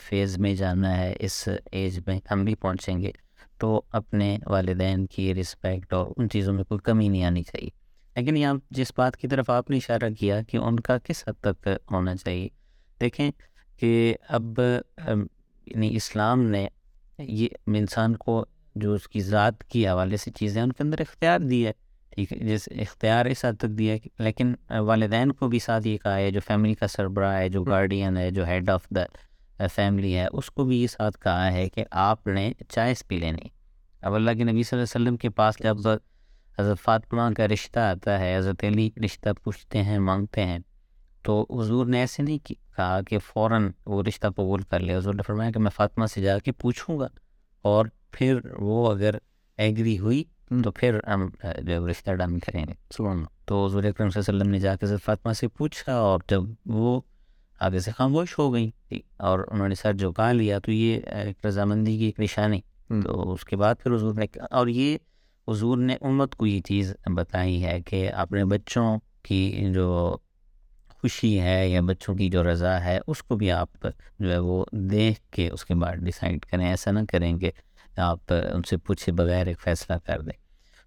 فیز 0.00 0.38
میں 0.38 0.54
جانا 0.54 0.98
ہے 0.98 1.14
اس 1.20 1.48
ایج 1.72 2.00
میں 2.06 2.20
ہم 2.30 2.44
بھی 2.44 2.54
پہنچیں 2.54 3.02
گے۔ 3.02 3.10
تو 3.58 3.82
اپنے 3.92 4.38
والدین 4.46 5.06
کی 5.06 5.34
رسپیکٹ 5.34 5.92
اور 5.92 6.06
ان 6.16 6.28
چیزوں 6.28 6.54
میں 6.54 6.64
کوئی 6.64 6.80
کمی 6.84 7.08
نہیں 7.08 7.24
آنی 7.24 7.42
چاہیے۔ 7.42 7.85
لیکن 8.16 8.36
یہاں 8.36 8.54
جس 8.70 8.92
بات 8.96 9.16
کی 9.16 9.28
طرف 9.28 9.50
آپ 9.50 9.70
نے 9.70 9.76
اشارہ 9.76 10.10
کیا 10.18 10.40
کہ 10.42 10.56
ان 10.56 10.80
کا 10.80 10.96
کس 10.98 11.22
حد 11.28 11.40
تک 11.40 11.68
ہونا 11.92 12.16
چاہیے 12.16 12.48
دیکھیں 13.00 13.30
کہ 13.80 14.14
اب 14.28 14.60
یعنی 15.66 15.96
اسلام 15.96 16.42
نے 16.42 16.66
یہ 17.18 17.48
انسان 17.68 18.16
کو 18.16 18.44
جو 18.76 18.92
اس 18.94 19.08
کی 19.08 19.20
ذات 19.20 19.64
کی 19.64 19.86
حوالے 19.88 20.16
سے 20.16 20.30
چیزیں 20.30 20.62
ان 20.62 20.72
کے 20.72 20.82
اندر 20.82 21.00
اختیار 21.00 21.40
دی 21.40 21.66
ہے 21.66 21.72
ٹھیک 22.12 22.32
ہے 22.32 22.38
جس 22.38 22.68
اختیار 22.80 23.26
اس 23.26 23.44
حد 23.44 23.58
تک 23.58 23.78
دیا 23.78 23.94
ہے 23.94 24.08
لیکن 24.18 24.54
والدین 24.78 25.32
کو 25.32 25.48
بھی 25.48 25.58
ساتھ 25.58 25.86
یہ 25.86 25.96
کہا 25.96 26.16
ہے 26.16 26.30
جو 26.30 26.40
فیملی 26.46 26.74
کا 26.74 26.86
سربراہ 26.86 27.36
ہے 27.38 27.48
جو 27.48 27.62
گارڈین 27.64 28.16
ہے 28.16 28.30
جو 28.30 28.46
ہیڈ 28.46 28.70
آف 28.70 28.86
دا 28.90 29.66
فیملی 29.74 30.16
ہے 30.16 30.26
اس 30.32 30.50
کو 30.50 30.64
بھی 30.64 30.80
یہ 30.82 30.86
ساتھ 30.86 31.18
کہا 31.18 31.52
ہے 31.52 31.68
کہ 31.68 31.84
آپ 31.90 32.26
نے 32.26 32.50
چائس 32.68 33.06
پی 33.08 33.16
لینی 33.16 33.48
اب 34.02 34.14
اللہ 34.14 34.30
کے 34.30 34.44
نبی 34.44 34.62
صلی 34.62 34.78
اللہ 34.78 34.84
علیہ 34.86 35.00
وسلم 35.00 35.16
کے 35.16 35.30
پاس 35.30 35.58
جب 35.58 35.76
حضرت 36.58 36.80
فاطمہ 36.80 37.22
کا 37.36 37.48
رشتہ 37.48 37.78
آتا 37.78 38.20
ہے 38.20 38.36
حضرت 38.36 38.64
علی 38.64 38.90
رشتہ 39.04 39.28
پوچھتے 39.44 39.82
ہیں 39.82 39.98
مانگتے 39.98 40.44
ہیں۔ 40.44 40.58
تو 41.22 41.46
حضور 41.50 41.86
نے 41.86 42.00
ایسے 42.00 42.22
نہیں 42.22 42.38
کہا 42.38 43.00
کہ 43.02 43.18
فوراً 43.18 43.70
وہ 43.86 44.02
رشتہ 44.02 44.26
قبول 44.36 44.62
کر 44.62 44.80
لیا 44.80 44.98
حضور 44.98 45.14
نے 45.14 45.22
فرمایا 45.22 45.50
کہ 45.50 45.60
میں 45.60 45.70
فاطمہ 45.70 46.06
سے 46.06 46.22
جا 46.22 46.38
کے 46.38 46.52
پوچھوں 46.52 46.98
گا 46.98 47.08
اور 47.62 47.86
پھر 48.10 48.38
وہ 48.58 48.90
اگر 48.92 49.14
ایگری 49.58 49.98
ہوئی 49.98 50.24
تو 50.64 50.70
پھر 50.70 50.98
ہم 51.08 51.28
جو 51.58 51.88
رشتہ 51.88 52.10
ڈن 52.10 52.38
کریں 52.38 52.66
گے۔ 52.68 52.74
تو 53.44 53.66
حضور 53.66 53.84
اکرم 53.84 54.10
صلی 54.10 54.20
اللہ 54.20 54.30
علیہ 54.30 54.40
وسلم 54.40 54.50
نے 54.50 54.58
جا 54.58 54.76
کے 54.76 54.86
حضرت 54.86 55.02
فاطمہ 55.02 55.32
سے 55.32 55.48
پوچھا 55.48 55.94
اور 55.94 56.20
جب 56.28 56.42
وہ 56.66 57.00
آگے 57.60 57.78
سے 57.78 57.90
خاموش 57.90 58.38
ہو 58.38 58.52
گئی 58.52 58.70
اور 59.16 59.38
انہوں 59.50 59.68
نے 59.68 59.74
سر 59.74 59.92
جھکا 59.92 60.32
لیا 60.32 60.58
تو 60.58 60.72
یہ 60.72 61.00
ایک 61.06 61.46
رضامندی 61.46 61.98
کی 61.98 62.04
ایک 62.04 62.20
نشانی 62.20 62.60
تو 63.04 63.32
اس 63.32 63.44
کے 63.44 63.56
بعد 63.56 63.74
پھر 63.82 63.94
حضور 63.94 64.14
نے 64.14 64.26
اور 64.50 64.66
یہ 64.66 64.98
حضور 65.48 65.78
نے 65.78 65.96
امت 66.00 66.34
کو 66.34 66.46
یہ 66.46 66.60
چیز 66.60 66.94
بتائی 67.14 67.64
ہے 67.64 67.80
کہ 67.80 68.08
اپنے 68.12 68.44
بچوں 68.44 68.98
کی 69.22 69.72
جو 69.74 70.16
خوشی 70.88 71.40
ہے 71.40 71.68
یا 71.68 71.80
بچوں 71.80 72.14
کی 72.14 72.28
جو 72.28 72.50
رضا 72.50 72.84
ہے، 72.84 72.98
اس 73.06 73.22
کو 73.22 73.36
بھی 73.36 73.50
آپ 73.52 73.86
جو 74.18 74.32
ہے 74.32 74.38
وہ 74.38 74.64
دیکھ 74.72 75.20
کے 75.30 75.48
اس 75.48 75.64
کے 75.64 75.74
بعد 75.74 75.96
ڈیسائڈ 75.96 76.44
کریں۔ 76.44 76.66
ایسا 76.66 76.90
نہ 76.90 77.00
کریں 77.08 77.38
کہ 77.38 77.50
آپ 77.96 78.32
ان 78.54 78.62
سے 78.62 78.76
پوچھے 78.76 79.12
بغیر 79.12 79.46
ایک 79.46 79.60
فیصلہ 79.60 79.96
کر 80.04 80.20
دیں۔ 80.20 80.38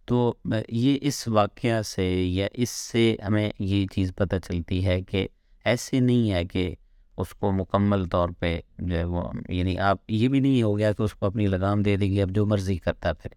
تو 0.06 0.34
یہ 0.69 0.98
اس 1.02 1.28
واقعہ 1.28 1.82
سے 1.82 2.06
یا 2.26 2.48
اس 2.54 2.69
سے 2.69 3.15
ہمیں 3.28 3.50
یہ 3.60 3.86
چیز 3.88 4.12
پتہ 4.15 4.36
چلتی 4.43 4.86
ہے 4.86 5.02
کہ 5.02 5.28
ایسے 5.65 6.00
نہیں 6.00 6.32
ہے 6.32 6.45
کہ 6.45 6.74
اس 7.17 7.30
کو 7.30 7.52
مکمل 7.52 8.06
طور 8.06 8.30
پہ 8.39 8.60
جو 8.80 8.95
ہے 8.95 9.04
وہ 9.04 9.24
یعنی 9.50 9.78
آپ، 9.80 9.98
یہ 10.08 10.28
بھی 10.28 10.39
نہیں 10.39 10.62
ہو 10.63 10.78
گیا 10.78 10.91
کہ 10.91 11.04
اس 11.04 11.13
کو 11.13 11.26
اپنی 11.26 11.48
لگام 11.48 11.82
دے 11.84 11.95
دیں 11.95 12.12
گے، 12.12 12.22
اب 12.22 12.32
جو 12.32 12.45
مرضی 12.45 12.78
کرتا 12.78 13.13
پھر 13.13 13.30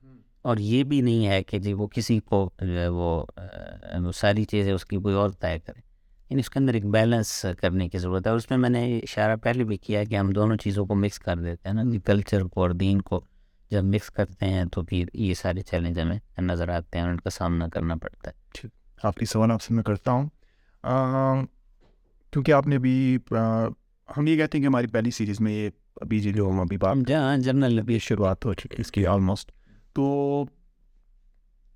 اور 0.42 0.56
یہ 0.56 0.84
بھی 0.84 1.00
نہیں 1.00 1.26
ہے 1.26 1.42
کہ 1.42 1.58
جی 1.58 1.72
وہ 1.72 1.86
کسی 1.86 2.20
کو 2.20 2.50
جو 2.60 2.80
ہے 2.80 2.88
وہ 2.88 3.24
ساری 4.14 4.44
چیزیں 4.44 4.72
اس 4.72 4.84
کی 4.84 4.96
کوئی 4.96 5.14
اور 5.14 5.30
طے 5.30 5.58
کرے 5.66 5.80
یعنی 6.30 6.40
اس 6.40 6.50
کے 6.50 6.58
اندر 6.58 6.74
ایک 6.74 6.86
بیلنس 6.86 7.46
کرنے 7.60 7.88
کی 7.88 7.98
ضرورت 7.98 8.26
ہے 8.26 8.30
اور 8.30 8.38
اس 8.38 8.50
میں 8.50 8.58
میں 8.58 8.70
نے 8.70 8.98
اشارہ 8.98 9.36
پہلے 9.36 9.64
بھی 9.64 9.76
کیا 9.76 10.04
کہ 10.04 10.16
ہم 10.16 10.30
دونوں 10.30 10.56
چیزوں 10.56 10.86
کو 10.86 10.94
مکس 10.94 11.18
کر 11.18 11.36
دیتے 11.36 11.68
ہیں 11.68 11.76
نا 11.76 11.82
کلچر 12.04 12.42
کو 12.42 12.60
اور 12.60 12.70
دین 12.70 13.00
کو 13.00 13.20
جب 13.70 13.84
مکس 13.84 14.10
کرتے 14.10 14.46
ہیں 14.46 14.64
تو 14.64 14.82
پھر 14.82 15.04
یہ 15.14 15.34
سارے 15.34 15.60
چیلنج 15.60 16.00
ہمیں 16.00 16.18
نظر 16.38 16.68
آتے 16.68 16.98
ہیں 16.98 17.04
اور 17.04 17.12
ان 17.12 17.20
کا 17.20 17.30
سامنا 17.30 17.68
کرنا 17.68 17.96
پڑتا 17.96 18.30
ہے۔ 18.30 18.66
آپ 19.02 19.16
کی 19.16 19.26
سوال 19.26 19.50
آپ 19.50 19.62
سے 19.62 19.74
میں 19.74 19.82
کرتا 19.82 20.12
ہوں۔ 20.12 20.28
کیونکہ 22.30 22.52
آپ 22.52 22.66
نے 22.66 22.76
ابھی 22.76 23.18
ہم 24.16 24.26
یہ 24.26 24.36
کہتے 24.36 24.58
ہیں 24.58 24.62
کہ 24.62 24.66
ہماری 24.66 24.86
پہلی 24.86 25.10
سیریز 25.10 25.40
میں 25.40 25.52
یہ 25.52 25.70
ابھی 26.00 26.20
جو 26.20 26.50
ہم 26.50 26.60
ابھی 26.60 26.76
بات 26.76 26.96
جہاں 27.06 27.36
جنرل 27.36 27.78
ابھی 27.78 27.98
شروعات 27.98 28.44
ہو 28.44 28.54
چکی 28.54 28.76
اس 28.78 28.92
کی 28.92 29.06
آلموسٹ 29.06 29.52
تو 29.92 30.44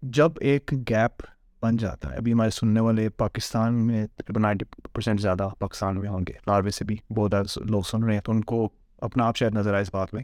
جب 0.02 0.30
ایک 0.40 0.72
گیپ 0.90 1.22
بن 1.62 1.76
جاتا 1.76 2.10
ہے، 2.10 2.16
ابھی 2.16 2.32
ہمارے 2.32 2.50
سننے 2.50 2.80
والے 2.80 3.08
پاکستان 3.08 3.74
میں 3.74 4.06
تقریباً 4.06 4.42
نائنٹی 4.42 4.64
پرسینٹ 4.92 5.20
زیادہ 5.20 5.48
پاکستان 5.58 6.00
میں 6.00 6.08
ہوں 6.08 6.24
گے۔ 6.28 6.32
ناروے 6.46 6.70
سے 6.70 6.84
بھی 6.84 6.96
بہت 7.10 7.34
لوگ 7.56 7.82
سن 7.82 8.04
رہے 8.04 8.14
ہیں، 8.14 8.20
تو 8.20 8.32
ان 8.32 8.40
کو 8.40 8.68
اپنا 8.98 9.26
آپ 9.26 9.36
شاید 9.36 9.54
نظر 9.54 9.74
آئے 9.74 9.82
اس 9.82 9.94
بات 9.94 10.14
میں 10.14 10.22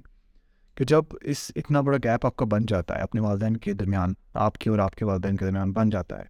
کہ 0.75 0.85
جب 0.85 1.05
اس 1.21 1.51
اتنا 1.57 1.81
بڑا 1.81 1.97
گیپ 2.05 2.27
آپ 2.27 2.37
کا 2.37 2.45
بن 2.45 2.67
جاتا 2.67 2.97
ہے، 2.97 3.03
اپنے 3.03 3.21
والدین 3.21 3.57
کے 3.57 3.73
درمیان، 3.73 4.13
آپ 4.35 4.59
کے 4.59 4.71
اور 4.71 4.79
آپ 4.79 4.95
کے 4.95 5.05
والدین 5.05 5.37
کے 5.37 5.45
درمیان 5.45 5.73
بن 5.73 5.91
جاتا 5.91 6.19
ہے، 6.19 6.25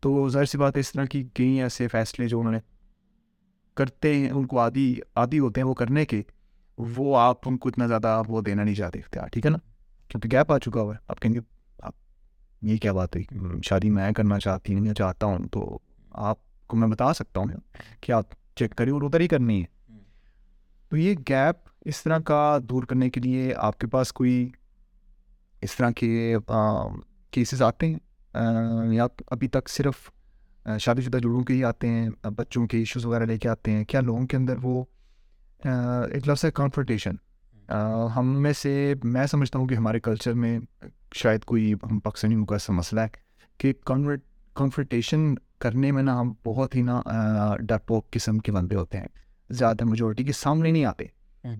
تو 0.00 0.28
ظاہر 0.28 0.44
سی 0.44 0.58
بات 0.58 0.76
ہے، 0.76 0.80
اس 0.80 0.92
طرح 0.92 1.04
کی 1.04 1.22
کئی 1.34 1.60
ایسے 1.62 1.88
فیصلے 1.88 2.28
جو 2.28 2.40
انہوں 2.40 2.52
نے 2.52 2.58
کرتے 3.74 4.14
ہیں، 4.14 4.30
ان 4.30 4.46
کو 4.46 4.58
عادی 4.60 4.94
عادی 5.14 5.38
ہوتے 5.38 5.60
ہیں 5.60 5.68
وہ 5.68 5.74
کرنے 5.74 6.04
کے، 6.04 6.22
وہ 6.78 7.18
آپ 7.18 7.48
ان 7.48 7.58
کو 7.58 7.68
اتنا 7.68 7.86
زیادہ 7.86 8.22
وہ 8.28 8.40
دینا 8.40 8.64
نہیں 8.64 8.74
چاہتے، 8.74 8.98
اختیار، 8.98 9.28
ٹھیک 9.28 9.46
ہے 9.46 9.50
نا؟ 9.50 9.58
کیونکہ 10.10 10.28
گیپ 10.32 10.52
آ 10.52 10.58
چکا 10.58 10.80
ہوا 10.80 10.94
ہے۔ 10.94 10.98
آپ 11.08 11.20
کہیں 11.20 11.34
گے 11.34 11.40
آپ 11.82 11.92
یہ 12.62 12.76
کیا 12.76 12.92
بات 12.92 13.16
ہے؟ 13.16 13.22
شادی 13.64 13.90
میں 13.90 14.12
کرنا 14.12 14.38
چاہتی 14.38 14.74
ہوں 14.74 14.86
یا 14.86 14.94
چاہتا 14.94 15.26
ہوں 15.26 15.38
تو 15.52 15.78
آپ 16.10 16.36
کو 16.66 16.76
میں 16.76 16.88
بتا 16.88 17.14
سکتا 17.14 17.40
ہوں 17.40 17.46
کہ 18.00 18.12
آپ 18.12 18.24
چیک 18.56 18.76
کریں 18.76 18.92
اور 18.92 19.02
ادھر 19.02 19.20
ہی 19.20 19.28
کرنی 19.28 19.62
ہے۔ 19.62 19.92
تو 20.88 20.96
یہ 20.96 21.14
گیپ 21.28 21.68
اس 21.84 22.02
طرح 22.02 22.18
کا 22.18 22.58
دور 22.62 22.82
کرنے 22.82 23.10
کے 23.10 23.20
لیے 23.20 23.54
آپ 23.56 23.78
کے 23.78 23.86
پاس 23.86 24.12
کوئی 24.12 24.48
اس 25.60 25.76
طرح 25.76 25.90
کے 25.90 26.36
کیسز 27.30 27.62
آتے 27.62 27.86
ہیں؟ 27.86 27.98
یا 28.92 29.06
ابھی 29.26 29.48
تک 29.48 29.68
صرف 29.68 30.10
شادی 30.80 31.02
شدہ 31.02 31.16
جڑوں 31.16 31.40
کے 31.40 31.54
ہی 31.54 31.64
آتے 31.64 31.88
ہیں؟ 31.88 32.08
بچوں 32.22 32.66
کے 32.66 32.78
ایشوز 32.78 33.06
وغیرہ 33.06 33.24
لے 33.24 33.38
کے 33.38 33.48
آتے 33.48 33.70
ہیں؟ 33.70 33.84
کیا 33.84 34.00
لوگوں 34.00 34.26
کے 34.26 34.36
اندر 34.36 34.54
وہ 34.62 34.84
ایک 36.10 36.28
لفظ 36.28 36.44
ہے 36.44 36.50
کانفرٹیشن 36.50 37.14
ہم 38.16 38.42
میں 38.42 38.52
سے 38.52 38.94
میں 39.04 39.26
سمجھتا 39.26 39.58
ہوں 39.58 39.66
کہ 39.66 39.74
ہمارے 39.74 40.00
کلچر 40.00 40.32
میں 40.32 40.58
شاید 41.14 41.44
کوئی 41.44 41.74
ہم 41.90 41.98
پاکستانیوں 41.98 42.46
کا 42.46 42.54
ایسا 42.54 42.72
مسئلہ 42.72 43.00
ہے 43.00 43.08
کہ 43.58 43.72
کنورٹ 43.86 44.20
کنفرٹیشن 44.54 45.34
کرنے 45.58 45.92
میں 45.92 46.02
نا 46.02 46.20
ہم 46.20 46.32
بہت 46.46 46.74
ہی 46.74 46.82
نا 46.82 47.02
ڈرپوک 47.60 48.10
قسم 48.10 48.38
کے 48.38 48.52
بندے 48.52 48.76
ہوتے 48.76 48.98
ہیں۔ 48.98 49.06
زیادہ 49.50 49.84
میجورٹی 49.84 50.24
کے 50.24 50.32
سامنے 50.32 50.70
نہیں 50.70 50.84
آتے۔ 50.84 51.04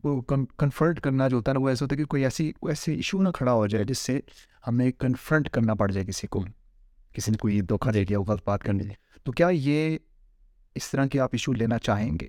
وہ 0.05 0.23
کنفرٹ 0.59 1.01
کرنا 1.01 1.29
جو 1.29 1.37
ہوتا 1.37 1.51
ہے 1.51 1.55
نا 1.55 1.61
وہ 1.61 1.69
ایسا 1.69 1.85
ہوتا 1.85 1.95
ہے 1.95 1.99
کہ 1.99 2.05
کوئی 2.05 2.25
ایسی 2.25 2.53
ایسے 2.63 2.95
ایشو 2.95 3.23
نہ 3.23 3.29
کھڑا 3.29 3.53
ہو 3.53 3.67
جائے 3.67 3.85
جس 3.85 3.99
سے 3.99 4.21
ہمیں 4.67 4.93
کنفرنٹ 4.93 5.51
کرنا 5.51 5.75
پڑ 5.75 5.91
جائے 5.91 6.07
کسی 6.07 6.27
کو۔ 6.27 6.45
کسی 7.13 7.31
نے 7.31 7.37
کوئی 7.37 7.61
دھوکہ 7.61 7.91
دے 7.91 8.05
دیا 8.05 8.19
وہ 8.19 8.25
غلط 8.25 8.43
بات 8.45 8.63
کرنے 8.63 8.85
تو 9.25 9.33
کیا 9.33 9.49
یہ 9.51 9.99
اس 10.75 10.91
طرح 10.91 11.07
کے 11.07 11.21
آپ 11.21 11.29
ایشو 11.33 11.53
لینا 11.53 11.79
چاہیں 11.79 12.13
گے؟ 12.21 12.29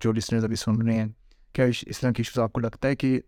جو 0.00 0.12
لسنرز 0.12 0.44
ابھی 0.44 0.56
سن 0.56 0.82
رہے 0.82 0.94
ہیں۔ 0.94 1.06
کیا 1.52 1.64
اس 1.64 2.00
طرح 2.00 2.10
کے 2.10 2.20
ایشوز 2.20 2.42
آپ 2.42 2.52
کو 2.52 2.60
لگتا 2.60 2.88
ہے 2.88 2.96
کہ 2.96 3.20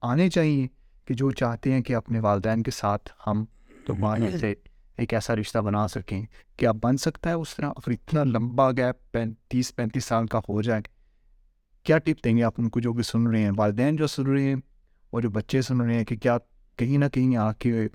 آنے 0.00 0.30
چاہیے 0.30 0.66
کہ 1.04 1.14
جو 1.14 1.30
چاہتے 1.30 1.72
ہیں 1.72 1.80
کہ 1.80 1.94
اپنے 1.96 2.20
والدین 2.20 2.62
کے 2.62 2.70
ساتھ 2.70 3.10
ہم 3.26 3.44
تو 3.86 3.94
ماہر 3.94 4.38
سے 4.38 4.54
ایک 4.96 5.14
ایسا 5.14 5.36
رشتہ 5.36 5.58
بنا 5.58 5.88
سکیں۔ 5.88 6.26
کیا 6.56 6.72
بن 6.72 6.96
سکتا 6.96 7.30
ہے 7.30 7.34
اس 7.34 7.56
طرح؟ 7.56 7.66
اگر 7.66 7.90
اتنا 7.90 8.24
لمبا 8.24 8.70
گیپ 8.70 9.12
پینتیس 9.12 9.76
پینتیس 9.76 10.04
سال 10.04 10.26
کا 10.26 10.38
ہو 10.38 10.62
جائے۔ 10.62 10.82
کیا 11.82 11.98
ٹپ 11.98 12.24
دیں 12.24 12.36
گے 12.36 12.42
آپ 12.42 12.54
ان 12.58 12.68
کو 12.68 12.80
جو 12.80 12.92
بھی 12.92 13.02
سن 13.02 13.26
رہے 13.26 13.42
ہیں؟ 13.42 13.50
والدین 13.56 13.96
جو 13.96 14.06
سن 14.06 14.26
رہے 14.26 14.42
ہیں 14.42 14.54
اور 15.10 15.22
جو 15.22 15.30
بچے 15.30 15.62
سن 15.62 15.80
رہے 15.80 15.94
ہیں 15.94 16.04
کہ 16.04 16.16
کیا 16.16 16.38
کہیں 16.76 16.98
نہ 16.98 17.04
کہیں 17.12 17.36
آ 17.36 17.52
کے 17.52 17.88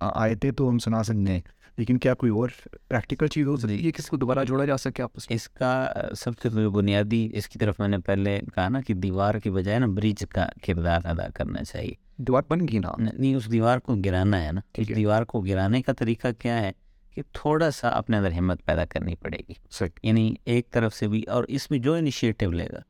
آئے 0.00 0.34
تھے 0.34 0.52
تو 0.52 0.68
ہم 0.68 0.78
سنا 0.78 1.02
سکتے 1.02 1.32
ہیں۔ 1.32 1.40
لیکن 1.76 1.98
کیا 1.98 2.14
کوئی 2.14 2.32
اور 2.32 2.48
پریکٹیکل 2.88 3.26
چیز 3.26 3.46
ہو 3.46 3.56
سکتی 3.56 3.86
ہے 3.86 3.90
کس 3.90 4.06
کو 4.06 4.16
دوبارہ 4.16 4.44
جوڑا 4.44 4.64
جا 4.64 4.76
سکے 4.76 5.02
آپ 5.02 5.10
اس 5.28 5.48
کا 5.48 5.92
سب 6.16 6.32
سے 6.42 6.68
بنیادی 6.68 7.28
اس 7.32 7.48
کی 7.48 7.58
طرف 7.58 7.80
میں 7.80 7.88
نے 7.88 7.98
پہلے 7.98 8.40
کہا 8.54 8.68
نا 8.68 8.80
کہ 8.80 8.94
دیوار 8.94 9.34
کی 9.34 9.50
بجائے 9.50 9.78
نا 9.78 9.86
برج 9.86 10.24
کا 10.28 10.46
کردار 10.66 11.00
ادا 11.04 11.28
کرنا 11.34 11.64
چاہیے۔ 11.64 11.94
دیوار 12.16 12.42
بن 12.48 12.60
گئی 12.60 12.78
نا؟ 12.78 12.92
نہیں 13.12 13.34
اس 13.34 13.52
دیوار 13.52 13.78
کو 13.78 13.96
گرانا 14.04 14.44
ہے 14.44 14.52
نا۔ 14.52 14.60
دیوار 14.96 15.22
کو 15.22 15.40
گرانے 15.40 15.82
کا 15.82 15.92
طریقہ 15.92 16.28
کیا 16.38 16.60
ہے 16.60 16.72
کہ 17.10 17.22
تھوڑا 17.32 17.70
سا 17.70 17.88
اپنے 17.88 18.16
اندر 18.16 18.32
ہمت 18.32 18.64
پیدا 18.64 18.84
کرنی 18.84 19.14
پڑے 19.14 19.38
گی۔ 19.48 19.84
یعنی 20.02 20.34
ایک 20.44 20.70
طرف 20.70 20.94
سے 20.94 21.08
بھی 21.08 21.22
اور 21.22 21.44
اس 21.48 21.70
میں 21.70 21.78
جو 21.78 21.94
انیشیٹو 21.94 22.50
لے 22.50 22.66
گا 22.72 22.80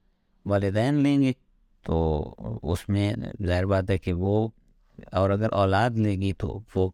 والدین 0.47 0.95
لیں 0.95 1.23
گے 1.23 1.33
تو 1.83 2.35
اس 2.63 2.89
میں 2.89 3.15
ظاہر 3.47 3.67
بات 3.67 3.91
ہے 3.91 3.99
کہ 3.99 4.13
وہ 4.13 4.49
اور 5.13 5.31
اگر 5.31 5.53
اولاد 5.53 5.91
لے 5.91 6.17
گی 6.17 6.33
تو 6.33 6.61
وہ 6.75 6.91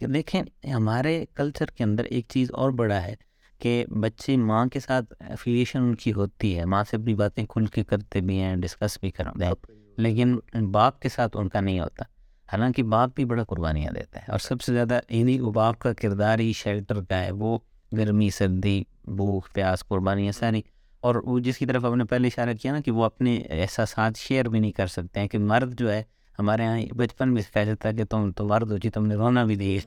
دیکھیں، 0.00 0.68
ہمارے 0.68 1.24
کلچر 1.34 1.66
کے 1.66 1.84
اندر 1.84 2.04
ایک 2.04 2.24
چیز 2.28 2.50
اور 2.52 2.70
بڑا 2.70 3.02
ہے 3.02 3.14
کہ 3.58 3.84
بچے 3.88 4.36
ماں 4.36 4.66
کے 4.66 4.80
ساتھ 4.80 5.14
افیلیشن 5.20 5.78
ان 5.78 5.94
کی 5.94 6.12
ہوتی 6.12 6.58
ہے۔ 6.58 6.64
ماں 6.64 6.84
سے 6.90 6.96
اپنی 6.96 7.14
باتیں 7.14 7.46
کھل 7.46 7.66
کے 7.66 7.84
کرتے 7.84 8.20
بھی 8.20 8.40
ہیں 8.40 8.56
ڈسکس 8.56 8.98
بھی 9.00 9.10
کرتے 9.10 9.44
ہیں، 9.44 9.52
لیکن 9.96 10.38
باپ 10.70 11.00
کے 11.00 11.08
ساتھ 11.08 11.36
ان 11.36 11.48
کا 11.48 11.60
نہیں 11.60 11.80
ہوتا۔ 11.80 12.04
حالانکہ 12.52 12.82
باپ 12.82 13.10
بھی 13.14 13.24
بڑا 13.24 13.44
قربانیاں 13.44 13.92
دیتا 13.92 14.20
ہے 14.20 14.30
اور 14.30 14.38
سب 14.38 14.60
سے 14.60 14.72
زیادہ 14.72 15.00
انہیں 15.08 15.40
وہ 15.40 15.52
باپ 15.52 15.78
کا 15.78 15.92
کردار، 15.92 16.38
ہی 16.38 16.52
شیلٹر 16.52 17.02
کا 17.02 17.24
ہے۔ 17.24 17.30
وہ 17.30 17.58
گرمی، 17.96 18.30
سردی، 18.30 18.84
بھوک، 19.04 19.46
پیاس، 19.52 19.84
قربانیاں 19.84 20.32
ساری۔ 20.32 20.62
اور 21.00 21.14
وہ 21.14 21.38
جس 21.38 21.58
کی 21.58 21.66
طرف 21.66 21.84
آپ 21.84 21.94
نے 21.94 22.04
پہلے 22.04 22.28
اشارہ 22.28 22.54
کیا 22.62 22.72
نا 22.72 22.80
کہ 22.80 22.90
وہ 22.90 23.04
اپنے 23.04 23.36
احساسات 23.36 24.16
شیئر 24.16 24.44
بھی 24.44 24.58
نہیں 24.58 24.72
کر 24.72 24.86
سکتے 24.86 25.20
ہیں 25.20 25.28
کہ 25.28 25.38
مرد 25.38 25.80
جو 25.80 25.92
ہے 25.92 26.02
ہمارے 26.38 26.62
یہاں 26.62 26.94
بچپن 26.96 27.34
میں 27.34 27.42
کہہ 27.54 27.64
جاتا 27.64 27.88
ہے 27.88 27.94
کہ 27.94 28.04
تم 28.04 28.32
تو 28.32 28.48
مرد 28.48 28.70
ہو 28.70 28.76
جی 28.76 28.90
تم 28.90 29.06
نے 29.06 29.14
رونا 29.14 29.44
بھی 29.44 29.56
دی 29.56 29.78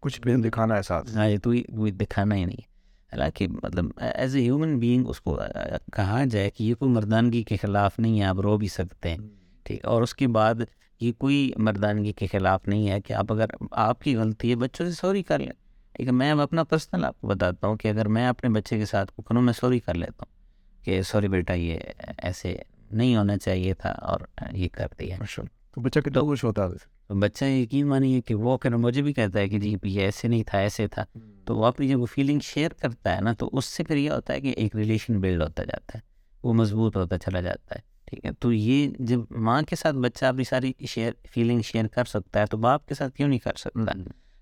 کچھ 0.00 0.20
بھی 0.20 0.34
دکھانا 0.36 0.74
احساس 0.74 1.16
ہاں 1.16 1.30
جی 1.30 1.36
تو 1.36 1.52
دکھانا 1.88 2.34
ہی 2.34 2.44
نہیں 2.44 2.60
حالانکہ 3.12 3.48
مطلب 3.48 3.84
ایز 3.98 4.36
اے 4.36 4.42
ہیومن 4.42 4.78
بینگ 4.78 5.08
اس 5.08 5.20
کو 5.20 5.38
کہا 5.92 6.24
جائے 6.30 6.50
کہ 6.50 6.64
یہ 6.64 6.74
کوئی 6.74 6.90
مردانگی 6.90 7.42
کے 7.42 7.56
خلاف 7.56 7.98
نہیں 7.98 8.20
ہے 8.20 8.24
آپ 8.24 8.40
رو 8.40 8.56
بھی 8.56 8.68
سکتے 8.68 9.10
ہیں۔ 9.10 9.18
ٹھیک 9.64 9.84
اور 9.84 10.02
اس 10.02 10.14
کے 10.14 10.26
بعد 10.28 10.54
یہ 11.00 11.12
کوئی 11.12 11.50
مردانگی 11.56 12.12
کے 12.12 12.26
خلاف 12.26 12.68
نہیں 12.68 12.90
ہے 12.90 13.00
کہ 13.00 13.12
آپ 13.12 13.32
اگر 13.32 13.46
آپ 13.70 14.00
کی 14.00 14.16
غلطی 14.16 14.50
ہے 14.50 14.56
بچوں 14.56 14.86
سے 14.86 14.92
سوری 14.92 15.22
کر 15.22 15.38
لیں۔ 15.38 15.52
ٹھیک 15.92 16.06
ہے 16.06 16.12
میں 16.12 16.30
اب 16.30 16.40
اپنا 16.40 16.64
پرسنل 16.64 17.04
آپ 17.04 17.20
کو 17.20 17.26
بتاتا 17.26 17.66
ہوں 17.66 17.76
کہ 17.76 17.88
اگر 17.88 18.08
میں 18.08 18.26
اپنے 18.28 18.50
بچے 18.50 18.78
کے 18.78 18.84
ساتھ 18.84 19.12
کروں 19.26 19.42
میں 19.42 19.52
سوری 19.52 19.78
کر 19.78 19.94
لیتا 19.94 20.24
ہوں 20.26 20.84
کہ 20.84 21.02
سوری 21.02 21.28
بیٹا 21.28 21.54
یہ 21.54 21.78
ایسے 22.18 22.56
نہیں 22.90 23.16
ہونا 23.16 23.36
چاہیے 23.36 23.74
تھا 23.74 23.90
اور 23.90 24.20
یہ 24.52 24.68
کر 24.72 24.86
دیا۔ 24.98 25.16
تو 25.76 25.80
بچہ 25.80 26.00
کتنا 26.00 26.20
خوش 26.20 26.44
ہوتا 26.44 26.66
ہے 26.66 27.14
بچہ 27.14 27.44
یقین 27.44 27.86
مانیے 27.86 28.20
کہ 28.20 28.34
وہ 28.34 28.52
اگر 28.52 28.76
مجھے 28.76 29.02
بھی 29.02 29.12
کہتا 29.12 29.38
ہے 29.38 29.48
کہ 29.48 29.58
جی 29.58 29.76
یہ 29.82 30.00
ایسے 30.00 30.28
نہیں 30.28 30.42
تھا 30.46 30.58
ایسے 30.58 30.88
تھا 30.88 31.04
تو 31.44 31.56
وہ 31.56 31.64
اپنی 31.64 31.88
جب 31.88 32.00
وہ 32.00 32.06
فیلنگ 32.06 32.38
شیئر 32.42 32.70
کرتا 32.72 33.16
ہے 33.16 33.20
نا 33.20 33.32
تو 33.32 33.50
اس 33.52 33.64
سے 33.64 33.84
پھر 33.84 33.96
یہ 33.96 34.10
ہوتا 34.10 34.32
ہے 34.32 34.40
کہ 34.40 34.54
ایک 34.56 34.76
ریلیشن 34.76 35.20
بلڈ 35.20 35.42
ہوتا 35.42 35.64
جاتا 35.64 35.98
ہے 35.98 36.00
وہ 36.42 36.54
مضبوط 36.54 36.96
ہوتا 36.96 37.18
چلا 37.18 37.40
جاتا 37.40 37.74
ہے 37.74 37.80
ٹھیک 38.04 38.24
ہے؟ 38.24 38.30
تو 38.32 38.52
یہ 38.52 38.88
جب 38.98 39.20
ماں 39.30 39.62
کے 39.62 39.76
ساتھ 39.76 39.96
بچہ 39.96 40.24
اپنی 40.24 40.44
ساری 40.44 40.72
شیئر 40.88 41.12
فیلنگ 41.30 41.62
شیئر 41.62 41.86
کر 41.86 42.04
سکتا 42.04 42.40
ہے 42.40 42.46
تو 42.46 42.56
باپ 42.56 42.86
کے 42.86 42.94
ساتھ 42.94 43.14
کیوں 43.14 43.28
نہیں 43.28 43.38
کر 43.38 43.54
سکتا؟ 43.56 43.92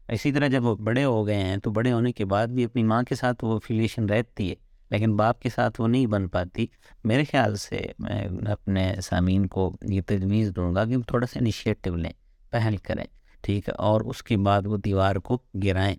اسی 0.09 0.33
طرح 0.33 0.47
جب 0.47 0.65
وہ 0.65 0.77
بڑے 0.77 1.05
ہو 1.05 1.27
گئے 1.27 1.43
ہیں 1.43 1.57
تو 1.57 1.71
بڑے 1.71 1.93
ہونے 1.93 2.13
کے 2.13 2.25
بعد 2.25 2.47
بھی 2.47 2.65
اپنی 2.65 2.83
ماں 2.83 3.03
کے 3.03 3.15
ساتھ 3.15 3.45
وہ 3.45 3.59
فیلیشن 3.59 4.07
رہتی 4.07 4.51
ہے۔ 4.51 4.55
لیکن 4.95 5.17
باپ 5.17 5.41
کے 5.41 5.49
ساتھ 5.55 5.81
وہ 5.81 5.89
نہیں 5.89 6.07
بن 6.07 6.29
پاتی۔ 6.29 6.67
میرے 7.05 7.25
خیال 7.25 7.57
سے 7.57 7.81
میں 7.99 8.29
اپنے 8.47 8.95
سامعین 9.03 9.47
کو 9.47 9.77
یہ 9.83 10.01
تجویز 10.07 10.53
دوں 10.57 10.75
گا 10.75 10.85
کہ 10.85 10.97
تھوڑا 11.07 11.27
سا 11.27 11.39
انیشیٹو 11.39 11.97
لیں، 11.97 12.13
پہل 12.51 12.77
کریں، 12.77 13.05
ٹھیک 13.41 13.69
ہے؟ 13.69 13.75
اور 13.75 14.01
اس 14.01 14.23
کے 14.23 14.37
بعد 14.37 14.67
وہ 14.67 14.77
دیوار 14.77 15.17
کو 15.17 15.39
گرائیں۔ 15.65 15.97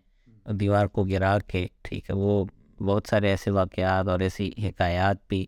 دیوار 0.53 0.85
کو 0.85 1.03
گرا 1.03 1.37
کے، 1.47 1.67
ٹھیک 1.81 2.09
ہے؟ 2.09 2.15
وہ 2.15 2.45
بہت 2.79 3.07
سارے 3.09 3.29
ایسے 3.29 3.51
واقعات 3.51 4.07
اور 4.07 4.19
ایسی 4.19 4.51
حکایات 4.63 5.17
بھی 5.27 5.45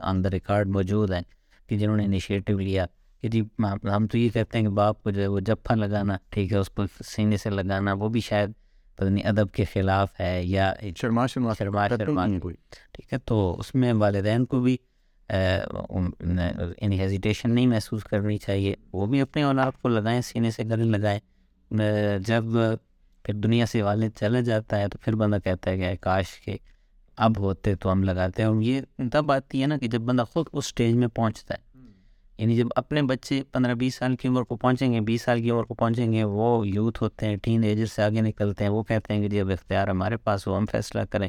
آن 0.00 0.24
دا 0.24 0.30
ریکارڈ 0.30 0.68
موجود 0.68 1.10
ہیں 1.12 1.22
کہ 1.66 1.78
جنہوں 1.78 1.96
نے 1.96 2.04
انیشیٹو 2.04 2.58
لیا 2.58 2.86
کہ 3.20 3.28
جی 3.28 3.42
ہم 3.96 4.06
تو 4.06 4.18
یہ 4.18 4.28
کہتے 4.28 4.58
ہیں 4.58 4.64
کہ 4.64 4.70
باپ 4.70 5.02
کو 5.02 5.10
جو 5.10 5.22
ہے 5.22 5.26
وہ 5.26 5.40
جفا 5.40 5.74
لگانا، 5.74 6.16
ٹھیک 6.28 6.52
ہے؟ 6.52 6.58
اس 6.58 6.68
کو 6.68 6.82
سینے 7.04 7.36
سے 7.36 7.50
لگانا، 7.50 7.92
وہ 7.92 8.08
بھی 8.08 8.20
شاید 8.20 8.50
پتہ 8.96 9.08
نہیں 9.08 9.26
ادب 9.26 9.50
کے 9.50 9.64
خلاف 9.64 10.20
ہے 10.20 10.42
یا 10.44 10.72
شرما 10.96 11.26
شرما 11.26 11.52
شرما 11.58 11.88
شرما 11.88 12.26
ٹھیک 12.92 13.12
ہے 13.12 13.18
تو 13.18 13.56
اس 13.58 13.74
میں 13.74 13.92
والدین 13.92 14.44
کو 14.44 14.60
بھی 14.60 14.76
یعنی 15.30 16.98
ہیزیٹیشن 17.00 17.54
نہیں 17.54 17.66
محسوس 17.66 18.04
کرنی 18.04 18.38
چاہیے۔ 18.38 18.74
وہ 18.92 19.06
بھی 19.06 19.20
اپنے 19.20 19.42
اولاد 19.42 19.80
کو 19.82 19.88
لگائیں 19.88 20.20
سینے 20.20 20.50
سے 20.50 20.62
گلے 20.64 20.84
لگائیں۔ 20.84 21.20
جب 22.26 22.44
پھر 23.22 23.34
دنیا 23.34 23.66
سے 23.66 23.82
والد 23.82 24.18
چلا 24.20 24.40
جاتا 24.40 24.78
ہے 24.80 24.88
تو 24.88 24.98
پھر 25.02 25.14
بندہ 25.14 25.38
کہتا 25.44 25.70
ہے 25.70 25.76
کہ 25.78 25.94
کاش 26.00 26.40
کے 26.40 26.56
اب 27.16 27.38
ہوتے 27.38 27.74
تو 27.74 27.92
ہم 27.92 28.02
لگاتے۔ 28.02 28.42
ہیں 28.42 28.48
اور 28.48 28.62
یہ 28.62 28.80
تب 29.12 29.32
آتی 29.32 29.62
ہے 29.62 29.66
نا 29.66 29.78
کہ 29.78 29.88
جب 29.88 30.00
بندہ 30.00 30.24
خود 30.32 30.46
اس 30.52 30.66
اسٹیج 30.66 30.94
میں 30.96 31.08
پہنچتا 31.08 31.54
ہے۔ 31.54 31.71
یعنی 32.42 32.56
جب 32.56 32.66
اپنے 32.76 33.02
بچے 33.02 33.42
پندرہ 33.52 33.74
بیس 33.74 33.94
سال 33.94 34.16
کی 34.16 34.28
عمر 34.28 34.42
کو 34.42 34.56
پہنچیں 34.56 34.92
گے 34.92 35.00
بیس 35.00 35.22
سال 35.22 35.42
کی 35.42 35.50
عمر 35.50 35.64
کو 35.64 35.74
پہنچیں 35.74 36.12
گے 36.12 36.24
وہ 36.24 36.68
یوتھ 36.68 37.02
ہوتے 37.02 37.26
ہیں 37.26 37.36
ٹین 37.36 37.64
ایجر 37.64 37.86
سے 37.86 38.02
آگے 38.02 38.20
نکلتے 38.20 38.64
ہیں 38.64 38.70
وہ 38.70 38.82
کہتے 38.82 39.14
ہیں 39.14 39.20
کہ 39.20 39.28
جی 39.28 39.40
اب 39.40 39.50
اختیار 39.50 39.88
ہمارے 39.88 40.16
پاس 40.16 40.46
ہو 40.46 40.56
ہم 40.56 40.66
فیصلہ 40.66 41.00
کریں۔ 41.10 41.28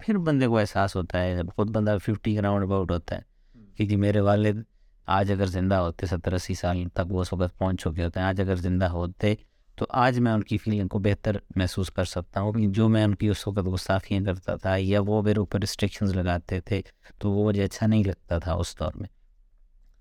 پھر 0.00 0.18
بندے 0.18 0.46
کو 0.46 0.58
احساس 0.58 0.96
ہوتا 0.96 1.22
ہے 1.22 1.36
جب 1.36 1.46
خود 1.56 1.70
بندہ 1.70 1.96
ففٹی 2.04 2.36
گراؤنڈ 2.36 2.64
اباؤٹ 2.64 2.90
ہوتا 2.90 3.16
ہے 3.16 3.20
کہ 3.76 3.86
جی 3.86 3.96
میرے 3.96 4.20
والد 4.20 4.62
آج 5.06 5.32
اگر 5.32 5.46
زندہ 5.46 5.74
ہوتے 5.74 6.06
ستر 6.06 6.32
اسی 6.32 6.54
سال 6.54 6.88
تک 6.88 7.12
وہ 7.12 7.20
اس 7.20 7.32
وقت 7.32 7.58
پہنچ 7.58 7.80
چکے 7.80 8.04
ہوتے 8.04 8.20
ہیں 8.20 8.26
آج 8.26 8.40
اگر 8.40 8.56
زندہ 8.56 8.88
ہوتے 8.88 9.34
تو 9.76 9.86
آج 9.88 10.18
میں 10.18 10.32
ان 10.32 10.42
کی 10.42 10.58
فیلنگ 10.58 10.88
کو 10.88 10.98
بہتر 10.98 11.36
محسوس 11.56 11.90
کر 11.90 12.04
سکتا 12.04 12.40
ہوں 12.40 12.52
جو 12.66 12.88
میں 12.88 13.04
ان 13.04 13.14
کی 13.14 13.28
اس 13.28 13.46
وقت 13.46 13.66
گستاخیاں 13.74 14.24
کرتا 14.24 14.56
تھا 14.56 14.76
یا 14.76 15.00
وہ 15.06 15.22
میرے 15.22 15.38
اوپر 15.38 15.60
ریسٹرکشنز 15.60 16.16
لگاتے 16.16 16.60
تھے 16.60 16.82
تو 17.18 17.30
وہ 17.30 17.48
مجھے 17.48 17.64
اچھا 17.64 17.86
نہیں 17.86 18.04
لگتا 18.04 18.38
تھا 18.38 18.52
اس 18.52 18.78
دور 18.78 18.92
میں۔ 18.94 19.13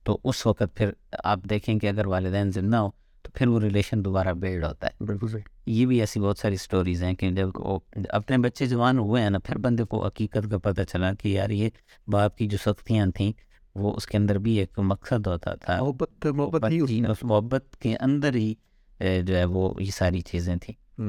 تو 0.03 0.19
اس 0.23 0.45
وقت 0.45 0.63
پھر 0.75 0.89
آپ 1.23 1.39
دیکھیں 1.49 1.79
کہ 1.79 1.87
اگر 1.87 2.05
والدین 2.07 2.51
زندہ 2.51 2.77
ہوں 2.77 2.91
تو 3.21 3.31
پھر 3.33 3.47
وہ 3.47 3.59
ریلیشن 3.59 4.05
دوبارہ 4.05 4.33
بیلڈ 4.33 4.63
ہوتا 4.63 4.87
ہے۔ 4.87 5.03
بالکل 5.03 5.27
صحیح۔ 5.27 5.41
یہ 5.65 5.85
بھی 5.85 5.99
ایسی 5.99 6.19
بہت 6.19 6.37
ساری 6.37 6.55
سٹوریز 6.55 7.03
ہیں 7.03 7.13
کہ 7.13 7.31
جب 7.31 7.49
وہ 7.55 7.79
اپنے 8.09 8.37
بچے 8.37 8.65
جوان 8.65 8.97
ہوئے 8.97 9.21
ہیں 9.21 9.29
نا 9.29 9.39
پھر 9.39 9.57
بندے 9.57 9.83
کو 9.83 10.05
حقیقت 10.05 10.51
کا 10.51 10.57
پتہ 10.57 10.81
چلا 10.81 11.13
کہ 11.13 11.27
یار 11.27 11.49
یہ 11.49 11.69
باپ 12.07 12.37
کی 12.37 12.47
جو 12.47 12.57
سختیاں 12.57 13.07
تھیں 13.15 13.31
وہ 13.75 13.95
اس 13.95 14.07
کے 14.07 14.17
اندر 14.17 14.37
بھی 14.37 14.59
ایک 14.59 14.79
مقصد 14.79 15.27
ہوتا 15.27 15.55
تھا۔ 15.55 15.83
محبت 15.83 16.25
محبت 16.25 16.71
ہی 16.71 17.05
اس 17.05 17.23
محبت 17.23 17.77
کے 17.79 17.95
اندر 17.99 18.35
ہی 18.35 18.53
جو 18.99 19.37
ہے 19.37 19.45
وہ 19.45 19.73
یہ 19.79 19.91
ساری 19.91 20.21
چیزیں 20.21 20.55
تھیں۔ 20.55 21.01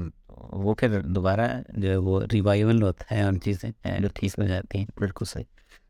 وہ 0.53 0.75
پھر 0.75 1.01
دوبارہ 1.01 1.63
جو 1.69 1.91
ہے 1.91 1.97
وہ 1.97 2.21
ریوائول 2.33 2.83
ہوتا 2.83 3.17
ہے 3.17 3.23
ان 3.23 3.41
چیزیں 3.41 3.71
جو 4.01 4.09
ٹھیک 4.15 4.33
ہو 4.39 4.45
جاتی 4.45 4.79
ہیں۔ 4.79 4.87
بالکل 4.97 5.25
صحیح۔ 5.25 5.45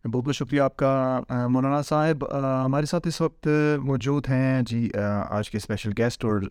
بہت 0.04 0.24
بہت 0.24 0.34
شکریہ 0.34 0.60
آپ 0.60 0.76
کا 0.76 1.20
مولانا 1.48 1.82
صاحب۔ 1.82 2.24
ہمارے 2.64 2.86
ساتھ 2.86 3.08
اس 3.08 3.20
وقت 3.20 3.48
موجود 3.82 4.28
ہیں۔ 4.28 4.62
جی 4.62 4.90
آج 5.28 5.50
کے 5.50 5.56
اسپیشل 5.56 5.90
گیسٹ 5.98 6.24
اور 6.24 6.42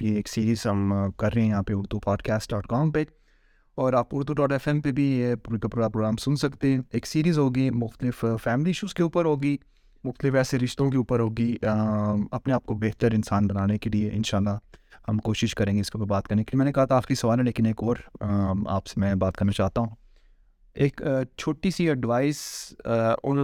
یہ 0.00 0.14
ایک 0.16 0.28
سیریز 0.28 0.66
ہم 0.66 0.92
کر 1.16 1.34
رہے 1.34 1.42
ہیں 1.42 1.48
یہاں 1.48 1.62
پہ 1.62 1.72
Urdu 1.76 1.98
pod 1.98 2.22
cost 2.22 2.50
dot 2.50 2.66
com 2.66 2.90
پہ۔ 2.92 3.04
اور 3.74 3.92
آپ 3.92 4.06
اردو 4.12 4.32
ڈاٹ 4.34 4.52
ایف 4.52 4.68
ایم 4.68 4.80
پہ 4.80 4.92
بھی 4.92 5.04
یہ 5.20 5.34
پورا 5.34 5.88
پروگرام 5.88 6.16
سن 6.16 6.36
سکتے 6.36 6.72
ہیں۔ 6.72 6.80
ایک 6.92 7.06
سیریز 7.06 7.38
ہوگی، 7.38 7.70
مختلف 7.70 8.24
فیملی 8.44 8.68
ایشوز 8.70 8.94
کے 8.94 9.02
اوپر 9.02 9.24
ہوگی، 9.24 9.56
مختلف 10.04 10.34
ایسے 10.34 10.58
رشتوں 10.58 10.90
کے 10.90 10.96
اوپر 10.96 11.20
ہوگی۔ 11.20 11.56
اپنے 12.30 12.52
آپ 12.52 12.66
کو 12.66 12.74
بہتر 12.74 13.12
انسان 13.12 13.46
بنانے 13.46 13.78
کے 13.78 13.90
لیے 13.90 14.10
ان 14.12 14.22
شاء 14.22 14.38
اللہ 14.38 14.58
ہم 15.08 15.18
کوشش 15.18 15.54
کریں 15.54 15.74
گے 15.74 15.80
اس 15.80 15.90
کے 15.90 15.98
اوپر 15.98 16.10
بات 16.10 16.28
کرنے 16.28 16.44
کے 16.44 16.50
لیے 16.52 16.58
میں 16.58 16.66
نے 16.66 16.72
کہا 16.72 16.84
تھا 16.84 16.96
آخری 16.96 17.14
سوال 17.14 17.38
ہے، 17.38 17.44
لیکن 17.44 17.66
ایک 17.66 17.82
اور 17.82 17.96
آپ 18.66 18.86
سے 18.86 19.00
میں 19.00 19.14
بات 19.14 19.36
کرنا 19.36 19.52
چاہتا 19.52 19.80
ہوں۔ 19.80 19.88
ایک 20.74 21.00
چھوٹی 21.36 21.70
سی 21.70 21.88
ایڈوائس 21.88 22.40
ان 23.22 23.38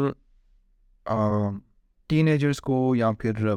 ٹین 2.10 2.28
ایجرس 2.28 2.60
کو 2.60 2.94
یا 2.96 3.10
پھر 3.12 3.54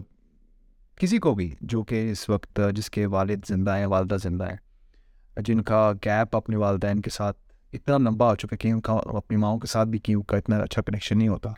کسی 0.97 1.17
کو 1.17 1.33
بھی 1.35 1.53
جو 1.61 1.83
کہ 1.83 2.09
اس 2.11 2.27
وقت 2.29 2.59
جس 2.75 2.89
کے 2.89 3.05
والد 3.05 3.45
زندہ 3.47 3.77
ہیں، 3.77 3.85
والدہ 3.85 4.15
زندہ 4.23 4.49
ہیں، 4.49 5.41
جن 5.41 5.61
کا 5.61 5.91
گیپ 6.05 6.35
اپنے 6.35 6.55
والدین 6.55 7.01
کے 7.01 7.09
ساتھ 7.09 7.37
اتنا 7.73 7.97
لمبا 7.97 8.29
ہو 8.29 8.35
چکا 8.35 8.55
کہ 8.55 8.67
ان 8.67 8.81
کا 8.81 8.93
اپنی 8.93 9.37
ماؤں 9.37 9.59
کے 9.59 9.67
ساتھ 9.67 9.89
بھی 9.89 9.99
کیوں 9.99 10.21
کا 10.21 10.37
اتنا 10.37 10.57
اچھا 10.57 10.81
کنیکشن 10.81 11.17
نہیں 11.17 11.27
ہوتا۔ 11.27 11.49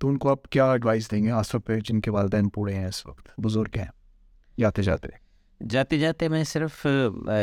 تو 0.00 0.08
ان 0.08 0.18
کو 0.18 0.30
آپ 0.30 0.42
کیا 0.42 0.70
ایڈوائس 0.72 1.10
دیں 1.10 1.22
گے 1.22 1.30
آس 1.30 1.54
وقت 1.54 1.66
پہ 1.66 1.78
جن 1.80 2.00
کے 2.00 2.10
والدین 2.10 2.48
پورے 2.48 2.74
ہیں 2.74 2.86
اس 2.86 3.04
وقت، 3.06 3.28
بزرگ 3.40 3.76
ہیں، 3.76 3.90
جاتے 4.58 4.82
جاتے؟ 4.82 5.08
جاتے 5.60 5.98
جاتے 5.98 6.28
میں 6.28 6.44
صرف 6.44 6.86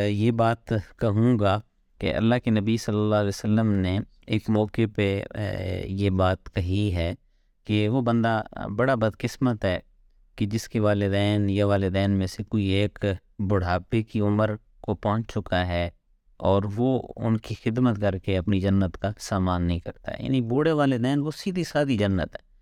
یہ 0.08 0.30
بات 0.30 0.72
کہوں 0.98 1.38
گا 1.38 1.60
کہ 1.98 2.14
اللہ 2.14 2.34
کے 2.44 2.50
نبی 2.50 2.76
صلی 2.76 2.96
اللہ 2.96 3.14
علیہ 3.14 3.28
وسلم 3.28 3.72
نے 3.72 4.00
ایک 4.26 4.50
موقع 4.50 4.82
پہ 4.96 5.24
یہ 5.84 6.10
بات 6.10 6.54
کہی 6.54 6.94
ہے 6.94 7.14
کہ 7.64 7.88
وہ 7.88 8.02
بندہ 8.02 8.42
بڑا 8.76 8.94
بدقسمت 8.94 9.64
ہے 9.64 9.80
کہ 10.36 10.46
جس 10.46 10.68
کے 10.68 10.80
والدین 10.80 11.50
یا 11.50 11.66
والدین 11.66 12.10
میں 12.10 12.26
سے 12.26 12.44
کوئی 12.44 12.64
ایک 12.64 13.04
بڑھاپے 13.38 14.02
کی 14.02 14.20
عمر 14.20 14.50
کو 14.80 14.94
پہنچ 14.94 15.32
چکا 15.32 15.66
ہے 15.66 15.90
اور 16.36 16.62
وہ 16.76 17.02
ان 17.16 17.36
کی 17.36 17.54
خدمت 17.64 18.00
کر 18.00 18.18
کے 18.18 18.38
اپنی 18.38 18.60
جنت 18.60 18.98
کا 18.98 19.10
سامان 19.18 19.62
نہیں 19.62 19.78
کرتا 19.78 20.12
ہے۔ 20.12 20.24
یعنی 20.24 20.40
بوڑھے 20.40 20.72
والدین 20.72 21.18
وہ 21.18 21.30
سیدھی 21.36 21.64
سادھی 21.64 21.96
جنت 21.96 22.36
ہے۔ 22.36 22.54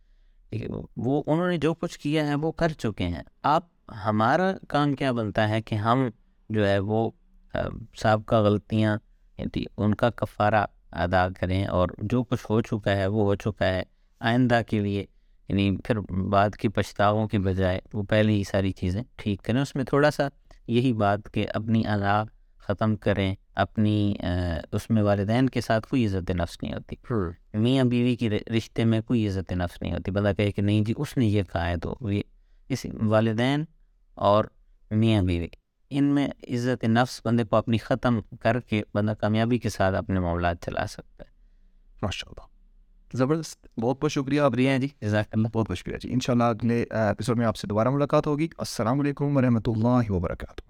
وہ 0.97 1.23
انہوں 1.27 1.51
نے 1.51 1.57
جو 1.57 1.75
کچھ 1.75 1.99
کیا 1.99 2.27
ہے 2.27 2.35
وہ 2.35 2.53
کر 2.53 2.69
چکے 2.69 3.05
ہیں۔ 3.05 3.23
آپ، 3.43 3.63
ہمارا 4.07 4.53
کام 4.69 4.95
کیا 4.95 5.13
بنتا 5.13 5.49
ہے 5.49 5.63
کہ 5.63 5.75
ہم 5.75 6.09
جو 6.51 6.69
ہے 6.69 6.79
وہ 6.79 7.11
سابقہ 7.97 8.35
غلطیاں 8.35 8.97
یعنی 9.43 9.65
ان 9.77 9.95
کا 9.95 10.11
کفارہ 10.11 10.65
ادا 10.93 11.29
کریں 11.41 11.65
اور 11.65 11.89
جو 11.99 12.23
کچھ 12.25 12.47
ہو 12.51 12.61
چکا 12.61 12.97
ہے 12.97 13.07
وہ 13.07 13.23
ہو 13.23 13.35
چکا 13.35 13.67
ہے 13.67 13.83
آئندہ 14.21 14.61
کے 14.67 14.81
لیے۔ 14.81 15.05
یعنی 15.49 15.77
پھر 15.85 16.01
بعد 16.01 16.51
کی 16.51 16.69
پچھتاؤں 16.69 17.29
کے 17.29 17.39
بجائے 17.39 17.81
وہ 17.93 18.03
پہلے 18.03 18.33
ہی 18.33 18.45
ساری 18.45 18.73
چیزیں 18.73 19.03
ٹھیک 19.17 19.43
کریں۔ 19.43 19.61
اس 19.61 19.77
میں 19.77 19.85
تھوڑا 19.85 20.11
سا 20.11 20.29
یہی 20.67 20.93
بات 20.93 21.21
کہ 21.33 21.47
اپنی 21.55 21.87
ادا 21.87 22.23
ختم 22.57 22.97
کریں 22.97 23.35
اپنی 23.55 24.15
اس 24.73 24.91
میں 24.91 25.03
والدین 25.03 25.49
کے 25.49 25.61
ساتھ 25.61 25.87
کوئی 25.89 26.07
عزت 26.07 26.31
نفس 26.31 26.63
نہیں 26.63 26.75
ہوتی۔ 26.75 26.97
میاں 27.55 27.85
بیوی 27.85 28.17
کی 28.17 28.31
رشتے 28.31 28.85
میں 28.85 29.01
کوئی 29.01 29.29
عزت 29.29 29.53
نفس 29.53 29.83
نہیں 29.83 29.93
ہوتی۔ 29.93 30.11
بندہ 30.11 30.33
کہے 30.37 30.53
کہ 30.53 30.63
نہیں 30.63 30.81
جی 30.81 30.95
اس 30.97 31.17
نے 31.17 31.27
یہ 31.27 31.43
کہا 31.43 31.69
ہے 31.69 31.77
تو 31.77 31.97
یہ 32.03 32.23
اس 32.69 32.87
والدین 33.03 33.65
اور 34.15 34.45
میاں 34.91 35.23
بیوی۔ 35.23 35.49
ان 35.93 36.05
میں 36.05 36.29
عزت 36.29 36.85
نفس 36.85 37.21
بندے 37.25 37.45
کو 37.45 37.57
اپنی 37.57 37.79
ختم 37.79 38.21
کر 38.41 38.61
کے 38.61 38.83
بندہ 38.95 39.11
کامیابی 39.11 39.59
کے 39.59 39.69
ساتھ 39.69 39.95
اپنے 39.95 40.21
معاملات 40.21 40.65
چلا 40.65 40.87
سکتا 40.87 41.25
ہے۔ 41.25 41.31
ماشاء 42.03 42.31
اللہ 42.31 42.47
زبردست۔ 43.17 43.67
بہت 43.81 44.03
بہت 44.03 44.13
شکریہ 44.13 44.41
ابریہ 44.41 44.79
جی۔ 44.79 44.89
جزاک 45.01 45.27
اللہ۔ 45.33 45.49
بہت 45.53 45.69
بہت 45.69 45.79
شکریہ 45.79 45.97
جی۔ 45.97 46.13
ان 46.13 46.21
شاء 46.21 46.33
اللہ 46.33 46.45
اگلے 46.45 46.85
ایپیسوڈ 46.91 47.39
میں 47.39 47.47
آپ 47.47 47.57
سے 47.57 47.67
دوبارہ 47.67 47.91
ملاقات 47.91 48.27
ہوگی۔ 48.27 48.49
السلام 48.59 49.01
علیکم 49.01 49.37
ورحمۃ 49.37 49.67
اللہ 49.67 50.11
وبرکاتہ۔ 50.11 50.61